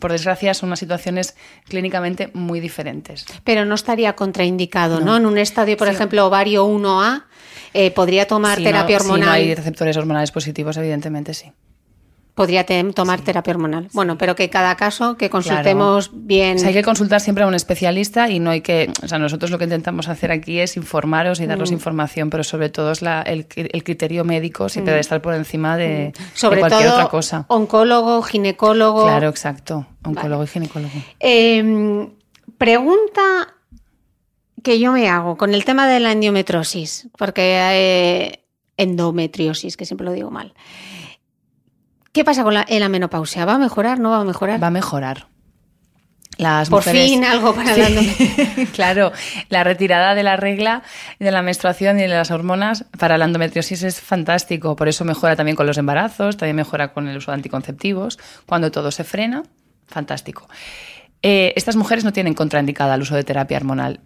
por 0.00 0.12
desgracia 0.12 0.52
son 0.52 0.68
unas 0.68 0.80
situaciones 0.80 1.34
clínicamente 1.66 2.30
muy 2.34 2.60
diferentes. 2.60 3.24
pero 3.44 3.64
no 3.64 3.74
estaría 3.74 4.14
contraindicado, 4.14 5.00
¿no? 5.00 5.16
En 5.16 5.24
un 5.24 5.38
estadio, 5.38 5.78
por 5.78 5.88
ejemplo, 5.88 6.26
ovario 6.26 6.66
1A, 6.66 7.24
eh, 7.74 7.90
podría 7.90 8.26
tomar 8.26 8.58
Si 8.58 8.64
terapia 8.64 8.98
no, 8.98 9.04
hormonal. 9.04 9.24
Si 9.24 9.28
no 9.28 9.32
hay 9.50 9.54
receptores 9.54 9.96
hormonales 9.96 10.30
positivos, 10.32 10.76
evidentemente 10.76 11.34
sí. 11.34 11.52
Podría 12.34 12.64
tomar 12.94 13.20
terapia 13.22 13.52
hormonal. 13.52 13.88
Bueno, 13.92 14.16
pero 14.16 14.36
que 14.36 14.48
cada 14.48 14.76
caso, 14.76 15.16
que 15.16 15.28
consultemos 15.28 16.10
bien. 16.14 16.54
O 16.54 16.58
sea, 16.60 16.68
hay 16.68 16.74
que 16.74 16.84
consultar 16.84 17.20
siempre 17.20 17.42
a 17.42 17.48
un 17.48 17.54
especialista 17.54 18.30
y 18.30 18.38
no 18.38 18.50
hay 18.50 18.60
que. 18.60 18.92
O 19.02 19.08
sea, 19.08 19.18
nosotros 19.18 19.50
lo 19.50 19.58
que 19.58 19.64
intentamos 19.64 20.06
hacer 20.08 20.30
aquí 20.30 20.60
es 20.60 20.76
informaros 20.76 21.40
y 21.40 21.46
Mm. 21.46 21.48
daros 21.48 21.72
información, 21.72 22.30
pero 22.30 22.44
sobre 22.44 22.68
todo 22.68 22.92
es 22.92 23.02
la- 23.02 23.22
el, 23.22 23.44
el 23.56 23.82
criterio 23.82 24.22
médico 24.24 24.68
siempre 24.68 24.92
debe 24.92 25.00
estar 25.00 25.20
por 25.20 25.34
encima 25.34 25.76
de, 25.76 25.88
de 25.88 26.08
Mm. 26.10 26.22
Sobre 26.34 26.60
cualquier 26.60 26.84
todo, 26.84 26.94
otra 26.94 27.08
cosa. 27.08 27.44
oncólogo, 27.48 28.22
ginecólogo. 28.22 29.02
Claro, 29.02 29.28
exacto. 29.30 29.88
Oncólogo 30.04 30.44
y 30.44 30.46
ginecólogo. 30.46 30.92
Eh, 31.18 32.06
pregunta 32.56 33.54
que 34.62 34.78
yo 34.80 34.92
me 34.92 35.08
hago 35.08 35.36
con 35.36 35.54
el 35.54 35.64
tema 35.64 35.86
de 35.88 36.00
la 36.00 36.12
endometrosis, 36.12 37.08
porque 37.16 37.58
eh, 37.72 38.44
endometriosis, 38.76 39.76
que 39.76 39.84
siempre 39.84 40.04
lo 40.04 40.12
digo 40.12 40.30
mal. 40.30 40.54
¿Qué 42.12 42.24
pasa 42.24 42.42
con 42.42 42.54
la, 42.54 42.64
en 42.68 42.80
la 42.80 42.88
menopausia? 42.88 43.44
¿Va 43.44 43.54
a 43.54 43.58
mejorar? 43.58 44.00
¿No 44.00 44.10
va 44.10 44.20
a 44.20 44.24
mejorar? 44.24 44.62
Va 44.62 44.68
a 44.68 44.70
mejorar. 44.70 45.26
Las 46.36 46.70
Por 46.70 46.80
mujeres- 46.84 47.08
fin 47.10 47.24
algo 47.24 47.52
para 47.54 47.74
Sí, 47.74 47.80
la 47.80 47.88
endometriosis. 47.88 48.70
claro, 48.74 49.12
la 49.48 49.64
retirada 49.64 50.14
de 50.14 50.22
la 50.22 50.36
regla, 50.36 50.82
de 51.18 51.30
la 51.32 51.42
menstruación 51.42 51.98
y 51.98 52.02
de 52.02 52.08
las 52.08 52.30
hormonas 52.30 52.84
para 52.98 53.18
la 53.18 53.24
endometriosis 53.24 53.82
es 53.82 54.00
fantástico. 54.00 54.76
Por 54.76 54.88
eso 54.88 55.04
mejora 55.04 55.34
también 55.36 55.56
con 55.56 55.66
los 55.66 55.78
embarazos, 55.78 56.36
también 56.36 56.56
mejora 56.56 56.92
con 56.92 57.08
el 57.08 57.16
uso 57.16 57.30
de 57.32 57.36
anticonceptivos. 57.36 58.18
Cuando 58.46 58.70
todo 58.70 58.90
se 58.92 59.02
frena, 59.04 59.42
fantástico. 59.86 60.48
Eh, 61.22 61.52
estas 61.56 61.74
mujeres 61.74 62.04
no 62.04 62.12
tienen 62.12 62.34
contraindicada 62.34 62.94
el 62.94 63.02
uso 63.02 63.16
de 63.16 63.24
terapia 63.24 63.56
hormonal. 63.56 64.00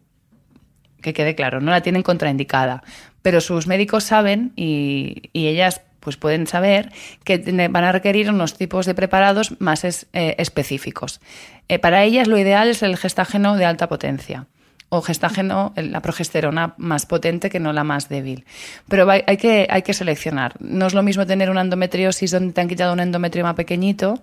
Que 1.02 1.12
quede 1.12 1.34
claro, 1.34 1.60
no 1.60 1.70
la 1.70 1.82
tienen 1.82 2.02
contraindicada. 2.02 2.82
Pero 3.20 3.40
sus 3.40 3.66
médicos 3.66 4.04
saben 4.04 4.52
y, 4.56 5.30
y 5.32 5.48
ellas 5.48 5.82
pues 6.02 6.16
pueden 6.16 6.46
saber 6.46 6.92
que 7.24 7.38
van 7.70 7.84
a 7.84 7.92
requerir 7.92 8.28
unos 8.28 8.54
tipos 8.54 8.86
de 8.86 8.94
preparados 8.94 9.60
más 9.60 9.84
eh, 9.84 10.34
específicos. 10.38 11.20
Eh, 11.68 11.78
para 11.78 12.02
ellas 12.02 12.28
lo 12.28 12.36
ideal 12.36 12.68
es 12.68 12.82
el 12.82 12.96
gestágeno 12.96 13.56
de 13.56 13.64
alta 13.64 13.88
potencia 13.88 14.46
o 14.88 15.00
gestágeno, 15.00 15.72
la 15.76 16.02
progesterona 16.02 16.74
más 16.76 17.06
potente 17.06 17.48
que 17.48 17.60
no 17.60 17.72
la 17.72 17.82
más 17.82 18.10
débil. 18.10 18.44
Pero 18.88 19.10
hay, 19.10 19.22
hay 19.26 19.38
que, 19.38 19.66
hay 19.70 19.80
que 19.80 19.94
seleccionar. 19.94 20.54
No 20.60 20.86
es 20.86 20.92
lo 20.92 21.02
mismo 21.02 21.24
tener 21.24 21.48
una 21.48 21.62
endometriosis 21.62 22.30
donde 22.30 22.52
te 22.52 22.60
han 22.60 22.68
quitado 22.68 22.92
un 22.92 23.00
endometrioma 23.00 23.54
pequeñito, 23.54 24.20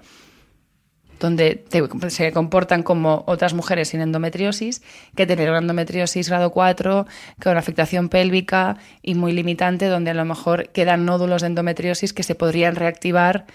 donde 1.20 1.56
te- 1.56 2.10
se 2.10 2.32
comportan 2.32 2.84
como 2.84 3.24
otras 3.28 3.54
mujeres 3.54 3.90
sin 3.90 4.02
endometriosis, 4.02 4.82
que 5.16 5.28
tener 5.28 5.50
una 5.50 5.60
endometriosis 5.60 6.30
grado 6.30 6.52
4 6.52 7.06
con 7.44 7.58
afectación 7.58 8.10
pélvica 8.10 8.78
y 9.02 9.16
muy 9.16 9.34
limitante, 9.34 9.88
donde 9.88 10.12
a 10.12 10.14
lo 10.14 10.26
mejor 10.26 10.70
quedan 10.70 11.06
nódulos 11.06 11.42
de 11.42 11.48
endometriosis 11.48 12.14
que 12.14 12.24
se 12.24 12.36
podrían 12.36 12.76
reactivar 12.76 13.46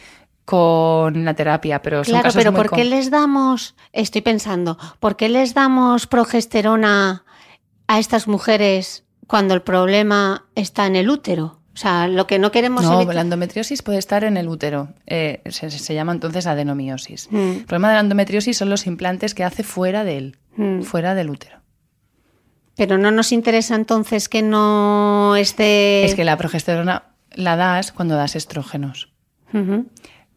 con 0.44 1.24
la 1.24 1.34
terapia, 1.34 1.80
pero 1.80 2.04
son 2.04 2.12
Claro, 2.12 2.24
casos 2.24 2.38
pero 2.38 2.52
muy 2.52 2.60
¿por 2.62 2.70
qué 2.76 2.84
les 2.84 3.10
damos, 3.10 3.74
estoy 3.92 4.20
pensando, 4.20 4.76
¿por 5.00 5.16
qué 5.16 5.28
les 5.30 5.54
damos 5.54 6.06
progesterona 6.06 7.24
a 7.86 7.98
estas 7.98 8.28
mujeres 8.28 9.04
cuando 9.26 9.54
el 9.54 9.62
problema 9.62 10.44
está 10.54 10.86
en 10.86 10.96
el 10.96 11.08
útero? 11.08 11.60
O 11.74 11.76
sea, 11.76 12.06
lo 12.06 12.26
que 12.28 12.38
no 12.38 12.52
queremos 12.52 12.84
No, 12.84 13.00
evitar- 13.00 13.14
la 13.16 13.20
endometriosis 13.22 13.82
puede 13.82 13.98
estar 13.98 14.22
en 14.22 14.36
el 14.36 14.48
útero. 14.48 14.90
Eh, 15.06 15.42
se, 15.50 15.70
se 15.70 15.94
llama 15.94 16.12
entonces 16.12 16.46
adenomiosis. 16.46 17.26
Mm. 17.32 17.36
El 17.36 17.64
problema 17.64 17.88
de 17.88 17.94
la 17.94 18.00
endometriosis 18.00 18.56
son 18.56 18.70
los 18.70 18.86
implantes 18.86 19.34
que 19.34 19.42
hace 19.44 19.64
fuera 19.64 20.04
de 20.04 20.16
él, 20.18 20.38
Mm. 20.56 20.82
fuera 20.82 21.14
del 21.16 21.30
útero. 21.30 21.58
Pero 22.76 22.96
no 22.98 23.10
nos 23.10 23.32
interesa 23.32 23.74
entonces 23.74 24.28
que 24.28 24.42
no 24.42 25.34
esté... 25.36 26.04
Es 26.04 26.14
que 26.14 26.24
la 26.24 26.36
progesterona 26.36 27.04
la 27.32 27.56
das 27.56 27.90
cuando 27.92 28.14
das 28.16 28.36
estrógenos. 28.36 29.12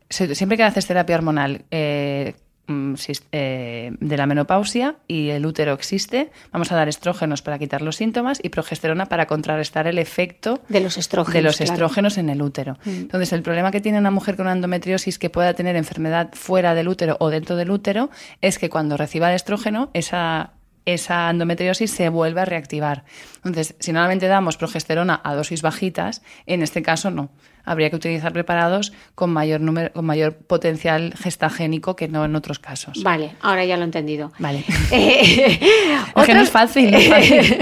Siempre 0.10 0.58
que 0.58 0.64
haces 0.64 0.86
terapia 0.88 1.16
hormonal 1.16 1.66
eh, 1.72 2.36
de 2.68 4.18
la 4.18 4.26
menopausia 4.26 4.96
y 5.08 5.30
el 5.30 5.46
útero 5.46 5.74
existe, 5.74 6.32
vamos 6.52 6.72
a 6.72 6.76
dar 6.76 6.90
estrógenos 6.90 7.42
para 7.42 7.58
quitar 7.58 7.82
los 7.82 7.96
síntomas 7.96 8.40
y 8.44 8.50
progesterona 8.50 9.06
para 9.06 9.26
contrarrestar 9.26 9.88
el 9.88 9.98
efecto 10.00 10.62
De 10.70 10.82
los 10.82 10.98
estrógenos. 10.98 11.34
de 11.34 11.42
los 11.42 11.58
claro. 11.58 11.72
Mm. 11.72 11.74
estrógenos 11.74 12.18
en 12.18 12.30
el 12.30 12.42
útero. 12.42 12.78
Entonces, 12.86 13.32
el 13.34 13.42
problema 13.42 13.72
que 13.72 13.82
tiene 13.82 13.98
una 14.00 14.12
mujer 14.12 14.36
con 14.36 14.46
una 14.48 14.54
endometriosis 14.54 15.18
que 15.18 15.30
pueda 15.30 15.54
tener 15.54 15.76
enfermedad 15.76 16.30
fuera 16.34 16.74
del 16.76 16.88
útero 16.88 17.18
o 17.20 17.30
dentro 17.30 17.56
del 17.56 17.72
útero 17.72 18.10
es 18.42 18.60
que 18.60 18.70
cuando 18.70 18.98
reciba 18.98 19.30
el 19.30 19.36
estrógeno, 19.36 19.90
esa, 19.94 20.52
esa 20.88 21.30
endometriosis 21.30 21.92
se 21.92 22.10
vuelve 22.10 22.42
a 22.42 22.46
reactivar. 22.46 23.04
Entonces, 23.38 23.76
si 23.80 23.92
normalmente 23.92 24.28
damos 24.28 24.56
progesterona 24.58 25.20
a 25.24 25.36
dosis 25.36 25.62
bajitas, 25.62 26.22
en 26.46 26.64
este 26.64 26.82
caso 26.82 27.12
no. 27.12 27.30
Habría 27.66 27.90
que 27.90 27.98
utilizar 27.98 28.32
preparados 28.32 28.94
con 29.14 29.32
mayor, 29.32 29.60
número, 29.60 29.92
con 29.92 30.06
mayor 30.06 30.38
potencial 30.38 31.14
gestagénico 31.16 31.98
que 31.98 32.08
no 32.08 32.24
en 32.24 32.36
otros 32.38 32.60
casos. 32.60 33.04
Vale, 33.04 33.36
ahora 33.42 33.66
ya 33.66 33.76
lo 33.76 33.84
he 33.84 33.86
entendido. 33.86 34.32
Vale. 34.40 34.64
Eh, 34.92 35.60
Es 36.16 36.26
que 36.26 36.34
no 36.34 36.42
es 36.42 36.50
fácil, 36.50 36.92
no 36.92 36.98
es 36.98 37.10
fácil. 37.10 37.58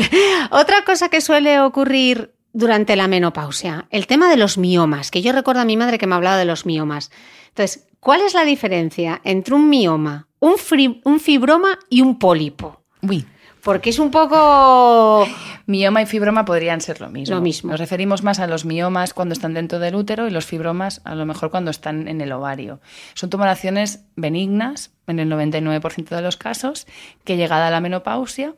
Otra 0.51 0.83
cosa 0.85 1.09
que 1.09 1.21
suele 1.21 1.59
ocurrir 1.59 2.35
durante 2.53 2.95
la 2.95 3.07
menopausia, 3.07 3.87
el 3.89 4.07
tema 4.07 4.29
de 4.29 4.37
los 4.37 4.57
miomas, 4.57 5.11
que 5.11 5.21
yo 5.21 5.31
recuerdo 5.33 5.61
a 5.61 5.65
mi 5.65 5.75
madre 5.75 5.97
que 5.97 6.07
me 6.07 6.15
hablaba 6.15 6.37
de 6.37 6.45
los 6.45 6.65
miomas. 6.65 7.11
Entonces, 7.49 7.87
¿cuál 7.99 8.21
es 8.21 8.33
la 8.33 8.45
diferencia 8.45 9.19
entre 9.23 9.55
un 9.55 9.69
mioma, 9.69 10.27
un, 10.39 10.55
un 11.03 11.19
fibroma 11.19 11.79
y 11.89 12.01
un 12.01 12.19
pólipo? 12.19 12.84
Uy. 13.07 13.25
Porque 13.63 13.89
es 13.89 13.97
un 13.97 14.11
poco... 14.11 15.27
Mioma 15.65 16.03
y 16.03 16.05
fibroma 16.05 16.45
podrían 16.45 16.81
ser 16.81 17.01
lo 17.01 17.09
mismo. 17.09 17.35
Lo 17.35 17.41
mismo. 17.41 17.71
Nos 17.71 17.79
referimos 17.79 18.21
más 18.21 18.39
a 18.39 18.45
los 18.45 18.63
miomas 18.63 19.15
cuando 19.15 19.33
están 19.33 19.55
dentro 19.55 19.79
del 19.79 19.95
útero 19.95 20.27
y 20.27 20.29
los 20.29 20.45
fibromas 20.45 21.01
a 21.03 21.15
lo 21.15 21.25
mejor 21.25 21.49
cuando 21.49 21.71
están 21.71 22.07
en 22.07 22.21
el 22.21 22.31
ovario. 22.31 22.79
Son 23.15 23.31
tumoraciones 23.31 24.03
benignas 24.15 24.91
en 25.07 25.17
el 25.17 25.31
99% 25.31 26.15
de 26.15 26.21
los 26.21 26.37
casos 26.37 26.85
que 27.23 27.37
llegada 27.37 27.67
a 27.67 27.71
la 27.71 27.81
menopausia 27.81 28.53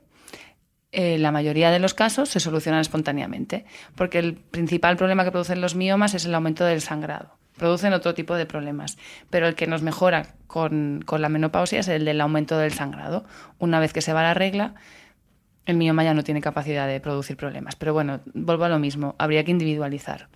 eh, 0.91 1.17
la 1.17 1.31
mayoría 1.31 1.71
de 1.71 1.79
los 1.79 1.93
casos 1.93 2.29
se 2.29 2.39
solucionan 2.39 2.81
espontáneamente, 2.81 3.65
porque 3.95 4.19
el 4.19 4.35
principal 4.35 4.97
problema 4.97 5.23
que 5.23 5.31
producen 5.31 5.61
los 5.61 5.75
miomas 5.75 6.13
es 6.13 6.25
el 6.25 6.33
aumento 6.33 6.63
del 6.65 6.81
sangrado. 6.81 7.37
Producen 7.57 7.93
otro 7.93 8.13
tipo 8.13 8.35
de 8.35 8.45
problemas, 8.45 8.97
pero 9.29 9.47
el 9.47 9.55
que 9.55 9.67
nos 9.67 9.81
mejora 9.81 10.35
con, 10.45 11.03
con 11.05 11.21
la 11.21 11.29
menopausia 11.29 11.79
es 11.79 11.87
el 11.87 12.05
del 12.05 12.21
aumento 12.21 12.57
del 12.57 12.71
sangrado. 12.71 13.25
Una 13.57 13.79
vez 13.79 13.93
que 13.93 14.01
se 14.01 14.13
va 14.13 14.21
la 14.21 14.35
regla, 14.35 14.75
el 15.65 15.75
mioma 15.75 16.03
ya 16.03 16.13
no 16.13 16.23
tiene 16.23 16.39
capacidad 16.39 16.87
de 16.87 16.99
producir 17.01 17.35
problemas. 17.35 17.75
Pero 17.75 17.93
bueno, 17.93 18.21
vuelvo 18.33 18.63
a 18.63 18.69
lo 18.69 18.79
mismo, 18.79 19.15
habría 19.17 19.43
que 19.43 19.51
individualizar. 19.51 20.29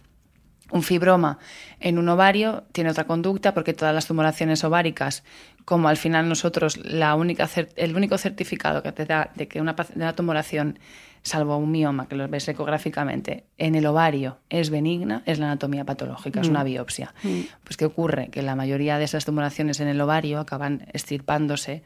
Un 0.71 0.83
fibroma 0.83 1.37
en 1.79 1.97
un 1.97 2.07
ovario 2.09 2.63
tiene 2.71 2.91
otra 2.91 3.05
conducta 3.05 3.53
porque 3.53 3.73
todas 3.73 3.93
las 3.93 4.07
tumoraciones 4.07 4.63
ováricas, 4.63 5.23
como 5.65 5.87
al 5.87 5.97
final 5.97 6.27
nosotros 6.27 6.77
la 6.77 7.15
única 7.15 7.49
el 7.75 7.95
único 7.95 8.17
certificado 8.17 8.83
que 8.83 8.91
te 8.91 9.05
da 9.05 9.31
de 9.35 9.47
que 9.47 9.61
una, 9.61 9.75
una 9.95 10.13
tumoración, 10.13 10.79
salvo 11.23 11.57
un 11.57 11.71
mioma 11.71 12.07
que 12.07 12.15
lo 12.15 12.27
ves 12.27 12.47
ecográficamente, 12.47 13.45
en 13.57 13.75
el 13.75 13.85
ovario 13.85 14.37
es 14.49 14.69
benigna, 14.69 15.23
es 15.25 15.39
la 15.39 15.45
anatomía 15.45 15.85
patológica, 15.85 16.41
es 16.41 16.49
una 16.49 16.63
mm. 16.63 16.65
biopsia. 16.65 17.13
Mm. 17.23 17.41
Pues 17.63 17.77
¿qué 17.77 17.85
ocurre? 17.85 18.29
Que 18.29 18.41
la 18.41 18.55
mayoría 18.55 18.97
de 18.97 19.05
esas 19.05 19.25
tumoraciones 19.25 19.79
en 19.79 19.87
el 19.87 20.01
ovario 20.01 20.39
acaban 20.39 20.87
estirpándose 20.93 21.83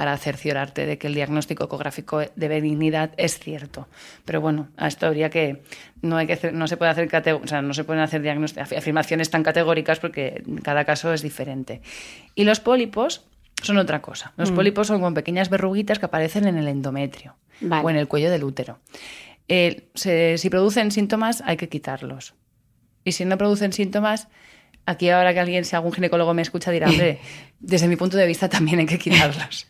para 0.00 0.16
cerciorarte 0.16 0.86
de 0.86 0.96
que 0.96 1.08
el 1.08 1.14
diagnóstico 1.14 1.64
ecográfico 1.64 2.20
de 2.20 2.48
benignidad 2.48 3.10
es 3.18 3.38
cierto. 3.38 3.86
Pero 4.24 4.40
bueno, 4.40 4.70
a 4.78 4.88
esto 4.88 5.06
habría 5.06 5.28
que 5.28 5.60
no 6.00 6.16
hay 6.16 6.26
que 6.26 6.52
no 6.52 6.68
se 6.68 6.78
puede 6.78 6.90
hacer 6.90 7.34
o 7.34 7.46
sea, 7.46 7.60
no 7.60 7.74
se 7.74 7.84
pueden 7.84 8.02
hacer 8.02 8.26
afirmaciones 8.78 9.28
tan 9.28 9.42
categóricas 9.42 10.00
porque 10.00 10.42
cada 10.62 10.86
caso 10.86 11.12
es 11.12 11.20
diferente. 11.20 11.82
Y 12.34 12.44
los 12.44 12.60
pólipos 12.60 13.26
son 13.62 13.76
otra 13.76 14.00
cosa. 14.00 14.32
Los 14.38 14.52
mm. 14.52 14.54
pólipos 14.54 14.86
son 14.86 15.00
como 15.02 15.12
pequeñas 15.12 15.50
verruguitas 15.50 15.98
que 15.98 16.06
aparecen 16.06 16.46
en 16.46 16.56
el 16.56 16.68
endometrio 16.68 17.36
o 17.60 17.90
en 17.90 17.96
el 17.96 18.08
cuello 18.08 18.30
del 18.30 18.44
útero. 18.44 18.78
si 19.46 20.48
producen 20.48 20.92
síntomas 20.92 21.42
hay 21.44 21.58
que 21.58 21.68
quitarlos. 21.68 22.32
Y 23.04 23.12
si 23.12 23.26
no 23.26 23.36
producen 23.36 23.74
síntomas, 23.74 24.28
aquí 24.86 25.10
ahora 25.10 25.34
que 25.34 25.40
alguien, 25.40 25.66
si 25.66 25.76
algún 25.76 25.92
ginecólogo 25.92 26.32
me 26.32 26.40
escucha, 26.40 26.70
dirá, 26.70 26.88
hombre, 26.88 27.18
desde 27.58 27.86
mi 27.86 27.96
punto 27.96 28.16
de 28.16 28.26
vista 28.26 28.48
también 28.48 28.78
hay 28.78 28.86
que 28.86 28.98
quitarlos. 28.98 29.66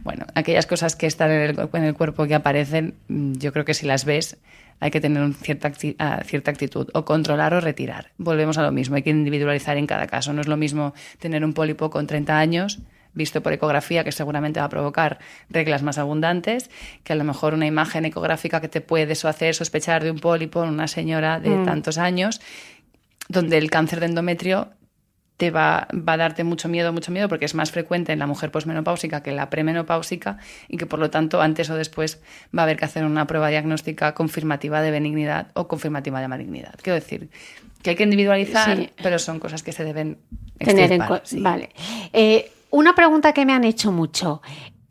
Bueno, 0.00 0.26
aquellas 0.34 0.66
cosas 0.66 0.96
que 0.96 1.06
están 1.06 1.30
en 1.30 1.84
el, 1.84 1.94
cuerpo 1.94 2.26
que 2.26 2.34
aparecen, 2.34 2.94
mm, 3.08 3.34
yo 3.34 3.52
creo 3.52 3.64
que 3.64 3.74
si 3.74 3.86
las 3.86 4.04
ves 4.04 4.36
hay 4.78 4.90
que 4.90 5.00
tener 5.00 5.32
cierta, 5.34 5.72
ah, 5.98 6.20
cierta 6.24 6.50
actitud, 6.50 6.88
o 6.92 7.04
controlar 7.04 7.54
o 7.54 7.60
retirar. 7.60 8.10
Volvemos 8.18 8.58
a 8.58 8.62
lo 8.62 8.72
mismo, 8.72 8.96
hay 8.96 9.02
que 9.02 9.10
individualizar 9.10 9.76
en 9.78 9.86
cada 9.86 10.06
caso. 10.06 10.32
No 10.32 10.42
es 10.42 10.48
lo 10.48 10.56
mismo 10.56 10.92
tener 11.18 11.44
un 11.44 11.54
pólipo 11.54 11.88
con 11.88 12.06
30 12.06 12.38
años 12.38 12.80
visto 13.16 13.42
por 13.42 13.52
ecografía, 13.52 14.04
que 14.04 14.12
seguramente 14.12 14.60
va 14.60 14.66
a 14.66 14.68
provocar 14.68 15.18
reglas 15.48 15.82
más 15.82 15.98
abundantes, 15.98 16.70
que 17.02 17.14
a 17.14 17.16
lo 17.16 17.24
mejor 17.24 17.54
una 17.54 17.66
imagen 17.66 18.04
ecográfica 18.04 18.60
que 18.60 18.68
te 18.68 18.80
puede 18.80 19.14
hacer 19.14 19.54
sospechar 19.54 20.04
de 20.04 20.10
un 20.12 20.20
pólipo 20.20 20.62
en 20.62 20.68
una 20.68 20.86
señora 20.86 21.40
de 21.40 21.48
mm. 21.48 21.64
tantos 21.64 21.98
años, 21.98 22.40
donde 23.28 23.58
el 23.58 23.70
cáncer 23.70 24.00
de 24.00 24.06
endometrio 24.06 24.68
te 25.36 25.50
va, 25.50 25.86
va, 25.92 26.14
a 26.14 26.16
darte 26.16 26.44
mucho 26.44 26.68
miedo, 26.68 26.92
mucho 26.92 27.12
miedo, 27.12 27.28
porque 27.28 27.44
es 27.44 27.54
más 27.54 27.70
frecuente 27.70 28.12
en 28.12 28.18
la 28.18 28.26
mujer 28.26 28.50
posmenopáusica 28.50 29.22
que 29.22 29.30
en 29.30 29.36
la 29.36 29.50
premenopáusica 29.50 30.38
y 30.68 30.78
que 30.78 30.86
por 30.86 30.98
lo 30.98 31.10
tanto 31.10 31.42
antes 31.42 31.68
o 31.68 31.74
después 31.74 32.20
va 32.56 32.62
a 32.62 32.64
haber 32.64 32.76
que 32.76 32.86
hacer 32.86 33.04
una 33.04 33.26
prueba 33.26 33.48
diagnóstica 33.48 34.14
confirmativa 34.14 34.80
de 34.80 34.90
benignidad 34.90 35.48
o 35.54 35.68
confirmativa 35.68 36.20
de 36.20 36.28
malignidad. 36.28 36.74
Quiero 36.82 36.94
decir 36.94 37.28
que 37.82 37.90
hay 37.90 37.96
que 37.96 38.04
individualizar, 38.04 38.90
pero 39.02 39.18
son 39.18 39.38
cosas 39.38 39.62
que 39.62 39.72
se 39.72 39.84
deben 39.84 40.18
tener 40.58 40.92
en 40.92 41.02
cuenta. 41.02 41.28
Vale. 41.38 41.70
Eh, 42.12 42.50
una 42.70 42.94
pregunta 42.94 43.32
que 43.32 43.44
me 43.44 43.52
han 43.52 43.64
hecho 43.64 43.92
mucho. 43.92 44.42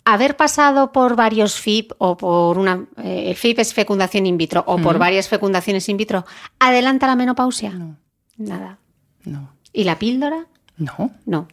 Haber 0.06 0.38
pasado 0.38 0.92
por 0.92 1.16
varios 1.16 1.60
FIP 1.60 1.94
o 1.98 2.16
por 2.16 2.60
una. 2.60 2.86
Eh, 3.04 3.30
el 3.30 3.36
FIP 3.36 3.60
es 3.60 3.74
fecundación 3.74 4.28
in 4.28 4.38
vitro 4.38 4.64
o 4.68 4.78
por 4.78 5.00
varias 5.00 5.28
fecundaciones 5.28 5.90
in 5.90 5.98
vitro, 5.98 6.26
¿adelanta 6.60 7.08
la 7.08 7.16
menopausia? 7.16 7.72
No. 7.72 7.98
Nada. 8.38 8.78
No. 9.24 9.55
¿Y 9.76 9.84
la 9.84 10.00
píldora? 10.00 10.46
No. 10.78 11.12
No. 11.26 11.48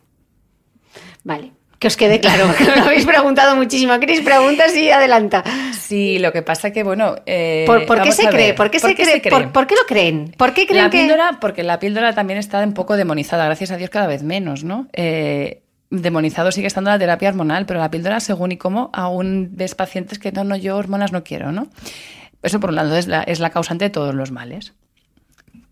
Vale. 1.25 1.51
Que 1.81 1.89
os 1.89 1.97
quede 1.97 2.21
claro, 2.21 2.47
que 2.57 2.65
me 2.71 2.77
lo 2.77 2.83
habéis 2.85 3.05
preguntado 3.05 3.57
muchísimo. 3.57 3.99
Cris, 3.99 4.21
preguntas 4.21 4.77
y 4.77 4.91
adelanta. 4.91 5.43
Sí, 5.73 6.21
lo 6.21 6.33
que 6.33 6.43
pasa 6.43 6.71
que, 6.71 6.85
bueno... 6.85 7.17
Eh, 7.27 7.65
¿Por, 7.67 8.01
qué 8.01 8.13
se 8.13 8.29
cree? 8.29 8.55
¿Por 8.55 8.71
qué, 8.71 8.79
se, 8.79 8.95
cree? 8.95 9.21
¿Por, 9.49 9.67
qué 9.67 9.75
lo 9.75 9.83
creen? 9.89 10.33
¿Por 10.39 10.55
qué 10.55 10.69
creen 10.69 10.85
la 10.85 10.91
píldora, 10.91 11.39
Porque 11.41 11.65
la 11.65 11.81
píldora 11.81 12.15
también 12.15 12.39
está 12.39 12.63
un 12.63 12.75
poco 12.75 12.97
demonizada, 12.97 13.45
gracias 13.47 13.73
a 13.73 13.77
Dios 13.77 13.91
cada 13.91 14.07
vez 14.07 14.23
menos, 14.23 14.63
¿no? 14.63 14.87
Eh, 14.93 15.63
demonizado 15.91 16.53
sigue 16.53 16.69
estando 16.69 16.91
la 16.91 17.01
terapia 17.01 17.29
hormonal, 17.29 17.67
pero 17.67 17.81
la 17.81 17.91
píldora, 17.91 18.21
según 18.21 18.53
y 18.53 18.57
cómo, 18.57 18.91
aún 18.93 19.49
ves 19.51 19.75
pacientes 19.75 20.21
que 20.21 20.31
no, 20.31 20.45
no, 20.45 20.55
yo 20.55 20.77
hormonas 20.77 21.11
no 21.11 21.25
quiero, 21.25 21.51
¿no? 21.51 21.67
Eso, 22.45 22.61
por 22.61 22.71
un 22.71 22.77
lado, 22.77 22.97
es 22.97 23.09
la, 23.09 23.25
es 23.25 23.41
la 23.41 23.51
causante 23.51 23.87
de 23.87 23.91
todos 23.91 24.15
los 24.15 24.31
males 24.31 24.75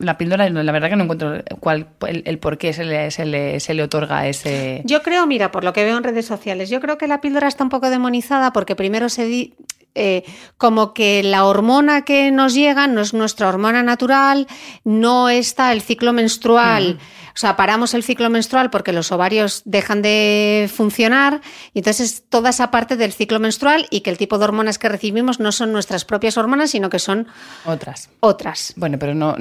la 0.01 0.19
píldora, 0.19 0.49
la 0.49 0.73
verdad 0.73 0.89
que 0.89 0.97
no 0.97 1.05
encuentro 1.05 1.43
cuál, 1.61 1.89
el, 2.07 2.39
por 2.39 2.59
qué 2.59 2.73
se 2.73 2.85
le, 2.85 3.11
se, 3.11 3.25
le, 3.27 3.61
se 3.61 3.75
le, 3.75 3.83
otorga 3.83 4.27
ese... 4.27 4.83
Yo 4.85 5.03
creo, 5.03 5.27
mira, 5.27 5.53
por 5.53 5.63
lo 5.63 5.73
que 5.73 5.85
veo 5.85 5.97
en 5.97 6.05
redes 6.05 6.27
sociales, 6.27 6.71
yo 6.71 6.81
creo 6.81 6.99
que 6.99 7.07
la 7.07 7.21
píldora 7.21 7.49
está 7.49 7.65
un 7.65 7.71
poco 7.71 7.91
demonizada 7.91 8.53
porque 8.53 8.75
primero 8.75 9.09
se, 9.09 9.27
di, 9.27 9.55
eh, 9.95 10.25
como 10.57 10.95
que 10.95 11.23
la 11.23 11.45
hormona 11.45 12.03
que 12.03 12.31
nos 12.31 12.55
llega 12.55 12.87
no 12.87 13.01
es 13.01 13.13
nuestra 13.13 13.49
hormona 13.49 13.83
natural, 13.83 14.47
no 14.85 15.29
está 15.29 15.73
el 15.73 15.83
ciclo 15.83 16.13
menstrual. 16.13 16.99
O 17.35 17.39
sea, 17.41 17.57
paramos 17.57 17.95
el 17.95 18.03
ciclo 18.03 18.29
menstrual 18.29 18.71
porque 18.71 18.93
los 18.93 19.13
ovarios 19.13 19.63
dejan 19.65 20.03
de 20.03 20.71
funcionar 20.73 21.41
y 21.73 21.79
entonces 21.79 22.25
toda 22.29 22.51
esa 22.51 22.71
parte 22.71 22.97
del 22.97 23.13
ciclo 23.13 23.41
menstrual 23.41 23.87
y 23.91 24.01
que 24.01 24.11
el 24.11 24.19
tipo 24.19 24.39
de 24.39 24.45
hormonas 24.45 24.79
que 24.79 24.89
recibimos 24.89 25.41
no 25.41 25.51
son 25.53 25.73
nuestras 25.73 26.05
propias 26.05 26.37
hormonas, 26.37 26.71
sino 26.71 26.91
que 26.91 26.99
son 26.99 27.29
otras. 27.65 28.11
Otras. 28.21 28.75
Bueno, 28.77 28.99
pero 28.99 29.15
no, 29.15 29.37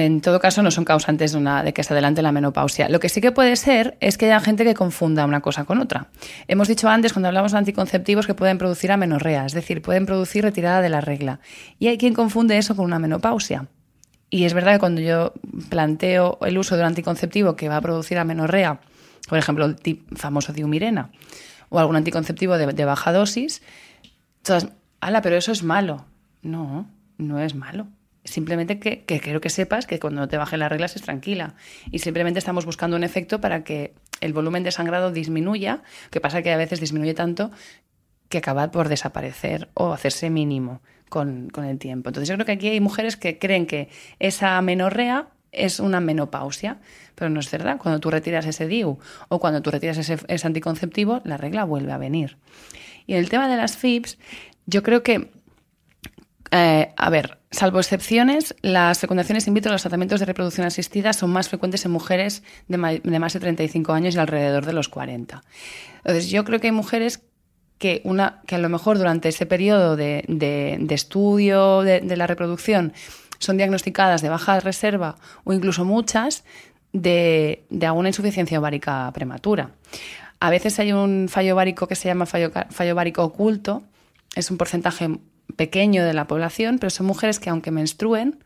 en 0.00 0.20
todo 0.20 0.40
caso 0.40 0.62
no 0.62 0.70
son 0.70 0.84
causantes 0.84 1.32
de, 1.32 1.38
una, 1.38 1.62
de 1.62 1.72
que 1.72 1.82
se 1.82 1.92
adelante 1.92 2.22
la 2.22 2.32
menopausia. 2.32 2.88
Lo 2.88 3.00
que 3.00 3.08
sí 3.08 3.20
que 3.20 3.32
puede 3.32 3.56
ser 3.56 3.96
es 4.00 4.18
que 4.18 4.26
haya 4.26 4.40
gente 4.40 4.64
que 4.64 4.74
confunda 4.74 5.24
una 5.24 5.40
cosa 5.40 5.64
con 5.64 5.78
otra. 5.78 6.08
Hemos 6.48 6.68
dicho 6.68 6.88
antes, 6.88 7.12
cuando 7.12 7.28
hablamos 7.28 7.52
de 7.52 7.58
anticonceptivos, 7.58 8.26
que 8.26 8.34
pueden 8.34 8.58
producir 8.58 8.92
amenorrea, 8.92 9.46
es 9.46 9.52
decir, 9.52 9.82
pueden 9.82 10.06
producir 10.06 10.44
retirada 10.44 10.80
de 10.82 10.88
la 10.88 11.00
regla. 11.00 11.40
Y 11.78 11.88
hay 11.88 11.98
quien 11.98 12.14
confunde 12.14 12.58
eso 12.58 12.76
con 12.76 12.84
una 12.84 12.98
menopausia. 12.98 13.68
Y 14.30 14.44
es 14.44 14.54
verdad 14.54 14.74
que 14.74 14.78
cuando 14.78 15.00
yo 15.00 15.32
planteo 15.68 16.38
el 16.42 16.56
uso 16.56 16.76
de 16.76 16.82
un 16.82 16.88
anticonceptivo 16.88 17.56
que 17.56 17.68
va 17.68 17.76
a 17.76 17.80
producir 17.80 18.18
amenorrea, 18.18 18.80
por 19.28 19.38
ejemplo, 19.38 19.64
el 19.66 19.76
famoso 20.14 20.52
diumirena, 20.52 21.10
o 21.68 21.78
algún 21.78 21.96
anticonceptivo 21.96 22.56
de, 22.58 22.84
baja 22.84 23.12
dosis, 23.12 23.62
todas, 24.42 24.68
ala, 25.00 25.22
pero 25.22 25.36
eso 25.36 25.52
es 25.52 25.62
malo. 25.62 26.04
No, 26.42 26.88
no 27.18 27.40
es 27.40 27.54
malo. 27.54 27.88
Simplemente 28.24 28.78
que, 28.78 29.04
que, 29.04 29.20
quiero 29.20 29.40
que 29.40 29.50
sepas 29.50 29.86
que 29.86 29.98
cuando 29.98 30.28
te 30.28 30.36
bajen 30.36 30.60
las 30.60 30.70
reglas 30.70 30.96
es 30.96 31.02
tranquila. 31.02 31.54
Y 31.90 32.00
simplemente 32.00 32.38
estamos 32.38 32.66
buscando 32.66 32.96
un 32.96 33.04
efecto 33.04 33.40
para 33.40 33.64
que 33.64 33.94
el 34.20 34.32
volumen 34.32 34.62
de 34.62 34.72
sangrado 34.72 35.10
disminuya, 35.10 35.82
que 36.10 36.20
pasa 36.20 36.42
que 36.42 36.52
a 36.52 36.56
veces 36.56 36.80
disminuye 36.80 37.14
tanto 37.14 37.50
que 38.30 38.38
acaba 38.38 38.70
por 38.70 38.88
desaparecer 38.88 39.68
o 39.74 39.92
hacerse 39.92 40.30
mínimo 40.30 40.80
con, 41.10 41.50
el 41.64 41.78
tiempo. 41.78 42.08
Entonces 42.08 42.28
yo 42.28 42.36
creo 42.36 42.46
que 42.46 42.52
aquí 42.52 42.68
hay 42.68 42.80
mujeres 42.80 43.16
que 43.16 43.38
creen 43.38 43.66
que 43.66 43.88
esa 44.18 44.60
menorrea 44.62 45.28
es 45.52 45.80
una 45.80 46.00
menopausia, 46.00 46.78
pero 47.16 47.28
no 47.28 47.40
es 47.40 47.50
verdad. 47.50 47.76
Cuando 47.78 47.98
tú 48.00 48.08
retiras 48.10 48.46
ese 48.46 48.68
DIU 48.68 48.98
o 49.28 49.40
cuando 49.40 49.60
tú 49.60 49.70
retiras 49.72 49.98
ese, 49.98 50.46
anticonceptivo, 50.46 51.20
la 51.24 51.36
regla 51.36 51.64
vuelve 51.64 51.92
a 51.92 51.98
venir. 51.98 52.38
Y 53.06 53.14
en 53.14 53.18
el 53.18 53.28
tema 53.28 53.48
de 53.48 53.56
las 53.56 53.76
FIPS, 53.76 54.16
yo 54.66 54.84
creo 54.84 55.02
que, 55.02 55.32
eh, 56.50 56.92
a 56.96 57.10
ver, 57.10 57.38
salvo 57.50 57.78
excepciones, 57.78 58.54
las 58.62 58.98
fecundaciones 58.98 59.46
in 59.46 59.54
vitro, 59.54 59.70
los 59.70 59.82
tratamientos 59.82 60.20
de 60.20 60.26
reproducción 60.26 60.66
asistida 60.66 61.12
son 61.12 61.30
más 61.30 61.48
frecuentes 61.48 61.84
en 61.84 61.92
mujeres 61.92 62.42
de, 62.68 63.00
de 63.02 63.18
más 63.18 63.32
de 63.32 63.40
35 63.40 63.92
años 63.92 64.14
y 64.14 64.18
alrededor 64.18 64.66
de 64.66 64.72
los 64.72 64.88
40. 64.88 65.42
Entonces 65.98 66.30
yo 66.30 66.44
creo 66.44 66.60
que 66.60 66.68
hay 66.68 66.72
mujeres 66.72 67.22
que, 67.80 68.02
una, 68.04 68.42
que 68.46 68.56
a 68.56 68.58
lo 68.58 68.68
mejor 68.68 68.98
durante 68.98 69.30
ese 69.30 69.46
periodo 69.46 69.96
de, 69.96 70.86
estudio 70.90 71.80
de, 71.80 72.16
la 72.16 72.26
reproducción 72.26 72.92
son 73.38 73.56
diagnosticadas 73.56 74.20
de 74.20 74.28
baja 74.28 74.60
reserva 74.60 75.16
o 75.44 75.54
incluso 75.54 75.84
muchas 75.86 76.44
de, 76.92 77.64
alguna 77.80 78.10
insuficiencia 78.10 78.58
ovárica 78.58 79.10
prematura. 79.14 79.70
A 80.40 80.50
veces 80.50 80.78
hay 80.78 80.92
un 80.92 81.28
fallo 81.28 81.54
ovárico 81.54 81.88
que 81.88 81.94
se 81.94 82.08
llama 82.08 82.26
fallo, 82.26 82.50
fallo 82.70 82.92
ovárico 82.92 83.24
oculto, 83.24 83.82
es 84.34 84.50
un 84.50 84.58
porcentaje 84.58 85.18
pequeño 85.56 86.04
de 86.04 86.12
la 86.12 86.26
población, 86.26 86.78
pero 86.78 86.90
son 86.90 87.06
mujeres 87.06 87.40
que 87.40 87.50
aunque 87.50 87.70
menstruen, 87.70 88.38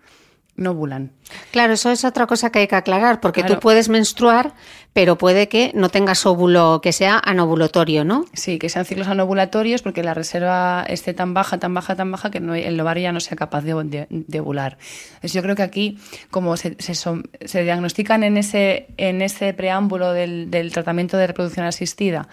no 0.56 0.70
ovulan. 0.70 1.10
Claro, 1.50 1.72
eso 1.72 1.90
es 1.90 2.04
otra 2.04 2.26
cosa 2.26 2.50
que 2.50 2.60
hay 2.60 2.68
que 2.68 2.76
aclarar, 2.76 3.20
porque 3.20 3.42
tú 3.42 3.58
puedes 3.58 3.88
menstruar, 3.88 4.54
pero 4.92 5.18
puede 5.18 5.48
que 5.48 5.72
no 5.74 5.88
tengas 5.88 6.24
óvulo 6.26 6.80
que 6.80 6.92
sea 6.92 7.18
anovulatorio, 7.18 8.04
¿no? 8.04 8.26
Sí, 8.34 8.58
que 8.58 8.68
sean 8.68 8.84
ciclos 8.84 9.08
anovulatorios, 9.08 9.82
porque 9.82 10.04
la 10.04 10.14
reserva 10.14 10.84
esté 10.88 11.12
tan 11.12 11.34
baja, 11.34 11.58
tan 11.58 11.74
baja, 11.74 11.96
tan 11.96 12.12
baja, 12.12 12.30
que 12.30 12.38
no, 12.38 12.54
el 12.54 12.78
ovario 12.78 13.02
ya 13.02 13.12
no 13.12 13.20
sea 13.20 13.36
capaz 13.36 13.62
de, 13.62 14.06
de, 14.08 14.40
ovular. 14.40 14.78
Entonces 15.06 15.32
yo 15.32 15.42
creo 15.42 15.56
que 15.56 15.62
aquí, 15.62 15.98
como 16.30 16.56
se, 16.56 16.76
se, 16.78 17.62
diagnostican 17.64 18.22
en 18.22 18.36
ese, 18.36 18.86
en 18.96 19.22
ese 19.22 19.54
preámbulo 19.54 20.12
del, 20.12 20.50
del, 20.50 20.72
tratamiento 20.72 21.16
de 21.16 21.26
reproducción 21.26 21.66
asistida, 21.66 22.28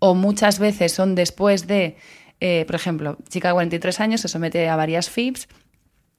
o 0.00 0.14
muchas 0.14 0.58
veces 0.58 0.92
son 0.92 1.14
después 1.14 1.66
de, 1.66 1.96
eh, 2.46 2.66
por 2.66 2.74
ejemplo, 2.74 3.16
chica 3.26 3.48
de 3.48 3.54
43 3.54 4.00
años 4.00 4.20
se 4.20 4.28
somete 4.28 4.68
a 4.68 4.76
varias 4.76 5.08
FIPS, 5.08 5.48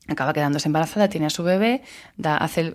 acaba 0.08 0.34
quedándose 0.34 0.68
embarazada, 0.68 1.08
tiene 1.08 1.28
a 1.28 1.30
su 1.30 1.44
bebé, 1.44 1.84
da, 2.18 2.36
hace 2.36 2.72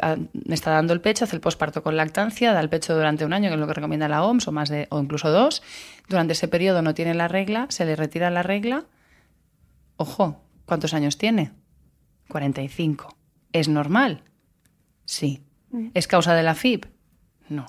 está 0.49 0.71
dando 0.71 0.93
el 0.93 1.01
pecho, 1.01 1.25
hace 1.25 1.35
el 1.35 1.41
posparto 1.41 1.83
con 1.83 1.97
lactancia, 1.97 2.53
da 2.53 2.61
el 2.61 2.69
pecho 2.69 2.95
durante 2.95 3.25
un 3.25 3.33
año, 3.33 3.49
que 3.49 3.55
es 3.55 3.61
lo 3.61 3.67
que 3.67 3.75
recomienda 3.75 4.07
la 4.07 4.23
OMS, 4.23 4.47
o, 4.47 4.53
más 4.53 4.69
de, 4.69 4.87
o 4.91 5.01
incluso 5.01 5.31
dos. 5.31 5.65
Durante 6.09 6.35
ese 6.35 6.47
periodo 6.47 6.81
no 6.81 6.95
tiene 6.95 7.13
la 7.13 7.27
regla, 7.27 7.67
se 7.71 7.85
le 7.85 7.97
retira 7.97 8.31
la 8.31 8.45
regla 8.45 8.85
Ojo, 9.97 10.41
¿cuántos 10.65 10.95
años 10.95 11.19
tiene? 11.19 11.51
45. 12.29 13.17
¿Es 13.53 13.69
normal? 13.69 14.23
Sí. 15.05 15.43
¿Es 15.93 16.07
causa 16.07 16.35
de 16.35 16.45
la 16.45 16.55
FIB? 16.55 16.87
No. 17.49 17.67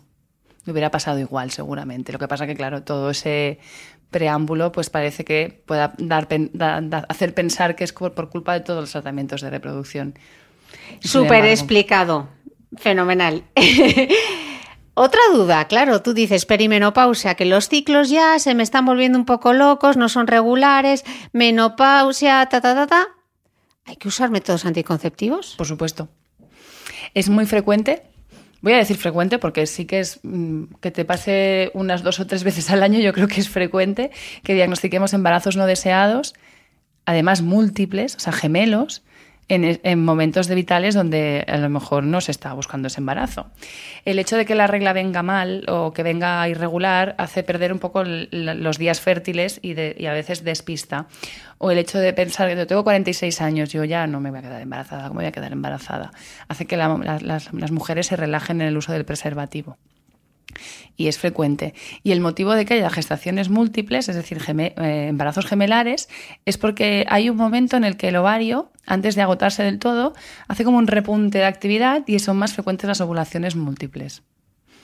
Me 0.63 0.71
hubiera 0.71 0.91
pasado 0.91 1.19
igual, 1.19 1.49
seguramente. 1.51 2.13
Lo 2.13 2.19
que 2.19 2.29
pasa 2.29 2.47
que, 2.47 2.55
claro, 2.55 2.83
todo 2.83 3.09
ese 3.09 3.59
preámbulo 4.11 4.71
pues 4.71 4.89
parece 4.89 5.25
que 5.25 5.63
pueda 5.65 5.93
dar, 5.97 6.27
hacer 7.09 7.33
pensar 7.33 7.75
que 7.75 7.83
es 7.83 7.93
por, 7.93 8.29
culpa 8.29 8.53
de 8.53 8.59
todos 8.59 8.81
los 8.81 8.91
tratamientos 8.91 9.41
de 9.41 9.49
reproducción. 9.49 10.13
Súper 10.99 11.45
explicado. 11.45 12.29
Fenomenal. 12.77 13.43
Otra 14.93 15.21
duda, 15.33 15.65
claro, 15.67 16.01
tú 16.01 16.13
dices 16.13 16.45
perimenopausia, 16.45 17.35
que 17.35 17.45
los 17.45 17.69
ciclos 17.69 18.09
ya 18.09 18.37
se 18.39 18.53
me 18.53 18.61
están 18.61 18.85
volviendo 18.85 19.17
un 19.17 19.25
poco 19.25 19.53
locos, 19.53 19.95
no 19.95 20.09
son 20.09 20.27
regulares, 20.27 21.05
menopausia, 21.31 22.45
ta, 22.47 22.59
ta, 22.59 22.75
ta, 22.75 22.87
ta. 22.87 23.07
¿Hay 23.85 23.95
que 23.95 24.09
usar 24.09 24.29
métodos 24.29 24.65
anticonceptivos? 24.65 25.55
Por 25.57 25.65
supuesto. 25.65 26.09
Es 27.13 27.29
muy 27.29 27.45
frecuente, 27.45 28.03
voy 28.61 28.73
a 28.73 28.77
decir 28.77 28.97
frecuente 28.97 29.39
porque 29.39 29.65
sí 29.65 29.85
que 29.85 29.99
es 29.99 30.19
mm, 30.23 30.65
que 30.79 30.91
te 30.91 31.05
pase 31.05 31.71
unas 31.73 32.03
dos 32.03 32.19
o 32.19 32.27
tres 32.27 32.43
veces 32.43 32.69
al 32.69 32.83
año, 32.83 32.99
yo 32.99 33.13
creo 33.13 33.27
que 33.27 33.41
es 33.41 33.49
frecuente 33.49 34.11
que 34.43 34.53
diagnostiquemos 34.53 35.13
embarazos 35.13 35.57
no 35.57 35.65
deseados, 35.65 36.33
además 37.05 37.41
múltiples, 37.41 38.15
o 38.15 38.19
sea, 38.19 38.33
gemelos, 38.33 39.03
en, 39.51 40.05
momentos 40.05 40.47
de 40.47 40.55
vitales 40.55 40.95
donde 40.95 41.45
a 41.47 41.57
lo 41.57 41.69
mejor 41.69 42.03
no 42.03 42.21
se 42.21 42.31
está 42.31 42.53
buscando 42.53 42.87
ese 42.87 43.01
embarazo. 43.01 43.47
El 44.05 44.17
hecho 44.17 44.37
de 44.37 44.45
que 44.45 44.55
la 44.55 44.67
regla 44.67 44.93
venga 44.93 45.23
mal 45.23 45.65
o 45.67 45.91
que 45.91 46.03
venga 46.03 46.47
irregular 46.47 47.15
hace 47.17 47.43
perder 47.43 47.73
un 47.73 47.79
poco 47.79 48.03
los 48.03 48.77
días 48.77 49.01
fértiles 49.01 49.59
y, 49.61 49.71
a 50.05 50.13
veces 50.13 50.43
despista. 50.43 51.07
O 51.57 51.69
el 51.69 51.77
hecho 51.77 51.99
de 51.99 52.13
pensar 52.13 52.49
que 52.49 52.65
tengo 52.65 52.83
46 52.83 53.41
años, 53.41 53.71
yo 53.71 53.83
ya 53.83 54.07
no 54.07 54.19
me 54.19 54.29
voy 54.29 54.39
a 54.39 54.41
quedar 54.41 54.61
embarazada, 54.61 55.07
¿cómo 55.09 55.19
voy 55.19 55.25
a 55.25 55.31
quedar 55.31 55.51
embarazada? 55.51 56.11
Hace 56.47 56.65
que 56.65 56.77
las 56.77 57.71
mujeres 57.71 58.07
se 58.07 58.15
relajen 58.15 58.61
en 58.61 58.67
el 58.67 58.77
uso 58.77 58.93
del 58.93 59.05
preservativo 59.05 59.77
y 60.97 61.07
es 61.07 61.17
frecuente. 61.17 61.73
Y 62.03 62.11
el 62.11 62.21
motivo 62.21 62.53
de 62.53 62.65
que 62.65 62.75
haya 62.75 62.89
gestaciones 62.89 63.49
múltiples, 63.49 64.09
es 64.09 64.15
decir, 64.15 64.39
eh, 64.47 65.07
embarazos 65.09 65.45
gemelares, 65.45 66.09
es 66.45 66.57
porque 66.57 67.05
hay 67.09 67.29
un 67.29 67.37
momento 67.37 67.77
en 67.77 67.83
el 67.83 67.97
que 67.97 68.09
el 68.09 68.15
ovario, 68.15 68.71
antes 68.85 69.15
de 69.15 69.21
agotarse 69.21 69.63
del 69.63 69.79
todo, 69.79 70.13
hace 70.47 70.63
como 70.63 70.77
un 70.77 70.87
repunte 70.87 71.39
de 71.39 71.45
actividad 71.45 72.03
y 72.07 72.19
son 72.19 72.37
más 72.37 72.53
frecuentes 72.53 72.87
las 72.87 73.01
ovulaciones 73.01 73.55
múltiples. 73.55 74.23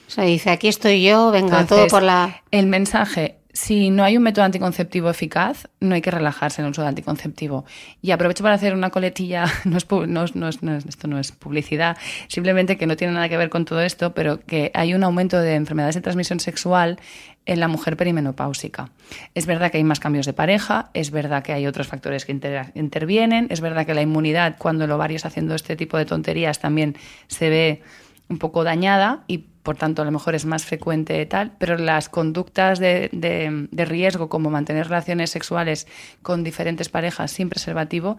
O 0.06 0.10
sea, 0.10 0.24
dice, 0.24 0.50
aquí 0.50 0.68
estoy 0.68 1.02
yo, 1.02 1.30
venga, 1.30 1.66
todo 1.66 1.86
por 1.88 2.02
la... 2.02 2.42
El 2.50 2.66
mensaje 2.66 3.37
si 3.58 3.90
no 3.90 4.04
hay 4.04 4.16
un 4.16 4.22
método 4.22 4.44
anticonceptivo 4.44 5.10
eficaz, 5.10 5.68
no 5.80 5.96
hay 5.96 6.00
que 6.00 6.12
relajarse 6.12 6.60
en 6.60 6.66
el 6.66 6.70
uso 6.70 6.82
de 6.82 6.88
anticonceptivo. 6.88 7.64
Y 8.00 8.12
aprovecho 8.12 8.44
para 8.44 8.54
hacer 8.54 8.72
una 8.72 8.90
coletilla, 8.90 9.46
no 9.64 9.76
esto 9.76 10.06
no 10.06 11.18
es 11.18 11.32
publicidad, 11.32 11.96
simplemente 12.28 12.78
que 12.78 12.86
no 12.86 12.96
tiene 12.96 13.14
nada 13.14 13.28
que 13.28 13.36
ver 13.36 13.50
con 13.50 13.64
todo 13.64 13.80
esto, 13.80 14.14
pero 14.14 14.38
que 14.38 14.70
hay 14.74 14.94
un 14.94 15.02
aumento 15.02 15.40
de 15.40 15.56
enfermedades 15.56 15.96
de 15.96 16.02
transmisión 16.02 16.38
sexual 16.38 17.00
en 17.46 17.58
la 17.58 17.66
mujer 17.66 17.96
perimenopáusica. 17.96 18.90
Es 19.34 19.46
verdad 19.46 19.72
que 19.72 19.78
hay 19.78 19.84
más 19.84 19.98
cambios 19.98 20.26
de 20.26 20.34
pareja, 20.34 20.90
es 20.94 21.10
verdad 21.10 21.42
que 21.42 21.52
hay 21.52 21.66
otros 21.66 21.88
factores 21.88 22.26
que 22.26 22.38
intervienen, 22.74 23.48
es 23.50 23.60
verdad 23.60 23.86
que 23.86 23.94
la 23.94 24.02
inmunidad, 24.02 24.54
cuando 24.56 24.84
el 24.84 24.92
ovario 24.92 25.16
está 25.16 25.28
haciendo 25.28 25.56
este 25.56 25.74
tipo 25.74 25.98
de 25.98 26.04
tonterías, 26.04 26.60
también 26.60 26.96
se 27.26 27.50
ve 27.50 27.82
un 28.28 28.38
poco 28.38 28.62
dañada 28.62 29.24
y 29.26 29.46
por 29.68 29.76
tanto 29.76 30.00
a 30.00 30.06
lo 30.06 30.10
mejor 30.10 30.34
es 30.34 30.46
más 30.46 30.64
frecuente 30.64 31.26
tal, 31.26 31.52
pero 31.58 31.76
las 31.76 32.08
conductas 32.08 32.78
de, 32.78 33.10
de, 33.12 33.84
riesgo 33.84 34.30
como 34.30 34.48
mantener 34.48 34.88
relaciones 34.88 35.28
sexuales 35.28 35.86
con 36.22 36.42
diferentes 36.42 36.88
parejas 36.88 37.32
sin 37.32 37.50
preservativo, 37.50 38.16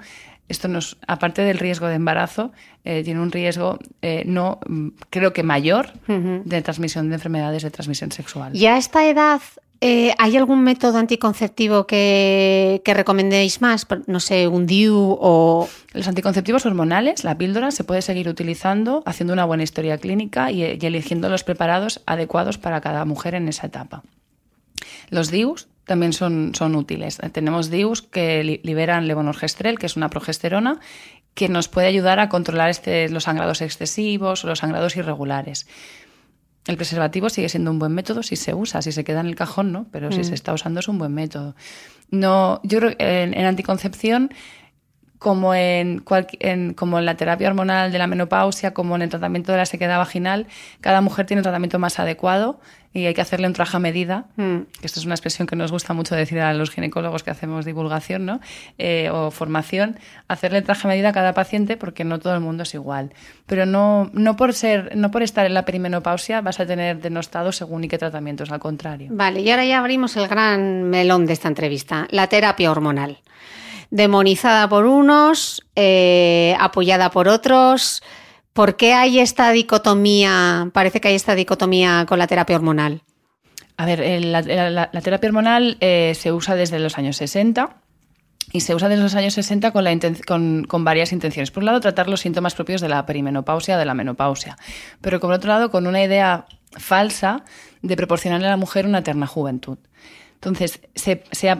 esto 0.47 0.67
nos, 0.67 0.99
aparte 1.07 1.41
del 1.41 1.57
riesgo 1.57 1.87
de 1.87 1.95
embarazo, 1.95 2.51
eh, 2.85 3.01
tiene 3.03 3.19
un 3.19 3.31
riesgo 3.31 3.79
eh, 4.03 4.21
no 4.27 4.59
creo 5.09 5.33
que 5.33 5.41
mayor 5.41 5.91
de 6.05 6.61
transmisión 6.61 7.09
de 7.09 7.15
enfermedades 7.15 7.63
de 7.63 7.71
transmisión 7.71 8.11
sexual. 8.11 8.55
¿Y 8.55 8.67
a 8.67 8.77
esta 8.77 9.09
edad 9.09 9.41
eh, 9.81 10.13
¿Hay 10.17 10.35
algún 10.35 10.61
método 10.61 10.97
anticonceptivo 10.97 11.87
que, 11.87 12.81
recomendéis 12.85 13.61
más? 13.61 13.87
No 14.07 14.19
sé, 14.19 14.47
un 14.47 14.65
DIU 14.65 15.17
o... 15.19 15.69
Los 15.93 16.07
anticonceptivos 16.07 16.65
hormonales, 16.65 17.23
la 17.23 17.37
píldora, 17.37 17.71
se 17.71 17.83
puede 17.83 18.01
seguir 18.01 18.27
utilizando 18.27 19.01
haciendo 19.05 19.33
una 19.33 19.45
buena 19.45 19.63
historia 19.63 19.97
clínica 19.97 20.51
y, 20.51 20.63
eligiendo 20.63 21.29
los 21.29 21.43
preparados 21.43 22.01
adecuados 22.05 22.57
para 22.57 22.81
cada 22.81 23.05
mujer 23.05 23.35
en 23.35 23.47
esa 23.47 23.67
etapa. 23.67 24.03
Los 25.09 25.31
DIUs 25.31 25.67
también 25.85 26.13
son, 26.13 26.51
son 26.53 26.75
útiles. 26.75 27.17
Tenemos 27.31 27.69
DIUs 27.69 28.01
que 28.01 28.59
liberan 28.63 29.07
levonorgestrel, 29.07 29.79
que 29.79 29.85
es 29.85 29.95
una 29.95 30.09
progesterona, 30.09 30.79
que 31.33 31.47
nos 31.47 31.69
puede 31.69 31.87
ayudar 31.87 32.19
a 32.19 32.27
controlar 32.27 32.69
este, 32.69 33.07
los 33.07 33.23
sangrados 33.23 33.61
excesivos 33.61 34.43
o 34.43 34.47
los 34.47 34.59
sangrados 34.59 34.97
irregulares. 34.97 35.67
El 36.67 36.77
preservativo 36.77 37.29
sigue 37.29 37.49
siendo 37.49 37.71
un 37.71 37.79
buen 37.79 37.93
método 37.93 38.21
si 38.21 38.35
se 38.35 38.53
usa, 38.53 38.81
si 38.81 38.91
se 38.91 39.03
queda 39.03 39.21
en 39.21 39.27
el 39.27 39.35
cajón, 39.35 39.71
¿no? 39.71 39.87
Pero 39.91 40.11
si 40.11 40.23
se 40.23 40.31
mm. 40.31 40.33
está 40.35 40.53
usando 40.53 40.79
es 40.79 40.87
un 40.87 40.97
buen 40.99 41.13
método. 41.13 41.55
No, 42.11 42.59
yo 42.63 42.79
creo 42.79 42.97
que 42.97 43.23
en, 43.23 43.45
anticoncepción 43.45 44.31
como 45.19 45.53
en, 45.53 45.99
como 45.99 46.97
en 46.97 47.05
la 47.05 47.15
terapia 47.15 47.49
hormonal 47.49 47.91
de 47.91 47.97
la 47.99 48.07
menopausia, 48.07 48.73
como 48.73 48.95
en 48.95 49.03
el 49.03 49.09
tratamiento 49.09 49.51
de 49.51 49.57
la 49.57 49.65
sequedad 49.65 49.97
vaginal, 49.97 50.47
cada 50.79 51.01
mujer 51.01 51.25
tiene 51.25 51.41
un 51.41 51.43
tratamiento 51.43 51.77
más 51.77 51.99
adecuado 51.99 52.61
y 52.93 53.05
hay 53.05 53.13
que 53.13 53.21
hacerle 53.21 53.45
un 53.45 53.53
traje 53.53 53.77
a 53.77 53.79
medida, 53.79 54.25
mm. 54.37 54.59
que 54.79 54.87
esto 54.87 54.99
es 54.99 55.05
una 55.05 55.13
expresión 55.13 55.45
que 55.45 55.55
nos 55.55 55.71
gusta 55.71 55.93
mucho 55.93 56.15
decir 56.15 56.39
a 56.39 56.53
los 56.53 56.71
ginecólogos 56.71 57.23
que 57.23 57.29
hacemos 57.29 57.65
divulgación 57.65 58.25
¿no? 58.25 58.39
Eh, 58.77 59.09
o 59.11 59.29
formación, 59.29 59.99
hacerle 60.27 60.61
traje 60.61 60.87
a 60.87 60.89
medida 60.89 61.09
a 61.09 61.13
cada 61.13 61.33
paciente 61.33 61.77
porque 61.77 62.05
no 62.05 62.19
todo 62.19 62.33
el 62.33 62.39
mundo 62.39 62.63
es 62.63 62.73
igual. 62.73 63.13
Pero 63.45 63.65
no, 63.65 64.09
no, 64.13 64.37
por 64.37 64.53
ser, 64.53 64.95
no 64.95 65.11
por 65.11 65.21
estar 65.21 65.45
en 65.45 65.53
la 65.53 65.65
perimenopausia 65.65 66.41
vas 66.41 66.61
a 66.61 66.65
tener 66.65 67.01
denostado 67.01 67.51
según 67.51 67.83
y 67.83 67.89
qué 67.89 67.97
tratamientos, 67.97 68.51
al 68.51 68.59
contrario. 68.59 69.09
Vale, 69.11 69.41
y 69.41 69.51
ahora 69.51 69.65
ya 69.65 69.79
abrimos 69.79 70.15
el 70.15 70.27
gran 70.29 70.89
melón 70.89 71.25
de 71.25 71.33
esta 71.33 71.49
entrevista, 71.49 72.07
la 72.09 72.27
terapia 72.27 72.71
hormonal. 72.71 73.19
Demonizada 73.91 74.69
por 74.69 74.85
unos, 74.85 75.65
eh, 75.75 76.55
apoyada 76.59 77.09
por 77.11 77.27
otros, 77.27 78.01
¿Por 78.59 78.75
qué 78.75 78.93
hay 78.93 79.19
esta 79.19 79.51
dicotomía? 79.51 80.69
Parece 80.73 80.99
que 80.99 81.07
hay 81.07 81.15
esta 81.15 81.33
dicotomía 81.33 82.05
con 82.07 82.19
la 82.19 82.27
terapia 82.27 82.57
hormonal. 82.57 83.03
A 83.77 83.85
ver, 83.85 84.01
la, 84.25 84.41
terapia 85.01 85.29
hormonal 85.29 85.77
eh, 85.79 86.13
se 86.13 86.33
usa 86.33 86.55
desde 86.55 86.79
los 86.79 86.97
años 86.97 87.15
60 87.15 87.77
y 88.51 88.59
se 88.59 88.75
usa 88.75 88.89
desde 88.89 89.03
los 89.03 89.15
años 89.15 89.35
60 89.35 89.71
con, 90.25 90.65
con, 90.65 90.83
varias 90.83 91.13
intenciones. 91.13 91.51
Por 91.51 91.61
un 91.61 91.67
lado, 91.67 91.79
tratar 91.79 92.09
los 92.09 92.19
síntomas 92.19 92.55
propios 92.55 92.81
de 92.81 92.89
la 92.89 93.05
perimenopausia, 93.05 93.77
de 93.77 93.85
la 93.85 93.93
menopausia, 93.93 94.57
pero 94.99 95.21
por 95.21 95.31
otro 95.31 95.47
lado, 95.47 95.71
con 95.71 95.87
una 95.87 96.03
idea 96.03 96.45
falsa 96.77 97.45
de 97.81 97.95
proporcionarle 97.95 98.47
a 98.47 98.49
la 98.49 98.57
mujer 98.57 98.85
una 98.85 98.97
eterna 98.99 99.27
juventud. 99.27 99.77
Entonces, 100.41 100.79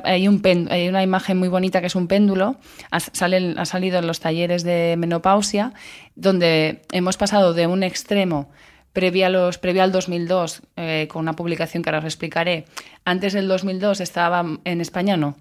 hay, 0.05 0.29
un 0.29 0.41
hay, 0.69 0.87
una 0.87 1.03
imagen 1.03 1.37
muy 1.37 1.49
bonita 1.49 1.81
que 1.81 1.87
es 1.87 1.95
un 1.95 2.07
péndulo, 2.07 2.55
ha, 2.91 2.97
ha 2.97 3.65
salido 3.65 3.99
en 3.99 4.07
los 4.07 4.21
talleres 4.21 4.63
de 4.63 4.95
menopausia, 4.97 5.73
donde 6.15 6.81
hemos 6.93 7.17
pasado 7.17 7.53
de 7.53 7.67
un 7.67 7.83
extremo 7.83 8.49
previo, 8.93 9.25
a 9.25 9.29
los, 9.29 9.59
al 9.61 9.91
2002, 9.91 10.61
eh, 10.77 11.07
con 11.11 11.21
una 11.21 11.33
publicación 11.33 11.83
que 11.83 11.89
ahora 11.89 11.99
os 11.99 12.05
explicaré. 12.05 12.65
Antes 13.03 13.33
del 13.33 13.49
2002 13.49 13.99
estaba 13.99 14.45
en 14.63 14.79
España, 14.79 15.17
no, 15.17 15.35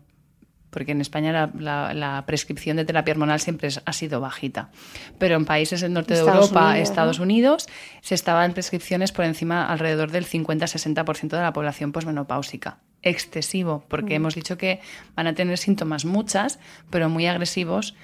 porque 0.71 0.91
en 0.91 1.01
España 1.01 1.53
la, 1.55 2.25
prescripción 2.27 2.77
de 2.77 2.85
terapia 2.85 3.13
hormonal 3.13 3.39
siempre 3.39 3.69
ha 3.85 3.93
sido 3.93 4.21
bajita. 4.21 4.71
Pero 5.19 5.37
en 5.37 5.45
países 5.45 5.81
del 5.81 5.93
norte 5.93 6.15
de 6.15 6.21
Europa, 6.21 6.77
Estados 6.77 7.21
Unidos, 7.21 7.69
se 8.01 8.17
estaban 8.17 8.53
prescripciones 8.53 9.13
por 9.13 9.25
encima 9.25 9.65
alrededor 9.67 10.11
del 10.11 10.27
50-60% 10.27 11.29
de 11.29 11.41
la 11.41 11.53
población 11.53 11.93
posmenopáusica 11.93 12.79
excesivo, 13.03 13.85
porque 13.89 14.15
mm. 14.15 14.17
hemos 14.17 14.35
dicho 14.35 14.59
que 14.59 14.81
van 15.17 15.27
a 15.27 15.35
tener 15.35 15.59
síntomas 15.59 16.05
muchas, 16.05 16.59
pero 16.91 17.09
muy 17.09 17.27
agresivos 17.27 17.95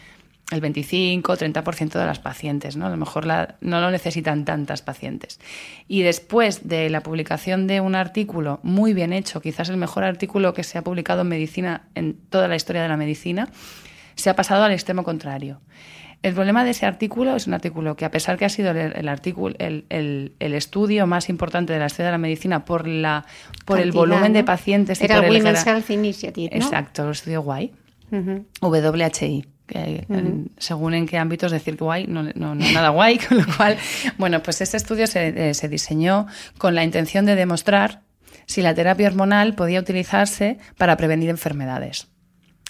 el 0.50 0.60
25-30% 0.60 1.98
de 1.98 2.06
las 2.06 2.18
pacientes, 2.18 2.76
¿no? 2.76 2.86
A 2.86 2.90
lo 2.90 2.96
mejor 2.96 3.26
no 3.26 3.80
lo 3.80 3.90
necesitan 3.90 4.44
tantas 4.44 4.82
pacientes. 4.82 5.40
Y 5.88 6.02
después 6.02 6.68
de 6.68 6.90
la 6.90 7.02
publicación 7.02 7.66
de 7.66 7.80
un 7.80 7.94
artículo 7.94 8.60
muy 8.62 8.92
bien 8.92 9.12
hecho, 9.12 9.40
quizás 9.40 9.70
el 9.70 9.78
mejor 9.78 10.04
artículo 10.04 10.52
que 10.52 10.62
se 10.62 10.76
ha 10.76 10.82
publicado 10.82 11.22
en 11.22 11.28
medicina 11.28 11.88
en 11.94 12.14
toda 12.14 12.46
la 12.46 12.56
historia 12.56 12.82
de 12.82 12.88
la 12.88 12.96
medicina, 12.96 13.48
se 14.16 14.30
ha 14.30 14.36
pasado 14.36 14.64
al 14.64 14.72
extremo 14.72 15.02
contrario. 15.02 15.60
El 16.24 16.32
problema 16.32 16.64
de 16.64 16.70
ese 16.70 16.86
artículo 16.86 17.36
es 17.36 17.46
un 17.46 17.52
artículo 17.52 17.96
que, 17.96 18.06
a 18.06 18.10
pesar 18.10 18.38
que 18.38 18.46
ha 18.46 18.48
sido 18.48 18.70
el, 18.70 19.08
artículo, 19.10 19.54
el, 19.58 20.32
estudio 20.38 21.06
más 21.06 21.28
importante 21.28 21.74
de 21.74 21.78
la 21.78 21.84
historia 21.84 22.06
de 22.06 22.12
la 22.12 22.18
medicina 22.18 22.64
por, 22.64 22.88
la, 22.88 23.26
por 23.66 23.78
el 23.78 23.92
volumen 23.92 24.32
de 24.32 24.42
pacientes... 24.42 25.02
Era 25.02 25.18
el 25.18 25.30
Women's 25.30 25.66
Health 25.66 25.90
Initiative, 25.90 26.48
¿no? 26.58 26.64
Exacto, 26.64 27.04
el 27.04 27.10
estudio 27.10 27.42
WHI, 27.42 27.72
WHI. 28.62 29.46
Que, 29.66 30.06
según 30.56 30.94
en 30.94 31.06
qué 31.06 31.18
ámbitos 31.18 31.52
decir 31.52 31.76
guay, 31.76 32.06
no, 32.06 32.22
no, 32.22 32.54
no, 32.54 32.54
nada 32.54 32.88
guay, 32.88 33.18
con 33.28 33.36
lo 33.36 33.44
cual, 33.58 33.76
bueno, 34.16 34.42
pues 34.42 34.62
este 34.62 34.78
estudio 34.78 35.06
se, 35.06 35.50
eh, 35.50 35.52
se 35.52 35.68
diseñó 35.68 36.26
con 36.56 36.74
la 36.74 36.84
intención 36.84 37.26
de 37.26 37.34
demostrar 37.34 38.00
si 38.46 38.62
la 38.62 38.74
terapia 38.74 39.08
hormonal 39.08 39.54
podía 39.54 39.78
utilizarse 39.78 40.56
para 40.78 40.96
prevenir 40.96 41.28
enfermedades. 41.28 42.08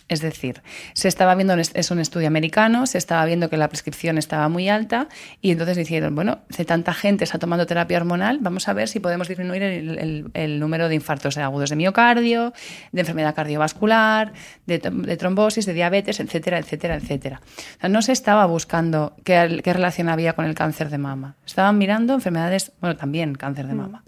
Es 0.07 0.20
decir, 0.20 0.62
se 0.92 1.09
estaba 1.09 1.34
viendo, 1.34 1.55
es 1.55 1.90
un 1.90 1.98
estudio 1.98 2.28
americano, 2.28 2.86
se 2.86 2.98
estaba 2.98 3.24
viendo 3.24 3.48
que 3.48 3.57
la 3.57 3.68
prescripción 3.68 4.18
estaba 4.18 4.50
muy 4.50 4.68
alta 4.68 5.09
y 5.40 5.52
entonces 5.52 5.78
dijeron, 5.78 6.14
bueno, 6.14 6.40
si 6.50 6.66
tanta 6.66 6.92
gente 6.92 7.24
está 7.24 7.38
tomando 7.38 7.66
terapia 7.66 7.96
hormonal, 7.96 8.38
vamos 8.42 8.68
a 8.68 8.74
ver 8.74 8.88
si 8.88 9.00
podemos 9.00 9.28
disminuir 9.28 9.62
el, 9.62 10.61
número 10.61 10.90
de 10.90 10.94
infartos 10.94 11.38
agudos 11.38 11.70
de 11.70 11.76
miocardio, 11.76 12.52
de 12.92 13.00
enfermedad 13.00 13.34
cardiovascular, 13.34 14.34
de, 14.66 14.78
trombosis, 15.16 15.64
de 15.64 15.72
diabetes, 15.72 16.20
etcétera, 16.20 16.59
etcétera, 16.59 16.96
etcétera. 16.96 17.40
O 17.42 17.80
sea, 17.80 17.88
no 17.88 18.02
se 18.02 18.12
estaba 18.12 18.44
buscando 18.44 19.16
qué, 19.24 19.62
qué 19.64 19.72
relación 19.72 20.11
había 20.11 20.34
con 20.34 20.44
el 20.44 20.55
cáncer 20.55 20.90
de 20.90 20.98
mama. 20.98 21.36
Estaban 21.46 21.78
mirando 21.78 22.12
enfermedades, 22.12 22.72
bueno, 22.82 22.96
también 22.96 23.34
cáncer 23.34 23.66
de 23.68 23.74
mm. 23.74 23.78
mama. 23.78 24.05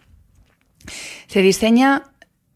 Se 1.26 1.40
diseña 1.40 2.04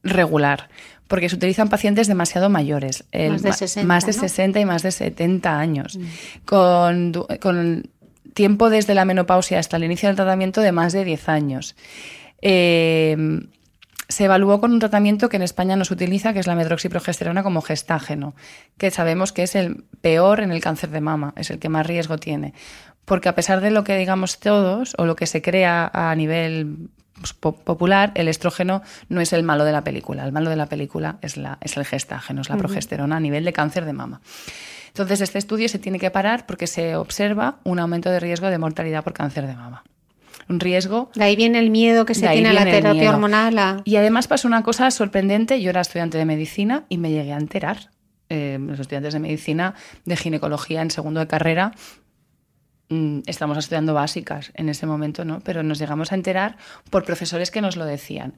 regular 0.03 0.69
porque 1.11 1.29
se 1.29 1.35
utilizan 1.35 1.69
pacientes 1.69 2.07
demasiado 2.07 2.49
mayores, 2.51 3.05
más 3.13 3.43
de 3.43 3.53
60, 3.53 3.85
más 3.85 4.07
de 4.07 4.13
60 4.13 4.61
y 4.61 4.65
más 4.65 4.85
de 4.85 4.93
70 4.93 5.59
años, 5.59 5.99
mm. 5.99 6.05
con, 6.45 7.13
con, 7.41 7.91
tiempo 8.33 8.71
desde 8.71 8.95
la 8.95 9.05
menopausia 9.05 9.59
hasta 9.59 9.77
el 9.77 9.83
inicio 9.83 10.09
del 10.09 10.15
tratamiento 10.15 10.61
de 10.61 10.71
más 10.71 10.93
de 10.93 11.05
10 11.05 11.29
años. 11.29 11.75
Eh, 12.43 13.17
se 14.09 14.25
evaluó 14.25 14.61
con 14.61 14.73
un 14.73 14.79
tratamiento 14.79 15.29
que 15.29 15.37
en 15.37 15.43
España 15.43 15.75
no 15.75 15.85
se 15.85 15.95
utiliza, 15.95 16.33
que 16.33 16.39
es 16.39 16.47
la 16.47 16.55
medroxiprogesterona 16.55 17.43
como 17.43 17.61
gestágeno, 17.61 18.37
que 18.79 18.93
sabemos 18.93 19.33
que 19.33 19.43
es 19.43 19.57
el 19.57 19.83
peor 20.01 20.39
en 20.39 20.53
el 20.53 20.61
cáncer 20.61 20.91
de 20.91 21.01
mama, 21.01 21.35
es 21.37 21.51
el 21.51 21.59
que 21.59 21.69
más 21.69 21.89
riesgo 21.89 22.19
tiene. 22.19 22.55
Porque 23.05 23.29
a 23.29 23.35
pesar 23.35 23.61
de 23.61 23.73
lo 23.73 23.83
que 23.83 23.97
digamos 23.97 24.39
todos 24.39 24.95
o 24.97 25.07
lo 25.07 25.17
que 25.17 25.27
se 25.27 25.43
crea 25.43 25.91
a 25.93 26.15
nivel 26.15 26.89
popular, 27.41 28.13
el 28.15 28.29
estrógeno 28.29 28.83
no 29.09 29.21
es 29.21 29.33
el 29.33 29.43
malo 29.43 29.65
de 29.65 29.73
la 29.73 29.83
película. 29.83 30.25
El 30.25 30.33
malo 30.33 30.51
de 30.51 30.57
la 30.57 30.67
película 30.67 31.19
es, 31.23 31.37
la, 31.37 31.59
es 31.61 31.77
el 31.77 31.85
gestágeno, 31.85 32.41
es 32.41 32.49
la 32.49 32.57
progesterona 32.57 33.17
a 33.17 33.21
nivel 33.21 33.45
de 33.45 33.53
cáncer 33.53 33.85
de 33.85 33.93
mama. 33.93 34.21
Entonces, 34.89 35.21
este 35.21 35.39
estudio 35.39 35.69
se 35.69 35.79
tiene 35.79 35.99
que 35.99 36.11
parar 36.11 36.47
porque 36.47 36.67
se 36.67 36.97
observa 36.97 37.59
un 37.65 37.79
aumento 37.79 38.11
de 38.11 38.21
riesgo 38.21 38.49
de 38.49 38.59
mortalidad 38.59 39.05
por 39.05 39.13
cáncer 39.13 39.47
de 39.47 39.55
mama. 39.55 39.85
Un 40.49 40.59
riesgo. 40.59 41.11
De 41.15 41.23
ahí 41.23 41.37
viene 41.37 41.61
el 41.61 41.71
miedo 41.71 42.05
que 42.05 42.15
se 42.15 42.29
tiene 42.29 42.49
a 42.49 42.53
la 42.53 42.65
terapia 42.65 43.11
hormonal. 43.11 43.83
Y 43.85 43.97
además 43.97 44.27
pasó 44.27 44.49
una 44.49 44.65
cosa 44.65 44.91
sorprendente. 44.91 45.61
Yo 45.63 45.71
era 45.71 45.81
estudiante 45.81 46.19
de 46.19 46.25
medicina 46.25 46.85
y 46.89 46.99
me 46.99 47.11
llegué 47.11 47.33
a 47.33 47.37
enterar. 47.37 47.91
Eh, 48.29 48.59
los 48.61 48.79
estudiantes 48.79 49.13
de 49.13 49.19
medicina, 49.19 49.75
de 50.05 50.17
ginecología 50.17 50.83
en 50.83 50.93
segundo 50.93 51.19
de 51.19 51.27
carrera, 51.27 51.73
estamos 53.27 53.57
estudiando 53.57 53.95
básicas 53.95 54.51
en 54.55 54.69
ese 54.69 54.85
momento, 54.85 55.25
¿no? 55.25 55.41
Pero 55.41 55.63
nos 55.63 55.79
llegamos 55.79 56.11
a 56.11 56.17
enterar 56.17 56.57
por 56.91 57.05
profesores 57.05 57.53
que 57.53 57.61
nos 57.61 57.77
lo 57.77 57.85
decían. 57.85 58.35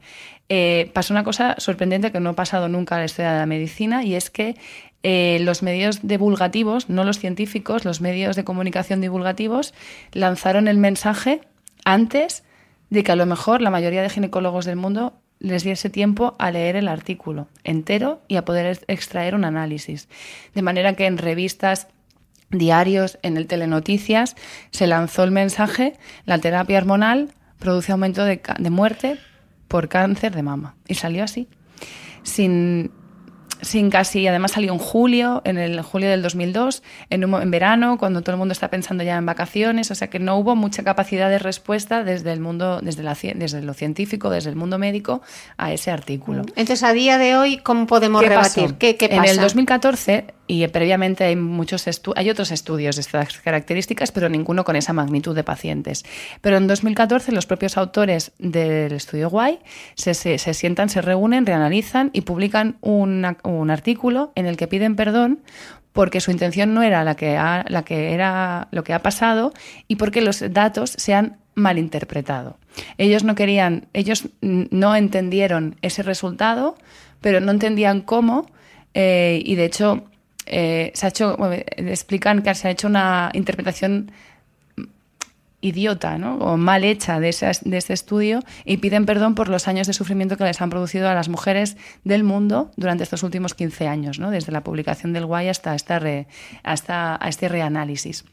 Eh, 0.51 0.91
pasó 0.93 1.15
una 1.15 1.25
cosa 1.25 1.55
sorprendente 1.59 2.13
que 2.13 2.21
no 2.21 2.31
ha 2.31 2.35
pasado 2.35 2.69
nunca 2.69 2.97
en 2.97 3.01
la 3.01 3.05
historia 3.07 3.33
de 3.33 3.39
la 3.39 3.47
medicina 3.47 4.05
y 4.05 4.15
es 4.15 4.29
que 4.29 4.57
eh, 5.03 5.39
los 5.41 5.63
medios 5.63 6.07
divulgativos, 6.07 6.91
no 6.91 7.05
los 7.05 7.19
científicos, 7.19 7.87
los 7.87 8.03
medios 8.03 8.37
de 8.37 8.45
comunicación 8.45 9.01
divulgativos, 9.01 9.73
lanzaron 10.13 10.69
el 10.69 10.77
mensaje 10.77 11.41
antes 11.85 12.45
de 12.91 13.03
que 13.03 13.13
a 13.13 13.17
lo 13.17 13.25
mejor 13.25 13.63
la 13.63 13.71
mayoría 13.71 14.03
de 14.03 14.11
ginecólogos 14.11 14.67
del 14.67 14.77
mundo 14.77 15.15
les 15.41 15.65
diese 15.65 15.89
tiempo 15.89 16.37
a 16.39 16.51
leer 16.51 16.77
el 16.77 16.89
artículo 16.89 17.49
entero 17.65 18.21
y 18.29 18.37
a 18.37 18.45
poder 18.45 18.81
extraer 18.87 19.35
un 19.35 19.45
análisis. 19.45 20.09
De 20.55 20.63
manera 20.63 20.95
que 20.95 21.07
en 21.07 21.19
revistas 21.19 21.89
diarios, 22.53 23.19
en 23.23 23.37
el 23.37 23.47
Telenoticias, 23.47 24.37
se 24.71 24.87
lanzó 24.87 25.25
el 25.25 25.31
mensaje, 25.31 25.95
la 26.25 26.39
terapia 26.39 26.79
hormonal 26.79 27.31
produce 27.59 27.93
aumento 27.93 28.25
de, 28.25 28.41
de 28.59 28.71
muerte 28.71 29.19
por 29.69 29.89
cáncer 29.89 30.35
de 30.35 30.43
mama. 30.43 30.77
Y 30.87 30.95
salió 30.95 31.25
así, 31.25 31.49
sin 32.23 32.91
sin 33.63 33.91
casi, 33.91 34.27
además 34.27 34.53
salió 34.53 34.73
en 34.73 34.79
julio, 34.79 35.41
en 35.45 35.57
el 35.57 35.81
julio 35.83 36.11
del 36.11 36.21
2002, 36.21 36.83
en, 37.11 37.23
en 37.23 37.51
verano, 37.51 37.97
cuando 37.97 38.21
todo 38.21 38.33
el 38.33 38.39
mundo 38.39 38.53
está 38.53 38.69
pensando 38.69 39.05
ya 39.05 39.17
en 39.17 39.25
vacaciones, 39.25 39.91
o 39.91 39.95
sea 39.95 40.11
que 40.11 40.19
no 40.19 40.37
hubo 40.37 40.57
mucha 40.57 40.83
capacidad 40.83 41.31
de 41.31 41.39
respuesta 41.39 42.03
desde 42.03 42.33
el 42.33 42.41
mundo, 42.41 42.81
desde, 42.83 43.05
la, 43.05 43.17
desde 43.35 43.63
lo 43.63 43.73
científico, 43.73 44.31
desde 44.31 44.51
el 44.51 44.57
mundo 44.57 44.79
médico 44.79 45.23
a 45.57 45.73
ese 45.73 45.91
artículo. 45.93 46.43
Entonces, 46.57 46.83
a 46.83 46.93
día 46.93 47.19
de 47.19 47.37
hoy, 47.37 47.59
¿cómo 47.59 47.87
podemos 47.87 48.23
rebatir? 48.23 48.75
¿Qué, 48.75 48.97
¿Qué, 48.97 49.09
pasa? 49.09 49.23
En 49.23 49.31
el 49.31 49.37
2014, 49.39 50.27
y 50.53 50.69
previamente 50.69 51.25
hay, 51.25 51.35
muchos 51.35 51.87
hay 52.15 52.29
otros 52.29 52.51
estudios 52.51 52.97
de 52.97 53.01
estas 53.01 53.39
características, 53.39 54.13
pero 54.13 54.29
ninguno 54.29 54.65
con 54.65 54.77
esa 54.77 54.93
magnitud 54.93 55.35
de 55.35 55.45
pacientes. 55.45 56.05
Pero 56.43 56.59
en 56.59 56.67
2014 56.67 57.33
los 57.33 57.47
propios 57.47 57.79
autores 57.79 58.33
del 58.39 58.93
estudio 58.93 59.31
Y 59.49 59.61
se, 59.95 60.13
se, 60.13 60.37
se 60.37 60.53
sientan, 60.53 60.91
se 60.91 61.01
reúnen, 61.01 61.47
reanalizan 61.47 62.11
y 62.13 62.21
publican 62.21 62.77
una, 62.83 63.39
un 63.45 63.71
artículo 63.71 64.33
en 64.35 64.45
el 64.45 64.59
que 64.59 64.69
piden 64.69 64.95
perdón 64.95 65.41
porque 65.95 66.21
su 66.21 66.31
intención 66.31 66.75
no 66.75 66.83
era 66.83 67.03
la 67.03 67.15
que, 67.15 67.33
la 67.33 67.83
que 67.87 68.13
era 68.13 68.69
lo 68.73 68.85
que 68.85 68.93
ha 68.93 69.01
pasado 69.01 69.55
y 69.89 69.97
porque 69.97 70.21
los 70.21 70.45
datos 70.53 70.91
se 70.91 71.15
han 71.15 71.39
malinterpretado. 71.55 72.59
Ellos 72.99 73.25
no 73.25 73.35
querían, 73.35 73.87
ellos 73.95 74.29
no 74.43 74.97
entendieron 74.97 75.77
ese 75.81 76.03
resultado, 76.03 76.77
pero 77.23 77.41
no 77.41 77.53
entendían 77.53 78.03
cómo 78.03 78.51
eh, 78.93 79.43
y 79.47 79.55
de 79.55 79.65
hecho 79.65 80.05
eh, 80.47 80.93
se 80.95 81.07
ha 81.07 81.09
hecho, 81.09 81.37
explican 81.77 82.43
que 82.43 82.55
se 82.55 82.69
ha 82.69 82.71
hecho 82.71 82.89
una 82.89 83.31
interpretación 83.35 84.13
idiota 85.63 86.17
o 86.17 86.57
mal 86.57 86.85
hecha 86.85 87.21
de, 87.21 87.29
ese, 87.31 87.51
de 87.65 87.79
este 87.79 87.93
estudio 87.95 88.41
y 88.65 88.79
piden 88.79 89.07
perdón 89.07 89.35
por 89.35 89.49
los 89.49 89.69
años 89.69 89.87
de 89.87 89.93
sufrimiento 89.93 90.37
que 90.37 90.45
les 90.45 90.61
han 90.61 90.71
producido 90.71 91.09
a 91.09 91.15
las 91.15 91.29
mujeres 91.29 91.77
del 92.05 92.25
mundo 92.25 92.73
durante 92.77 93.05
estos 93.05 93.23
últimos 93.23 93.55
15 93.55 93.87
años, 93.87 94.19
desde 94.19 94.53
la 94.53 94.65
publicación 94.65 95.13
del 95.13 95.25
Guay 95.25 95.49
hasta, 95.49 95.75
esta 95.75 96.01
hasta 96.65 97.19
este 97.25 97.49
reanálisis. 97.49 98.25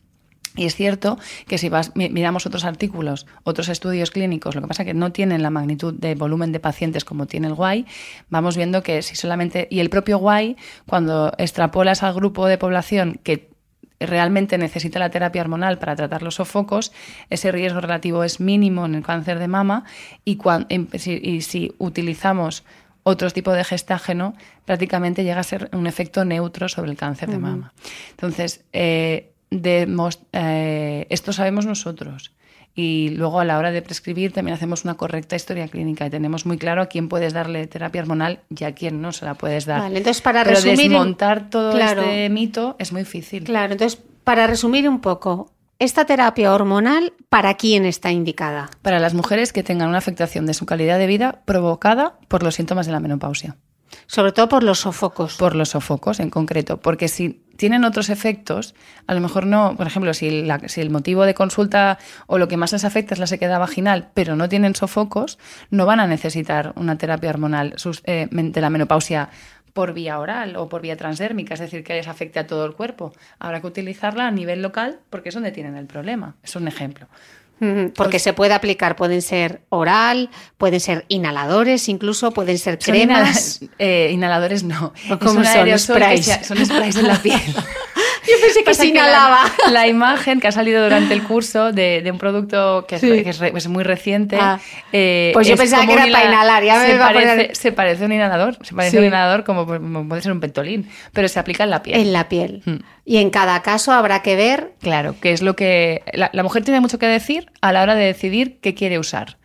Y 0.55 0.65
es 0.65 0.75
cierto 0.75 1.17
que 1.47 1.57
si 1.57 1.69
vas, 1.69 1.91
miramos 1.95 2.45
otros 2.45 2.65
artículos, 2.65 3.27
otros 3.43 3.69
estudios 3.69 4.11
clínicos, 4.11 4.55
lo 4.55 4.61
que 4.61 4.67
pasa 4.67 4.83
es 4.83 4.87
que 4.87 4.93
no 4.93 5.11
tienen 5.11 5.43
la 5.43 5.49
magnitud 5.49 5.93
de 5.93 6.15
volumen 6.15 6.51
de 6.51 6.59
pacientes 6.59 7.05
como 7.05 7.27
tiene 7.27 7.47
el 7.47 7.53
Guay, 7.53 7.85
vamos 8.29 8.57
viendo 8.57 8.83
que 8.83 9.01
si 9.01 9.15
solamente. 9.15 9.67
Y 9.69 9.79
el 9.79 9.89
propio 9.89 10.17
Guay, 10.17 10.57
cuando 10.87 11.33
extrapolas 11.37 12.03
al 12.03 12.13
grupo 12.13 12.47
de 12.47 12.57
población 12.57 13.19
que 13.23 13.49
realmente 13.99 14.57
necesita 14.57 14.99
la 14.99 15.09
terapia 15.09 15.41
hormonal 15.41 15.77
para 15.77 15.95
tratar 15.95 16.23
los 16.23 16.35
sofocos, 16.35 16.91
ese 17.29 17.51
riesgo 17.51 17.81
relativo 17.81 18.23
es 18.23 18.39
mínimo 18.39 18.85
en 18.85 18.95
el 18.95 19.03
cáncer 19.03 19.39
de 19.39 19.47
mama 19.47 19.83
y, 20.25 20.39
si, 20.97 21.75
utilizamos 21.77 22.63
otro 23.03 23.29
tipo 23.31 23.51
de 23.51 23.63
gestágeno, 23.63 24.35
prácticamente 24.65 25.23
llega 25.23 25.39
a 25.39 25.43
ser 25.43 25.69
un 25.73 25.87
efecto 25.87 26.25
neutro 26.25 26.69
sobre 26.69 26.91
el 26.91 26.97
cáncer 26.97 27.29
de 27.29 27.39
mama. 27.39 27.73
Entonces, 28.11 28.63
eh, 28.71 29.31
eh, 29.51 31.07
esto 31.09 31.33
sabemos 31.33 31.65
nosotros. 31.65 32.31
Y 32.75 33.09
luego 33.09 33.39
a 33.39 33.45
la 33.45 33.57
hora 33.57 33.71
de 33.71 33.81
prescribir 33.81 34.31
también 34.31 34.55
hacemos 34.55 34.85
una 34.85 34.93
correcta 34.93 35.35
historia 35.35 35.67
clínica 35.67 36.05
y 36.05 36.09
tenemos 36.09 36.45
muy 36.45 36.57
claro 36.57 36.81
a 36.81 36.85
quién 36.85 37.09
puedes 37.09 37.33
darle 37.33 37.67
terapia 37.67 38.01
hormonal 38.01 38.39
y 38.55 38.63
a 38.63 38.73
quién 38.73 39.01
no 39.01 39.11
se 39.11 39.25
la 39.25 39.33
puedes 39.33 39.65
dar. 39.65 39.83
entonces 39.85 40.21
para 40.21 40.43
Pero 40.43 40.55
resumir, 40.55 40.91
desmontar 40.91 41.49
todo 41.49 41.77
este 41.77 42.29
mito 42.29 42.75
es 42.79 42.91
muy 42.91 43.01
difícil. 43.01 43.43
Claro, 43.43 43.73
entonces 43.73 43.99
para 44.23 44.47
resumir 44.47 44.87
un 44.87 45.01
poco, 45.01 45.51
¿esta 45.79 46.05
terapia 46.05 46.53
hormonal 46.53 47.13
para 47.29 47.55
quién 47.55 47.85
está 47.85 48.11
indicada? 48.11 48.69
Para 48.81 48.99
las 48.99 49.13
mujeres 49.13 49.51
que 49.51 49.63
tengan 49.63 49.89
una 49.89 49.97
afectación 49.97 50.45
de 50.45 50.53
su 50.53 50.65
calidad 50.65 50.99
de 50.99 51.07
vida 51.07 51.41
provocada 51.45 52.19
por 52.27 52.43
los 52.43 52.55
síntomas 52.55 52.85
de 52.85 52.91
la 52.91 52.99
menopausia. 52.99 53.57
Sobre 54.09 54.31
todo 54.31 54.49
por 54.49 54.63
los 54.63 54.79
sofocos. 54.79 55.37
Por 55.37 55.55
los 55.55 55.69
sofocos 55.69 56.19
en 56.19 56.31
concreto, 56.31 56.77
porque 56.77 57.07
si 57.07 57.43
tienen 57.57 57.85
otros 57.85 58.09
efectos, 58.09 58.73
a 59.05 59.13
lo 59.13 59.21
mejor 59.21 59.45
no, 59.45 59.75
por 59.77 59.85
ejemplo, 59.85 60.15
si, 60.15 60.47
si, 60.65 60.81
el 60.81 60.89
motivo 60.89 61.25
de 61.25 61.35
consulta 61.35 61.99
o 62.25 62.39
lo 62.39 62.47
que 62.47 62.57
más 62.57 62.71
les 62.71 62.85
afecta 62.85 63.13
es 63.13 63.19
la 63.19 63.27
sequedad 63.27 63.59
vaginal, 63.59 64.09
pero 64.15 64.35
no 64.35 64.49
tienen 64.49 64.73
sofocos, 64.73 65.37
no 65.69 65.85
van 65.85 65.99
a 65.99 66.07
necesitar 66.07 66.73
una 66.75 66.97
terapia 66.97 67.29
hormonal 67.29 67.75
eh, 68.05 68.27
de 68.31 68.61
la 68.61 68.71
menopausia 68.71 69.29
por 69.73 69.93
vía 69.93 70.17
oral 70.17 70.55
o 70.55 70.69
por 70.69 70.81
vía 70.81 70.97
transdérmica, 70.97 71.53
es 71.53 71.59
decir, 71.59 71.83
que 71.83 71.93
les 71.93 72.07
afecte 72.07 72.39
a 72.39 72.47
todo 72.47 72.65
el 72.65 72.73
cuerpo. 72.73 73.13
Habrá 73.37 73.61
que 73.61 73.67
utilizarla 73.67 74.25
a 74.25 74.31
nivel 74.31 74.63
local 74.63 75.01
porque 75.11 75.29
es 75.29 75.35
donde 75.35 75.51
tienen 75.51 75.75
el 75.75 75.85
problema. 75.85 76.35
Es 76.41 76.55
un 76.55 76.67
ejemplo. 76.67 77.07
Porque 77.95 78.19
se 78.19 78.33
puede 78.33 78.53
aplicar, 78.53 78.95
pueden 78.95 79.21
ser 79.21 79.61
oral, 79.69 80.29
pueden 80.57 80.79
ser 80.79 81.05
inhaladores, 81.09 81.89
incluso 81.89 82.31
pueden 82.31 82.57
ser 82.57 82.79
cremas. 82.79 83.61
Eh, 83.77 84.09
inhaladores 84.11 84.63
no. 84.63 84.93
son 85.21 85.43
sprays. 85.77 86.39
son 86.43 86.65
sprays 86.65 86.95
en 86.95 87.07
la 87.07 87.21
piel. 87.21 87.41
Yo 88.29 88.41
pensé 88.41 88.63
que 88.63 88.73
se 88.73 88.87
inhalaba. 88.87 89.43
La, 89.71 89.87
imagen 89.87 90.39
que 90.39 90.47
ha 90.47 90.51
salido 90.51 90.83
durante 90.83 91.13
el 91.13 91.23
curso 91.23 91.71
de, 91.71 92.07
un 92.11 92.17
producto 92.17 92.85
que 92.87 92.95
es, 92.95 93.67
muy 93.67 93.83
reciente. 93.83 94.37
Ah. 94.39 94.59
Eh, 94.91 95.31
pues 95.33 95.47
yo 95.47 95.55
pensaba 95.55 95.85
que 95.85 95.93
era 95.93 96.07
para 96.11 96.25
inhalar. 96.25 96.63
Ya 96.63 96.85
se, 96.85 96.95
parece, 96.97 97.55
se, 97.55 97.71
parece, 97.71 98.03
a 98.03 98.05
un 98.05 98.13
inhalador. 98.13 98.57
Se 98.61 98.73
parece 98.75 98.97
a 98.97 98.99
un 98.99 99.07
inhalador 99.07 99.43
como, 99.43 99.65
puede 99.65 100.21
ser 100.21 100.31
un 100.31 100.39
pentolín. 100.39 100.89
Pero 101.13 101.27
se 101.27 101.39
aplica 101.39 101.63
en 101.63 101.69
la 101.69 101.83
piel. 101.83 101.99
En 101.99 102.13
la 102.13 102.29
piel. 102.29 102.61
Mm. 102.65 102.77
Y 103.05 103.17
en 103.17 103.29
cada 103.29 103.61
caso 103.61 103.91
habrá 103.91 104.21
que 104.21 104.35
ver. 104.35 104.73
Claro, 104.81 105.15
que 105.19 105.31
es 105.31 105.41
lo 105.41 105.55
que. 105.55 106.03
La, 106.13 106.43
mujer 106.43 106.63
tiene 106.63 106.79
mucho 106.79 106.99
que 106.99 107.07
decir 107.07 107.51
a 107.61 107.71
la 107.71 107.81
hora 107.81 107.95
de 107.95 108.05
decidir 108.05 108.59
qué 108.61 108.73
quiere 108.73 108.99
usar. 108.99 109.37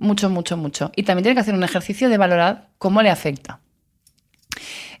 Mucho, 0.00 0.30
mucho, 0.30 0.56
mucho. 0.56 0.90
Y 0.96 1.04
también 1.04 1.22
tiene 1.22 1.34
que 1.36 1.40
hacer 1.40 1.54
un 1.54 1.62
ejercicio 1.62 2.08
de 2.08 2.18
valorar 2.18 2.68
cómo 2.78 3.02
le 3.02 3.10
afecta. 3.10 3.60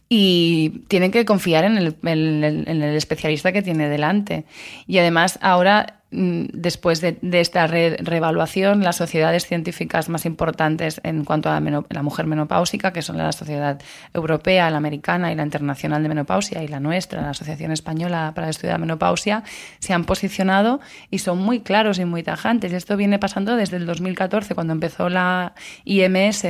Y 0.08 0.84
tienen 0.88 1.10
que 1.10 1.24
confiar 1.24 1.64
en 1.64 1.78
el, 1.78 2.82
especialista 2.94 3.52
que 3.52 3.62
tiene 3.62 3.88
delante. 3.88 4.44
Y 4.86 4.98
además 4.98 5.38
ahora, 5.40 6.00
mm, 6.10 6.44
después 6.52 7.00
de, 7.00 7.18
esta 7.32 7.66
re- 7.66 7.96
reevaluación, 8.00 8.84
las 8.84 8.96
sociedades 8.96 9.46
científicas 9.46 10.08
más 10.10 10.26
importantes 10.26 11.00
en 11.04 11.24
cuanto 11.24 11.50
a 11.50 11.58
la, 11.58 11.84
la 11.88 12.02
mujer 12.02 12.26
menopáusica, 12.26 12.92
que 12.92 13.00
son 13.00 13.16
la 13.16 13.32
Sociedad 13.32 13.80
Europea, 14.12 14.70
la 14.70 14.76
Americana 14.76 15.32
y 15.32 15.36
la 15.36 15.42
Internacional 15.42 16.02
de 16.02 16.08
Menopausia, 16.10 16.62
y 16.62 16.68
la 16.68 16.80
nuestra, 16.80 17.22
la 17.22 17.30
Asociación 17.30 17.72
Española 17.72 18.32
para 18.34 18.50
la 18.62 18.78
Menopausia, 18.78 19.42
se 19.78 19.94
han 19.94 20.04
posicionado 20.04 20.80
y 21.10 21.18
son 21.18 21.38
muy 21.38 21.60
claros 21.60 21.98
y 21.98 22.04
muy 22.04 22.22
tajantes. 22.22 22.72
Esto 22.74 22.96
viene 22.98 23.18
pasando 23.18 23.56
desde 23.56 23.78
el 23.78 23.86
2014, 23.86 24.54
cuando 24.54 24.74
empezó 24.74 25.08
la 25.08 25.54
IMS 25.84 26.46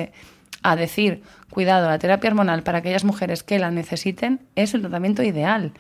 a 0.65 0.77
decir, 0.77 1.23
cuidado, 1.51 1.89
la 1.89 1.99
terapia 1.99 2.31
hormonal 2.31 2.62
para 2.62 2.79
aquellas 2.79 3.05
mujeres 3.05 3.43
que 3.43 3.59
la 3.59 3.71
necesiten 3.71 4.41
es 4.57 4.75
el 4.75 4.81
tratamiento 4.81 5.23
ideal. 5.23 5.73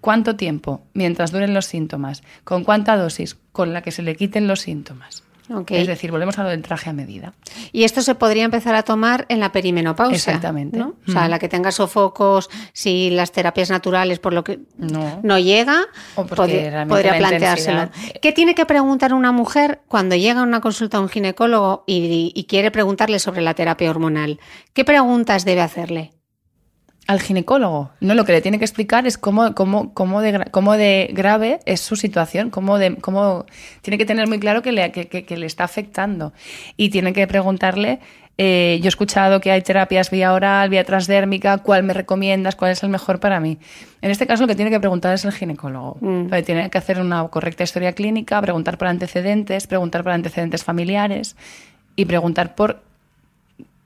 ¿Cuánto 0.00 0.34
tiempo? 0.34 0.82
Mientras 0.94 1.30
duren 1.30 1.52
los 1.54 1.66
síntomas. 1.66 2.22
¿Con 2.42 2.64
cuánta 2.64 2.96
dosis? 2.96 3.36
Con 3.52 3.74
la 3.74 3.82
que 3.82 3.90
se 3.90 4.02
le 4.02 4.16
quiten 4.16 4.48
los 4.48 4.60
síntomas. 4.60 5.23
Es 5.68 5.86
decir, 5.86 6.10
volvemos 6.10 6.38
a 6.38 6.42
lo 6.42 6.48
del 6.48 6.62
traje 6.62 6.88
a 6.90 6.92
medida. 6.92 7.34
Y 7.70 7.84
esto 7.84 8.00
se 8.02 8.14
podría 8.14 8.44
empezar 8.44 8.74
a 8.74 8.82
tomar 8.82 9.26
en 9.28 9.40
la 9.40 9.52
perimenopausia. 9.52 10.16
Exactamente. 10.16 10.78
¿no? 10.78 10.94
O 11.06 11.10
sea, 11.12 11.28
la 11.28 11.38
que 11.38 11.48
tenga 11.48 11.70
sofocos, 11.70 12.48
si 12.72 13.10
las 13.10 13.30
terapias 13.32 13.68
naturales, 13.70 14.18
por 14.18 14.32
lo 14.32 14.42
que 14.42 14.60
No. 14.78 15.38
llega, 15.38 15.82
O 16.16 16.24
podría, 16.24 16.86
planteárselo. 16.86 17.82
intensidad- 17.82 18.20
¿Qué 18.22 18.32
tiene 18.32 18.54
que 18.54 18.64
preguntar 18.64 19.12
una 19.12 19.32
mujer 19.32 19.80
cuando 19.88 20.16
llega 20.16 20.40
a 20.40 20.44
una 20.44 20.60
consulta 20.60 20.96
a 20.96 21.00
un 21.00 21.08
ginecólogo 21.08 21.84
y, 21.86 22.32
y 22.34 22.44
quiere 22.44 22.70
preguntarle 22.70 23.18
sobre 23.18 23.42
la 23.42 23.54
terapia 23.54 23.90
hormonal? 23.90 24.40
¿Qué 24.72 24.84
preguntas 24.84 25.44
debe 25.44 25.60
hacerle? 25.60 26.12
Al 27.06 27.20
ginecólogo. 27.20 27.90
No, 28.00 28.14
lo 28.14 28.24
que 28.24 28.32
le 28.32 28.40
tiene 28.40 28.58
que 28.58 28.64
explicar 28.64 29.06
es 29.06 29.18
cómo, 29.18 29.54
cómo, 29.54 29.92
cómo, 29.92 30.22
de, 30.22 30.46
cómo 30.50 30.72
de 30.74 31.10
grave 31.12 31.60
es 31.66 31.80
su 31.80 31.96
situación, 31.96 32.48
cómo, 32.48 32.78
de, 32.78 32.96
cómo 32.96 33.44
tiene 33.82 33.98
que 33.98 34.06
tener 34.06 34.26
muy 34.26 34.40
claro 34.40 34.62
que 34.62 34.72
le, 34.72 34.90
que, 34.90 35.06
que- 35.08 35.24
que 35.26 35.36
le 35.36 35.44
está 35.46 35.64
afectando. 35.64 36.32
Y 36.78 36.88
tiene 36.88 37.12
que 37.12 37.26
preguntarle, 37.26 38.00
eh, 38.38 38.78
yo 38.80 38.86
he 38.86 38.88
escuchado 38.88 39.40
que 39.42 39.50
hay 39.50 39.60
terapias 39.60 40.10
vía 40.10 40.32
oral, 40.32 40.70
vía 40.70 40.82
transdérmica, 40.84 41.58
¿cuál 41.58 41.82
me 41.82 41.92
recomiendas? 41.92 42.56
¿Cuál 42.56 42.70
es 42.72 42.82
el 42.82 42.88
mejor 42.88 43.20
para 43.20 43.38
mí? 43.38 43.58
En 44.00 44.10
este 44.10 44.26
caso 44.26 44.44
lo 44.44 44.48
que 44.48 44.54
tiene 44.56 44.70
que 44.70 44.80
preguntar 44.80 45.12
es 45.14 45.26
el 45.26 45.32
ginecólogo. 45.32 45.98
Mm. 46.00 46.28
Tiene 46.46 46.70
que 46.70 46.78
hacer 46.78 46.98
una 47.00 47.28
correcta 47.28 47.64
historia 47.64 47.92
clínica, 47.92 48.40
preguntar 48.40 48.78
por 48.78 48.88
antecedentes, 48.88 49.66
preguntar 49.66 50.02
por 50.04 50.12
antecedentes 50.12 50.64
familiares 50.64 51.36
y 51.96 52.06
preguntar 52.06 52.54
por 52.54 52.80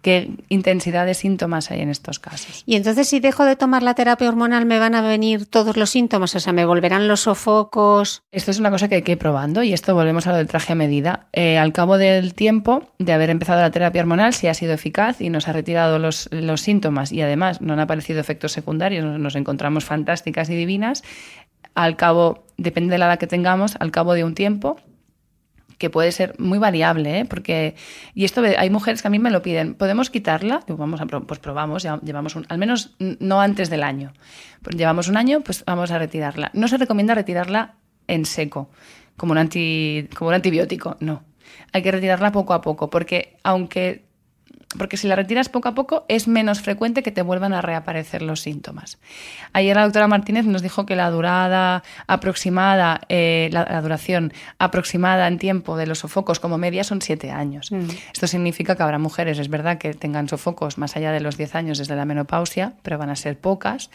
qué 0.09 0.31
intensidad 0.49 1.05
de 1.05 1.13
síntomas 1.13 1.71
hay 1.71 1.83
en 1.83 1.91
estos 1.91 2.19
casos. 2.19 2.63
Y 2.65 2.77
entonces, 2.77 3.07
si 3.07 3.21
dejo 3.21 3.45
de 3.45 3.57
tomar 3.57 3.83
la 3.83 3.93
terapia 3.93 4.27
hormonal, 4.27 4.65
¿me 4.65 4.79
van 4.79 4.95
a 4.95 5.03
venir 5.03 5.45
todos 5.45 5.77
los 5.77 5.91
síntomas? 5.91 6.35
O 6.35 6.41
sea, 6.41 6.55
¿me 6.55 6.65
volverán 6.65 7.09
los 7.09 7.21
sofocos? 7.21 8.23
Esto 8.33 8.51
es 8.51 8.59
una 8.59 8.71
cosa 8.71 8.89
que 8.89 8.95
hay 8.95 9.03
que 9.03 9.13
ir 9.13 9.19
probando 9.19 9.63
y 9.63 9.75
esto 9.75 9.95
volvemos 9.95 10.27
a 10.27 10.31
lo 10.31 10.39
del 10.39 10.47
traje 10.47 10.73
a 10.73 10.77
medida. 10.77 11.27
Eh, 11.35 11.59
al 11.59 11.75
cabo 11.75 11.99
del 11.99 12.33
tiempo 12.33 12.91
de 12.99 13.13
haber 13.13 13.29
empezado 13.29 13.61
la 13.61 13.71
terapia 13.71 14.01
hormonal, 14.01 14.33
si 14.33 14.47
ha 14.47 14.55
sido 14.55 14.73
eficaz 14.73 15.21
y 15.21 15.29
nos 15.29 15.47
ha 15.47 15.53
retirado 15.53 15.99
los, 15.99 16.31
los 16.33 16.63
síntomas 16.63 17.13
y 17.13 17.21
además 17.21 17.61
no 17.61 17.75
han 17.75 17.81
aparecido 17.81 18.19
efectos 18.19 18.53
secundarios, 18.53 19.05
nos, 19.05 19.21
nos 19.21 19.37
encontramos 19.37 19.85
fantásticas 19.85 20.49
y 20.49 20.57
divinas, 20.57 21.03
al 21.75 21.97
cabo, 21.97 22.47
depende 22.57 22.93
de 22.93 22.99
la 22.99 23.09
edad 23.09 23.19
que 23.19 23.27
tengamos, 23.27 23.77
al 23.79 23.91
cabo 23.91 24.15
de 24.15 24.25
un 24.25 24.35
tiempo, 24.35 24.79
que 25.79 25.91
puede 25.91 26.13
ser 26.13 26.35
muy 26.39 26.59
variable, 26.59 27.21
¿eh? 27.21 27.25
porque 27.25 27.77
y 28.15 28.25
esto 28.25 28.43
hay 28.43 28.69
mujeres 28.69 29.01
que 29.01 29.09
a 29.09 29.11
mí 29.11 29.19
me 29.19 29.31
lo 29.31 29.43
piden, 29.43 29.75
¿podemos 29.75 30.11
quitarla? 30.11 30.61
Vamos 30.67 31.01
a 31.01 31.07
pues 31.07 31.39
probamos, 31.39 31.87
llevamos 32.03 32.35
un, 32.35 32.47
al 32.49 32.59
menos 32.59 32.97
no 32.99 33.41
antes 33.41 33.71
del 33.71 33.85
año. 33.85 34.13
Pues 34.63 34.77
llevamos 34.77 35.09
un 35.09 35.17
año, 35.17 35.41
pues 35.41 35.65
vamos 35.65 35.91
a 35.93 35.99
retirarla. 35.99 36.51
No 36.53 36.67
se 36.67 36.77
recomienda 36.77 37.15
retirarla 37.15 37.77
en 38.09 38.25
seco, 38.25 38.71
como 39.17 39.33
un 39.33 39.39
anti, 39.39 40.09
como 40.17 40.29
un 40.29 40.35
antibiótico, 40.35 40.97
no. 41.01 41.23
Hay 41.73 41.83
que 41.83 41.93
retirarla 41.93 42.33
poco 42.33 42.55
a 42.55 42.61
poco, 42.61 42.91
porque 42.91 43.37
aunque 43.45 44.08
porque 44.77 44.99
si 44.99 45.09
la 45.09 45.17
retiras 45.17 45.49
poco 45.49 45.69
a 45.69 45.75
poco 45.75 46.05
es 46.09 46.29
menos 46.29 46.61
frecuente 46.61 47.03
que 47.03 47.11
te 47.11 47.23
vuelvan 47.23 47.55
a 47.55 47.63
reaparecer 47.63 48.21
los 48.21 48.41
síntomas. 48.43 48.99
Ayer 49.55 49.75
la 49.77 49.85
doctora 49.85 50.09
Martínez 50.09 50.45
nos 50.45 50.61
dijo 50.61 50.85
que 50.85 50.95
la 50.97 51.09
durada 51.11 51.83
aproximada, 52.07 53.01
eh, 53.09 53.49
la, 53.53 53.65
la 53.71 53.81
duración 53.81 54.33
aproximada 54.59 55.27
en 55.29 55.39
tiempo 55.39 55.77
de 55.77 55.87
los 55.87 56.01
sofocos 56.01 56.41
como 56.41 56.59
media 56.59 56.85
son 56.85 57.01
siete 57.01 57.31
años. 57.31 57.71
Esto 58.13 58.27
significa 58.27 58.77
que 58.77 58.83
habrá 58.83 58.99
mujeres, 58.99 59.39
es 59.39 59.49
verdad, 59.49 59.79
que 59.79 59.95
tengan 59.95 60.29
sofocos 60.29 60.77
más 60.77 60.97
allá 60.97 61.13
de 61.13 61.21
los 61.21 61.37
10 61.39 61.55
años 61.55 61.79
desde 61.79 61.97
la 61.97 62.05
menopausia, 62.05 62.75
pero 62.83 62.99
van 62.99 63.09
a 63.11 63.17
ser 63.17 63.39
pocas. 63.39 63.91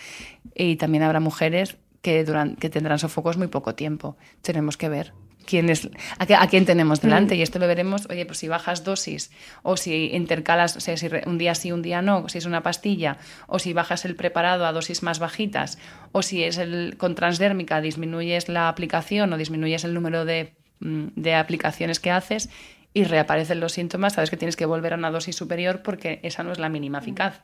Y 0.56 0.78
también 0.78 1.04
habrá 1.04 1.20
mujeres 1.20 1.78
que, 2.02 2.26
duran- 2.26 2.56
que 2.56 2.70
tendrán 2.70 2.98
sofocos 2.98 3.38
muy 3.38 3.48
poco 3.48 3.76
tiempo. 3.76 4.18
Tenemos 4.42 4.78
que 4.78 4.90
ver 4.90 5.14
quién 5.46 5.70
es, 5.70 5.90
a, 6.18 6.48
quién 6.48 6.66
tenemos 6.66 7.02
delante. 7.02 7.36
Y 7.36 7.42
esto 7.42 7.60
lo 7.60 7.68
veremos, 7.68 8.08
oye, 8.10 8.26
pues 8.26 8.40
si 8.40 8.48
bajas 8.48 8.84
dosis 8.84 9.32
o 9.62 9.78
si 9.78 10.12
intercalas, 10.14 10.76
o 10.76 10.80
sea, 10.80 10.98
si 10.98 11.10
un 11.26 11.38
día 11.38 11.56
sí, 11.56 11.72
un 11.72 11.82
día 11.82 12.02
no, 12.02 12.28
si 12.30 12.38
es 12.38 12.46
una 12.46 12.64
pastilla, 12.64 13.18
o 13.48 13.60
si 13.60 13.74
bajas 13.74 14.06
el 14.06 14.16
preparado 14.16 14.66
a 14.66 14.72
dosis 14.72 15.04
más 15.04 15.20
bajitas, 15.20 15.78
o 16.12 16.22
si 16.22 16.44
es 16.44 16.58
el 16.58 16.96
con 16.98 17.16
transdérmica, 17.16 17.82
disminuyes 17.82 18.50
la 18.50 18.70
aplicación 18.70 19.34
o 19.34 19.38
disminuyes 19.38 19.84
el 19.84 19.94
número 19.94 20.26
de, 20.26 20.54
mm, 20.80 21.08
de 21.16 21.36
aplicaciones 21.36 22.00
que 22.00 22.12
haces 22.12 22.50
y 22.94 23.06
reaparecen 23.06 23.60
los 23.60 23.74
síntomas, 23.74 24.14
sabes 24.14 24.30
que 24.30 24.38
tienes 24.38 24.56
que 24.56 24.66
volver 24.66 24.94
a 24.94 24.98
una 24.98 25.10
dosis 25.10 25.36
superior 25.36 25.82
porque 25.82 26.20
esa 26.24 26.44
no 26.44 26.52
es 26.52 26.60
la 26.60 26.70
mínima 26.70 27.00
eficaz. 27.00 27.42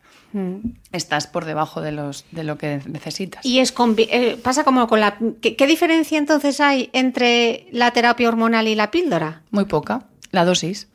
Estás 0.92 1.28
por 1.28 1.46
debajo 1.46 1.82
de, 1.82 1.92
los, 1.92 2.26
de 2.32 2.44
lo 2.44 2.58
que 2.58 2.82
necesitas. 2.86 3.44
Y 3.44 3.60
es 3.60 3.74
eh, 3.98 4.38
pasa 4.44 4.64
como 4.64 4.88
con 4.88 5.00
la... 5.00 5.18
¿qué, 5.42 5.56
qué 5.56 5.66
diferencia 5.66 6.18
entonces 6.18 6.60
hay 6.60 6.90
entre 6.94 7.68
la 7.72 7.92
terapia 7.92 8.28
hormonal 8.28 8.68
y 8.68 8.76
la 8.76 8.92
píldora? 8.92 9.42
Muy 9.50 9.66
poca. 9.66 10.04
La 10.32 10.46
dosis. 10.46 10.88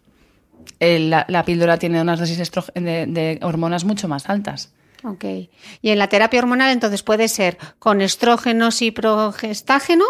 Eh, 0.79 1.01
la, 1.01 1.27
la 1.29 1.45
píldora 1.45 1.79
tiene 1.79 2.01
unas 2.01 2.21
dosis 2.21 2.39
de, 2.75 3.07
de 3.07 3.39
hormonas 3.43 3.85
mucho 3.85 4.07
más 4.07 4.29
altas. 4.29 4.73
Ok. 5.05 5.25
Y 5.83 5.91
en 5.91 5.99
la 5.99 6.09
terapia 6.09 6.41
hormonal 6.41 6.73
entonces 6.73 7.03
puede 7.03 7.29
ser 7.29 7.59
con 7.79 8.01
estrógenos 8.01 8.81
y 8.83 8.91
progestágeno 8.91 10.05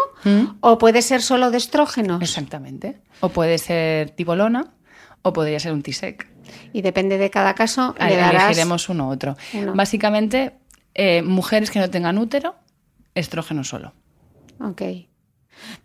o 0.61 0.77
puede 0.77 1.01
ser 1.01 1.21
solo 1.21 1.51
de 1.51 1.57
estrógenos. 1.57 2.21
Exactamente. 2.21 3.01
O 3.19 3.29
puede 3.29 3.57
ser 3.57 4.11
tibolona 4.11 4.73
o 5.21 5.33
podría 5.33 5.59
ser 5.59 5.73
un 5.73 5.81
TISEC. 5.81 6.27
Y 6.71 6.81
depende 6.81 7.17
de 7.17 7.29
cada 7.29 7.55
caso, 7.55 7.95
le 7.99 8.15
darás... 8.15 8.45
Elegiremos 8.45 8.87
uno 8.89 9.07
u 9.07 9.11
otro. 9.11 9.35
uno. 9.53 9.73
Básicamente, 9.73 10.53
eh, 10.93 11.21
mujeres 11.23 11.71
que 11.71 11.79
no 11.79 11.89
tengan 11.89 12.17
útero, 12.17 12.55
estrógeno 13.15 13.63
solo. 13.63 13.93
Ok. 14.61 14.81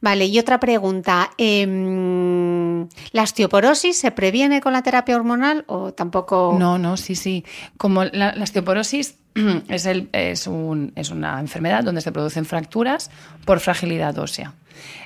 Vale, 0.01 0.27
y 0.27 0.39
otra 0.39 0.61
pregunta. 0.61 1.31
em, 1.39 2.89
¿La 3.13 3.23
osteoporosis 3.23 3.97
se 3.99 4.11
previene 4.11 4.61
con 4.61 4.73
la 4.73 4.83
terapia 4.83 5.17
hormonal 5.17 5.65
o 5.67 5.93
tampoco? 5.93 6.57
No, 6.59 6.79
no, 6.79 6.97
sí, 6.97 7.15
sí. 7.15 7.45
Como 7.77 8.05
la, 8.05 8.35
la 8.35 8.43
osteoporosis 8.43 9.17
es, 9.69 10.47
un- 10.47 10.93
es 10.97 11.11
una 11.11 11.41
enfermedad 11.41 11.85
donde 11.85 12.01
se 12.01 12.13
producen 12.13 12.45
fracturas 12.45 13.11
por 13.45 13.61
fragilidad 13.61 14.19
ósea. 14.19 14.55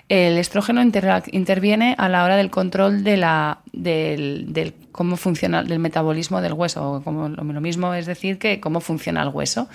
El 0.08 0.36
estrógeno 0.36 0.82
inter- 0.82 1.22
interviene 1.32 1.94
a 1.98 2.08
la 2.10 2.24
hora 2.24 2.36
del 2.36 2.50
control 2.50 3.02
de 3.04 3.16
la, 3.16 3.58
del, 3.72 4.74
cómo 4.92 5.16
funciona 5.16 5.62
del 5.64 5.78
metabolismo 5.78 6.42
del 6.42 6.52
hueso. 6.52 7.00
Como 7.02 7.30
lo, 7.30 7.42
mismo 7.60 7.94
es 7.94 8.04
decir 8.04 8.38
que 8.38 8.60
cómo 8.60 8.80
funciona 8.80 9.22
el 9.22 9.30
hueso. 9.30 9.66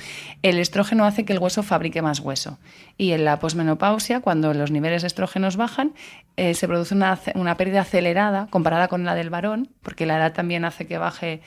El 0.43 0.60
estrógeno 0.60 1.04
hace 1.06 1.26
que 1.26 1.34
el 1.34 1.39
hueso 1.39 1.64
fabrique 1.64 2.04
más 2.04 2.20
hueso. 2.20 2.60
Y 2.95 3.12
en 3.14 3.26
la 3.26 3.39
posmenopausia, 3.39 4.20
cuando 4.22 4.54
los 4.54 4.70
niveles 4.72 5.02
de 5.02 5.08
estrógenos 5.08 5.58
bajan, 5.58 5.93
eh, 6.38 6.54
se 6.54 6.68
produce 6.68 6.93
una, 6.93 7.20
una 7.34 7.58
pérdida 7.58 7.82
acelerada 7.82 8.47
comparada 8.52 8.88
con 8.88 9.04
la 9.06 9.16
del 9.16 9.32
varón, 9.32 9.70
porque 9.82 10.06
la 10.06 10.18
edad 10.18 10.34
también 10.34 10.64
hace 10.64 10.86
que 10.86 11.00
baje 11.00 11.41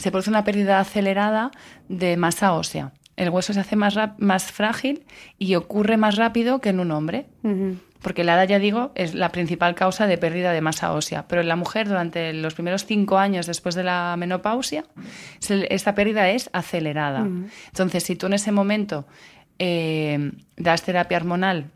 se 0.00 0.10
produce 0.10 0.30
una 0.30 0.44
pérdida 0.44 0.80
acelerada 0.80 1.50
de 1.88 2.16
masa 2.16 2.52
ósea. 2.54 2.92
El 3.16 3.28
hueso 3.30 3.52
se 3.52 3.60
hace 3.60 3.76
más, 3.76 3.96
más 4.18 4.50
frágil 4.50 5.04
y 5.38 5.54
ocurre 5.54 5.96
más 5.96 6.16
rápido 6.16 6.60
que 6.60 6.70
en 6.70 6.80
un 6.80 6.90
hombre. 6.90 7.26
Porque 8.02 8.24
la 8.24 8.32
edad, 8.32 8.48
ya 8.48 8.58
digo, 8.58 8.92
es 8.94 9.14
la 9.14 9.30
principal 9.30 9.74
causa 9.74 10.06
de 10.06 10.16
pérdida 10.16 10.52
de 10.52 10.62
masa 10.62 10.92
ósea. 10.94 11.26
Pero 11.28 11.42
en 11.42 11.48
la 11.48 11.56
mujer, 11.56 11.86
durante 11.86 12.32
los 12.32 12.54
primeros 12.54 12.86
cinco 12.86 13.18
años 13.18 13.44
después 13.46 13.74
de 13.74 13.82
la 13.84 14.14
menopausia, 14.16 14.84
se- 15.38 15.66
esta 15.74 15.94
pérdida 15.94 16.30
es 16.30 16.48
acelerada. 16.54 17.20
Entonces, 17.66 18.02
si 18.04 18.16
tú 18.16 18.24
en 18.28 18.32
ese 18.32 18.52
momento 18.52 19.06
eh, 19.58 20.32
das 20.56 20.82
terapia 20.82 21.18
hormonal 21.18 21.66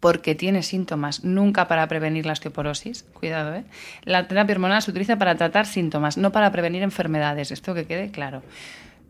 porque 0.00 0.34
tiene 0.34 0.62
síntomas, 0.62 1.24
nunca 1.24 1.68
para 1.68 1.86
prevenir 1.88 2.26
la 2.26 2.32
osteoporosis, 2.32 3.02
cuidado, 3.12 3.54
¿eh? 3.54 3.64
La 4.04 4.26
terapia 4.28 4.54
hormonal 4.54 4.82
se 4.82 4.90
utiliza 4.90 5.18
para 5.18 5.34
tratar 5.36 5.66
síntomas, 5.66 6.16
no 6.16 6.32
para 6.32 6.50
prevenir 6.52 6.82
enfermedades, 6.82 7.50
esto 7.50 7.74
que 7.74 7.86
quede 7.86 8.10
claro. 8.10 8.42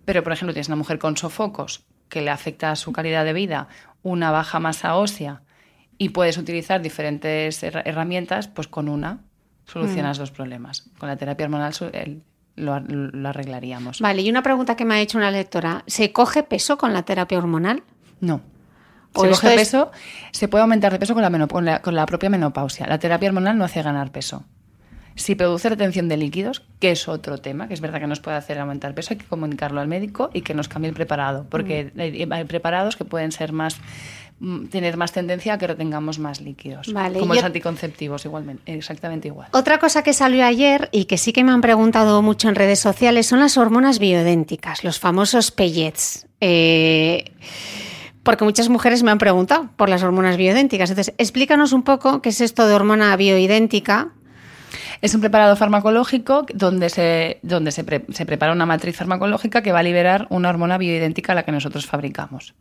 Pero, 0.05 0.23
por 0.23 0.33
ejemplo, 0.33 0.53
tienes 0.53 0.69
una 0.69 0.77
mujer 0.77 0.99
con 0.99 1.17
sofocos 1.17 1.85
que 2.09 2.21
le 2.23 2.31
afecta 2.31 2.71
a 2.71 2.77
su 2.77 2.93
calidad 2.93 3.25
de 3.25 3.33
vida, 3.33 3.69
una 4.03 4.31
baja 4.31 4.61
masa 4.61 4.97
ósea 4.97 5.43
y 5.97 6.11
puedes 6.11 6.39
utilizar 6.39 6.83
diferentes 6.83 7.63
herra- 7.63 7.83
herramientas, 7.85 8.49
pues 8.49 8.67
con 8.69 8.89
una 8.89 9.21
solucionas 9.67 10.19
dos 10.19 10.31
problemas. 10.31 10.91
Con 10.99 11.09
la 11.09 11.17
terapia 11.17 11.47
hormonal 11.47 11.73
el- 11.93 12.23
lo, 12.57 12.79
lo 12.81 13.29
arreglaríamos. 13.29 14.01
Vale, 14.01 14.23
y 14.23 14.29
una 14.31 14.43
pregunta 14.43 14.77
que 14.77 14.85
me 14.85 14.95
ha 14.95 15.01
hecho 15.01 15.19
una 15.19 15.31
lectora. 15.31 15.83
¿Se 15.87 16.13
coge 16.13 16.43
peso 16.43 16.77
con 16.79 16.93
la 16.93 17.03
terapia 17.05 17.39
hormonal? 17.39 17.83
No. 18.21 18.43
¿O 19.15 19.25
Se 19.35 19.55
es- 19.55 19.61
peso, 19.61 19.91
se 20.33 20.49
puede 20.49 20.63
aumentar 20.63 20.93
de 20.93 20.99
peso 20.99 21.15
con 21.15 21.23
la, 21.23 21.47
con, 21.49 21.65
la, 21.65 21.81
con 21.83 21.95
la 21.95 22.07
propia 22.07 22.31
menopausia. 22.31 22.87
La 22.87 22.99
terapia 22.99 23.29
hormonal 23.29 23.57
no 23.57 23.65
hace 23.65 23.83
ganar 23.83 24.11
peso. 24.11 24.45
Si 25.17 25.37
produce 25.37 25.69
retención 25.69 26.09
de 26.09 26.17
líquidos, 26.17 26.63
que 26.81 26.91
es 26.91 27.07
otro 27.07 27.39
tema, 27.39 27.69
que 27.69 27.75
es 27.75 27.81
verdad 27.81 28.01
que 28.01 28.09
nos 28.09 28.19
puede 28.19 28.37
hacer 28.37 28.59
aumentar 28.59 28.95
peso, 28.97 29.15
hay 29.15 29.19
que 29.19 29.27
comunicarlo 29.27 29.81
al 29.81 29.87
médico 29.87 30.29
y 30.35 30.41
que 30.41 30.55
nos 30.55 30.67
cambie 30.69 30.89
el 30.89 30.95
preparado, 30.97 31.47
porque 31.49 31.93
Mm. 31.95 32.01
hay, 32.01 32.29
hay 32.29 32.45
preparados 32.45 32.97
que 32.97 33.05
pueden 33.05 33.31
ser 33.31 33.53
más 33.53 33.77
mm, 34.41 34.65
tener 34.67 34.97
más 34.97 35.13
tendencia 35.13 35.55
a 35.55 35.59
que 35.59 35.69
retengamos 35.69 36.19
más 36.19 36.41
líquidos, 36.41 36.93
Vale, 36.93 37.21
como 37.21 37.35
yo- 37.35 37.41
los 37.41 37.45
anticonceptivos 37.45 38.25
igualmente, 38.25 38.75
exactamente 38.75 39.29
igual. 39.29 39.47
Otra 39.53 39.79
cosa 39.79 40.03
que 40.03 40.13
salió 40.13 40.45
ayer 40.45 40.89
y 40.91 41.05
que 41.05 41.17
sí 41.19 41.33
que 41.33 41.45
me 41.45 41.53
han 41.53 41.61
preguntado 41.61 42.21
mucho 42.21 42.49
en 42.49 42.57
redes 42.57 42.81
sociales 42.81 43.27
son 43.29 43.39
las 43.39 43.57
hormonas 43.57 44.01
bioidénticas, 44.01 44.83
los 44.83 44.99
famosos 44.99 45.53
pellets. 45.53 46.27
Eh, 46.41 47.31
porque 48.25 48.45
muchas 48.45 48.69
mujeres 48.69 49.03
me 49.03 49.11
han 49.11 49.19
preguntado 49.19 49.69
por 49.77 49.89
las 49.89 50.03
hormonas 50.03 50.37
bioidénticas. 50.37 50.91
Entonces, 50.91 51.15
explícanos 51.19 51.73
un 51.73 51.83
poco 51.83 52.21
qué 52.23 52.31
es 52.31 52.41
esto 52.41 52.67
de 52.67 52.75
hormona 52.75 53.15
bioidéntica. 53.17 54.09
Es 55.03 55.15
un 55.15 55.21
preparado 55.21 55.55
farmacológico 55.57 56.47
donde, 56.53 56.89
se, 56.89 57.39
donde 57.43 57.71
se, 57.71 57.85
se 58.11 58.27
prepara 58.27 58.53
una 58.53 58.67
matriz 58.67 58.97
farmacológica 58.97 59.63
que 59.63 59.73
va 59.73 59.81
a 59.81 59.83
liberar 59.83 60.27
una 60.31 60.49
hormona 60.49 60.79
bioidéntica 60.79 61.33
a 61.33 61.35
la 61.35 61.43
que 61.45 61.53
nosotros 61.53 61.87
fabricamos. 61.87 62.55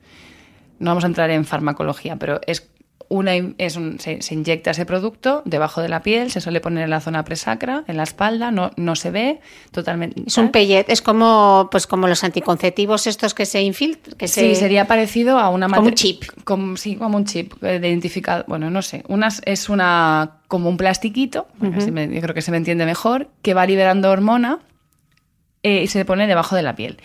No 0.80 0.91
vamos 0.91 1.05
a 1.05 1.07
entrar 1.07 1.30
en 1.30 1.45
farmacología, 1.45 2.18
pero 2.18 2.41
es 2.45 2.70
una, 3.14 3.34
es 3.57 3.76
un- 3.76 3.99
se, 3.99 4.22
se 4.22 4.34
inyecta 4.34 4.72
ese 4.72 4.86
producto 4.86 5.41
debajo 5.45 5.82
de 5.82 5.89
la 5.89 6.01
piel, 6.01 6.32
se 6.32 6.41
suele 6.41 6.59
poner 6.61 6.84
en 6.86 6.89
la 6.89 6.99
zona 6.99 7.24
presacra, 7.24 7.84
en 7.88 7.97
la 7.97 8.03
espalda, 8.03 8.51
no, 8.51 8.72
no 8.76 8.95
se 8.95 9.11
ve 9.11 9.39
totalmente. 9.72 10.22
Es 10.26 10.38
un 10.38 10.49
pellet, 10.51 10.86
es 10.89 11.01
como, 11.01 11.68
pues 11.72 11.86
como 11.88 12.07
los 12.07 12.24
anticonceptivos 12.24 13.05
estos 13.07 13.34
que 13.34 13.45
se 13.45 13.61
infiltran. 13.61 14.18
Que 14.18 14.28
Sí, 14.28 14.39
se... 14.41 14.55
sería 14.55 14.86
parecido 14.86 15.38
a 15.39 15.49
una 15.49 15.68
Como 15.70 15.88
un 15.88 15.93
chip. 15.93 16.24
Como, 16.43 16.76
sí, 16.78 16.95
como 16.95 17.18
un 17.18 17.26
chip 17.26 17.53
eh, 17.64 17.80
de 17.80 17.89
identificado. 17.89 18.45
Bueno, 18.47 18.70
no 18.70 18.82
sé. 18.82 19.03
Unas, 19.07 19.41
es 19.45 19.70
una 19.70 20.38
como 20.47 20.70
un 20.70 20.78
plastiquito, 20.78 21.47
así 21.76 21.91
me- 21.91 22.07
yo 22.14 22.22
creo 22.22 22.34
que 22.36 22.41
se 22.41 22.51
me 22.51 22.57
entiende 22.57 22.86
mejor, 22.86 23.28
que 23.41 23.53
va 23.53 23.66
liberando 23.66 24.09
hormona 24.11 24.59
eh, 25.64 25.84
y 25.84 25.88
se 25.88 26.03
pone 26.05 26.28
debajo 26.28 26.55
de 26.55 26.61
la 26.61 26.76
piel. 26.76 26.97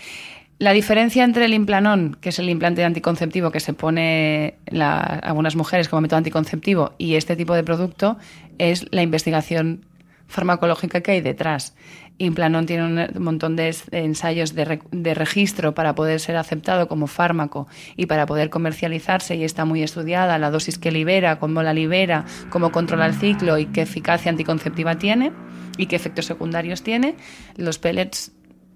La 0.58 0.72
diferencia 0.72 1.22
entre 1.22 1.44
el 1.44 1.54
implanón, 1.54 2.16
que 2.20 2.30
es 2.30 2.38
el 2.40 2.48
implante 2.50 2.84
anticonceptivo 2.84 3.52
que 3.52 3.60
se 3.60 3.74
pone 3.74 4.54
la- 4.66 4.98
algunas 4.98 5.54
mujeres 5.54 5.88
como 5.88 6.00
método 6.02 6.18
anticonceptivo, 6.18 6.94
y 6.98 7.14
este 7.14 7.36
tipo 7.36 7.54
de 7.54 7.62
producto 7.62 8.18
es 8.58 8.86
la 8.90 9.02
investigación 9.02 9.84
farmacológica 10.26 11.00
que 11.00 11.12
hay 11.12 11.20
detrás. 11.20 11.74
Implanon 12.18 12.66
tiene 12.66 12.84
un 12.84 13.22
montón 13.22 13.54
de 13.54 13.72
ensayos 13.92 14.52
de, 14.54 14.80
de 14.90 15.14
registro 15.14 15.74
para 15.74 15.94
poder 15.94 16.18
ser 16.18 16.36
aceptado 16.36 16.88
como 16.88 17.06
fármaco 17.06 17.68
y 17.96 18.06
para 18.06 18.26
poder 18.26 18.50
comercializarse 18.50 19.36
y 19.36 19.44
está 19.44 19.64
muy 19.64 19.84
estudiada 19.84 20.36
la 20.38 20.50
dosis 20.50 20.76
que 20.78 20.90
libera, 20.90 21.38
cómo 21.38 21.62
la 21.62 21.72
libera, 21.72 22.24
cómo 22.50 22.72
controla 22.72 23.06
el 23.06 23.14
ciclo 23.14 23.56
y 23.58 23.66
qué 23.66 23.82
eficacia 23.82 24.30
anticonceptiva 24.32 24.96
tiene 24.98 25.30
y 25.78 25.86
qué 25.86 25.94
efectos 25.94 26.26
secundarios 26.26 26.82
tiene. 26.82 27.14
Los 27.56 27.78
pellets 27.78 28.32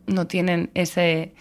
no 0.06 0.28
tienen 0.28 0.70
ese, 0.74 1.34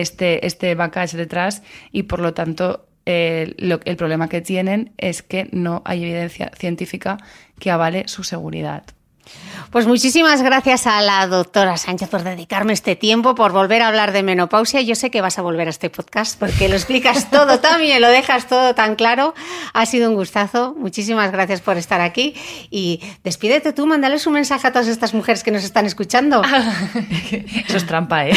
este, 0.00 0.46
este 0.46 0.74
backage 0.74 1.16
detrás 1.16 1.62
y 1.92 2.04
por 2.04 2.20
lo 2.20 2.34
tanto 2.34 2.86
eh, 3.06 3.54
el 3.56 3.96
problema 3.96 4.28
que 4.28 4.40
tienen 4.40 4.92
es 4.98 5.22
que 5.22 5.48
no 5.52 5.82
hay 5.84 6.02
evidencia 6.02 6.50
científica 6.58 7.16
que 7.58 7.70
avale 7.70 8.06
su 8.06 8.22
seguridad. 8.22 8.84
Pues 9.70 9.86
muchísimas 9.86 10.40
gracias 10.40 10.86
a 10.86 11.02
la 11.02 11.26
doctora 11.26 11.76
Sánchez 11.76 12.08
por 12.08 12.22
dedicarme 12.22 12.72
este 12.72 12.96
tiempo, 12.96 13.34
por 13.34 13.52
volver 13.52 13.82
a 13.82 13.88
hablar 13.88 14.12
de 14.12 14.22
menopausia. 14.22 14.80
Yo 14.80 14.94
sé 14.94 15.10
que 15.10 15.20
vas 15.20 15.38
a 15.38 15.42
volver 15.42 15.66
a 15.66 15.70
este 15.70 15.90
podcast 15.90 16.38
porque 16.38 16.70
lo 16.70 16.74
explicas 16.74 17.30
todo 17.30 17.60
tan 17.60 17.78
bien, 17.82 18.00
lo 18.00 18.08
dejas 18.08 18.46
todo 18.46 18.74
tan 18.74 18.96
claro. 18.96 19.34
Ha 19.74 19.84
sido 19.84 20.08
un 20.08 20.14
gustazo. 20.14 20.74
Muchísimas 20.78 21.30
gracias 21.32 21.60
por 21.60 21.76
estar 21.76 22.00
aquí. 22.00 22.34
Y 22.70 23.02
despídete 23.24 23.74
tú, 23.74 23.86
mándales 23.86 24.26
un 24.26 24.32
mensaje 24.32 24.66
a 24.66 24.72
todas 24.72 24.88
estas 24.88 25.12
mujeres 25.12 25.44
que 25.44 25.50
nos 25.50 25.62
están 25.62 25.84
escuchando. 25.84 26.40
Eso 27.68 27.76
es 27.76 27.84
trampa, 27.84 28.26
¿eh? 28.26 28.32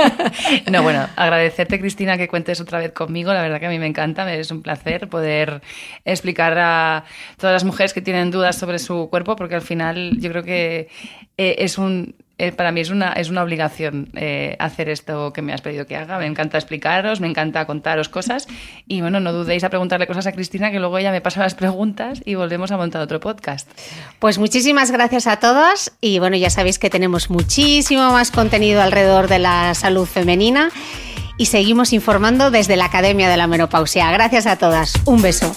no, 0.70 0.84
bueno, 0.84 1.08
agradecerte, 1.16 1.80
Cristina, 1.80 2.16
que 2.16 2.28
cuentes 2.28 2.60
otra 2.60 2.78
vez 2.78 2.92
conmigo. 2.92 3.32
La 3.32 3.42
verdad 3.42 3.58
que 3.58 3.66
a 3.66 3.70
mí 3.70 3.80
me 3.80 3.88
encanta, 3.88 4.32
es 4.32 4.52
un 4.52 4.62
placer 4.62 5.08
poder 5.08 5.62
explicar 6.04 6.56
a 6.60 7.04
todas 7.38 7.54
las 7.54 7.64
mujeres 7.64 7.92
que 7.92 8.02
tienen 8.02 8.30
dudas 8.30 8.56
sobre 8.56 8.78
su 8.78 9.08
cuerpo, 9.10 9.34
porque 9.34 9.56
al 9.56 9.62
final 9.62 10.12
yo 10.20 10.30
creo 10.30 10.43
que 10.44 10.88
eh, 11.36 11.56
es 11.58 11.78
un. 11.78 12.14
eh, 12.38 12.52
para 12.52 12.72
mí 12.72 12.80
es 12.80 12.90
una, 12.90 13.12
es 13.12 13.30
una 13.30 13.42
obligación 13.42 14.10
eh, 14.14 14.56
hacer 14.58 14.88
esto 14.88 15.32
que 15.32 15.40
me 15.42 15.52
has 15.52 15.60
pedido 15.60 15.86
que 15.86 15.96
haga. 15.96 16.18
Me 16.18 16.26
encanta 16.26 16.58
explicaros, 16.58 17.20
me 17.20 17.28
encanta 17.28 17.64
contaros 17.66 18.08
cosas. 18.08 18.46
Y 18.86 19.00
bueno, 19.00 19.20
no 19.20 19.32
dudéis 19.32 19.64
a 19.64 19.70
preguntarle 19.70 20.06
cosas 20.06 20.26
a 20.26 20.32
Cristina, 20.32 20.70
que 20.70 20.80
luego 20.80 20.98
ella 20.98 21.12
me 21.12 21.20
pasa 21.20 21.40
las 21.40 21.54
preguntas 21.54 22.22
y 22.24 22.34
volvemos 22.34 22.70
a 22.72 22.76
montar 22.76 23.02
otro 23.02 23.20
podcast. 23.20 23.68
Pues 24.18 24.38
muchísimas 24.38 24.90
gracias 24.90 25.26
a 25.26 25.38
todas 25.38 25.96
y 26.00 26.18
bueno, 26.18 26.36
ya 26.36 26.50
sabéis 26.50 26.78
que 26.78 26.90
tenemos 26.90 27.30
muchísimo 27.30 28.12
más 28.12 28.30
contenido 28.30 28.82
alrededor 28.82 29.28
de 29.28 29.38
la 29.38 29.74
salud 29.74 30.06
femenina 30.06 30.70
y 31.38 31.46
seguimos 31.46 31.92
informando 31.92 32.50
desde 32.50 32.76
la 32.76 32.86
Academia 32.86 33.28
de 33.28 33.36
la 33.36 33.46
Menopausia. 33.46 34.10
Gracias 34.12 34.46
a 34.46 34.56
todas. 34.56 34.94
Un 35.04 35.22
beso. 35.22 35.54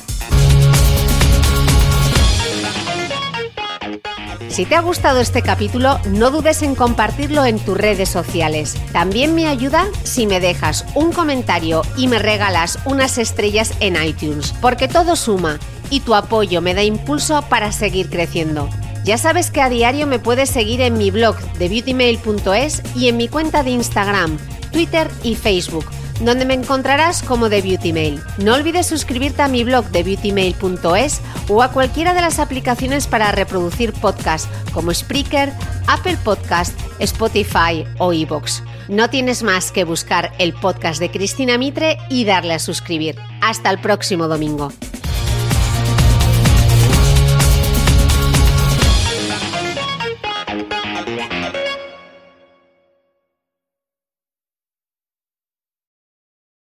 Si 4.50 4.66
te 4.66 4.76
ha 4.76 4.82
gustado 4.82 5.20
este 5.20 5.42
capítulo, 5.42 6.00
no 6.10 6.32
dudes 6.32 6.64
en 6.64 6.74
compartirlo 6.74 7.46
en 7.46 7.60
tus 7.60 7.78
redes 7.78 8.10
sociales. 8.10 8.76
También 8.92 9.36
me 9.36 9.48
ayuda 9.48 9.86
si 10.04 10.26
me 10.26 10.40
dejas 10.40 10.86
un 10.96 11.12
comentario 11.12 11.82
y 11.98 12.08
me 12.08 12.18
regalas 12.18 12.80
unas 12.86 13.18
estrellas 13.18 13.74
en 13.82 14.02
iTunes, 14.02 14.54
porque 14.62 14.88
todo 14.88 15.16
suma 15.16 15.60
y 15.90 16.00
tu 16.00 16.16
apoyo 16.16 16.62
me 16.62 16.74
da 16.74 16.84
impulso 16.84 17.44
para 17.50 17.72
seguir 17.72 18.10
creciendo. 18.10 18.70
Ya 19.08 19.18
sabes 19.18 19.52
que 19.52 19.62
a 19.62 19.70
diario 19.70 20.06
me 20.06 20.20
puedes 20.20 20.50
seguir 20.50 20.82
en 20.82 20.98
mi 20.98 21.12
blog 21.12 21.38
de 21.54 21.70
beautymail.es 21.70 22.84
y 22.94 23.08
en 23.08 23.16
mi 23.16 23.30
cuenta 23.30 23.64
de 23.64 23.70
Instagram, 23.70 24.38
Twitter 24.74 25.10
y 25.24 25.36
Facebook 25.36 25.86
donde 26.20 26.46
me 26.46 26.56
encontrarás 26.56 27.22
como 27.24 27.50
The 27.50 27.62
Beauty 27.62 27.94
Mail. 27.94 28.20
No 28.40 28.56
olvides 28.56 28.88
suscribirte 28.88 29.44
a 29.44 29.48
mi 29.48 29.64
blog 29.64 29.86
de 29.92 30.04
beautymail.es 30.04 31.22
o 31.48 31.62
a 31.62 31.72
cualquiera 31.72 32.14
de 32.16 32.22
las 32.22 32.40
aplicaciones 32.40 33.08
para 33.08 33.32
reproducir 33.32 33.94
podcasts 33.94 34.50
como 34.74 34.94
Spreaker, 34.94 35.54
Apple 35.88 36.18
Podcast, 36.24 36.78
Spotify 37.00 37.86
o 38.00 38.12
iVoox. 38.12 38.64
No 38.90 39.10
tienes 39.10 39.44
más 39.44 39.72
que 39.72 39.84
buscar 39.84 40.34
el 40.40 40.54
podcast 40.54 41.00
de 41.00 41.12
Cristina 41.12 41.58
Mitre 41.58 41.98
y 42.10 42.26
darle 42.26 42.56
a 42.56 42.60
suscribir. 42.60 43.16
Hasta 43.42 43.70
el 43.70 43.80
próximo 43.80 44.28
domingo. 44.28 44.72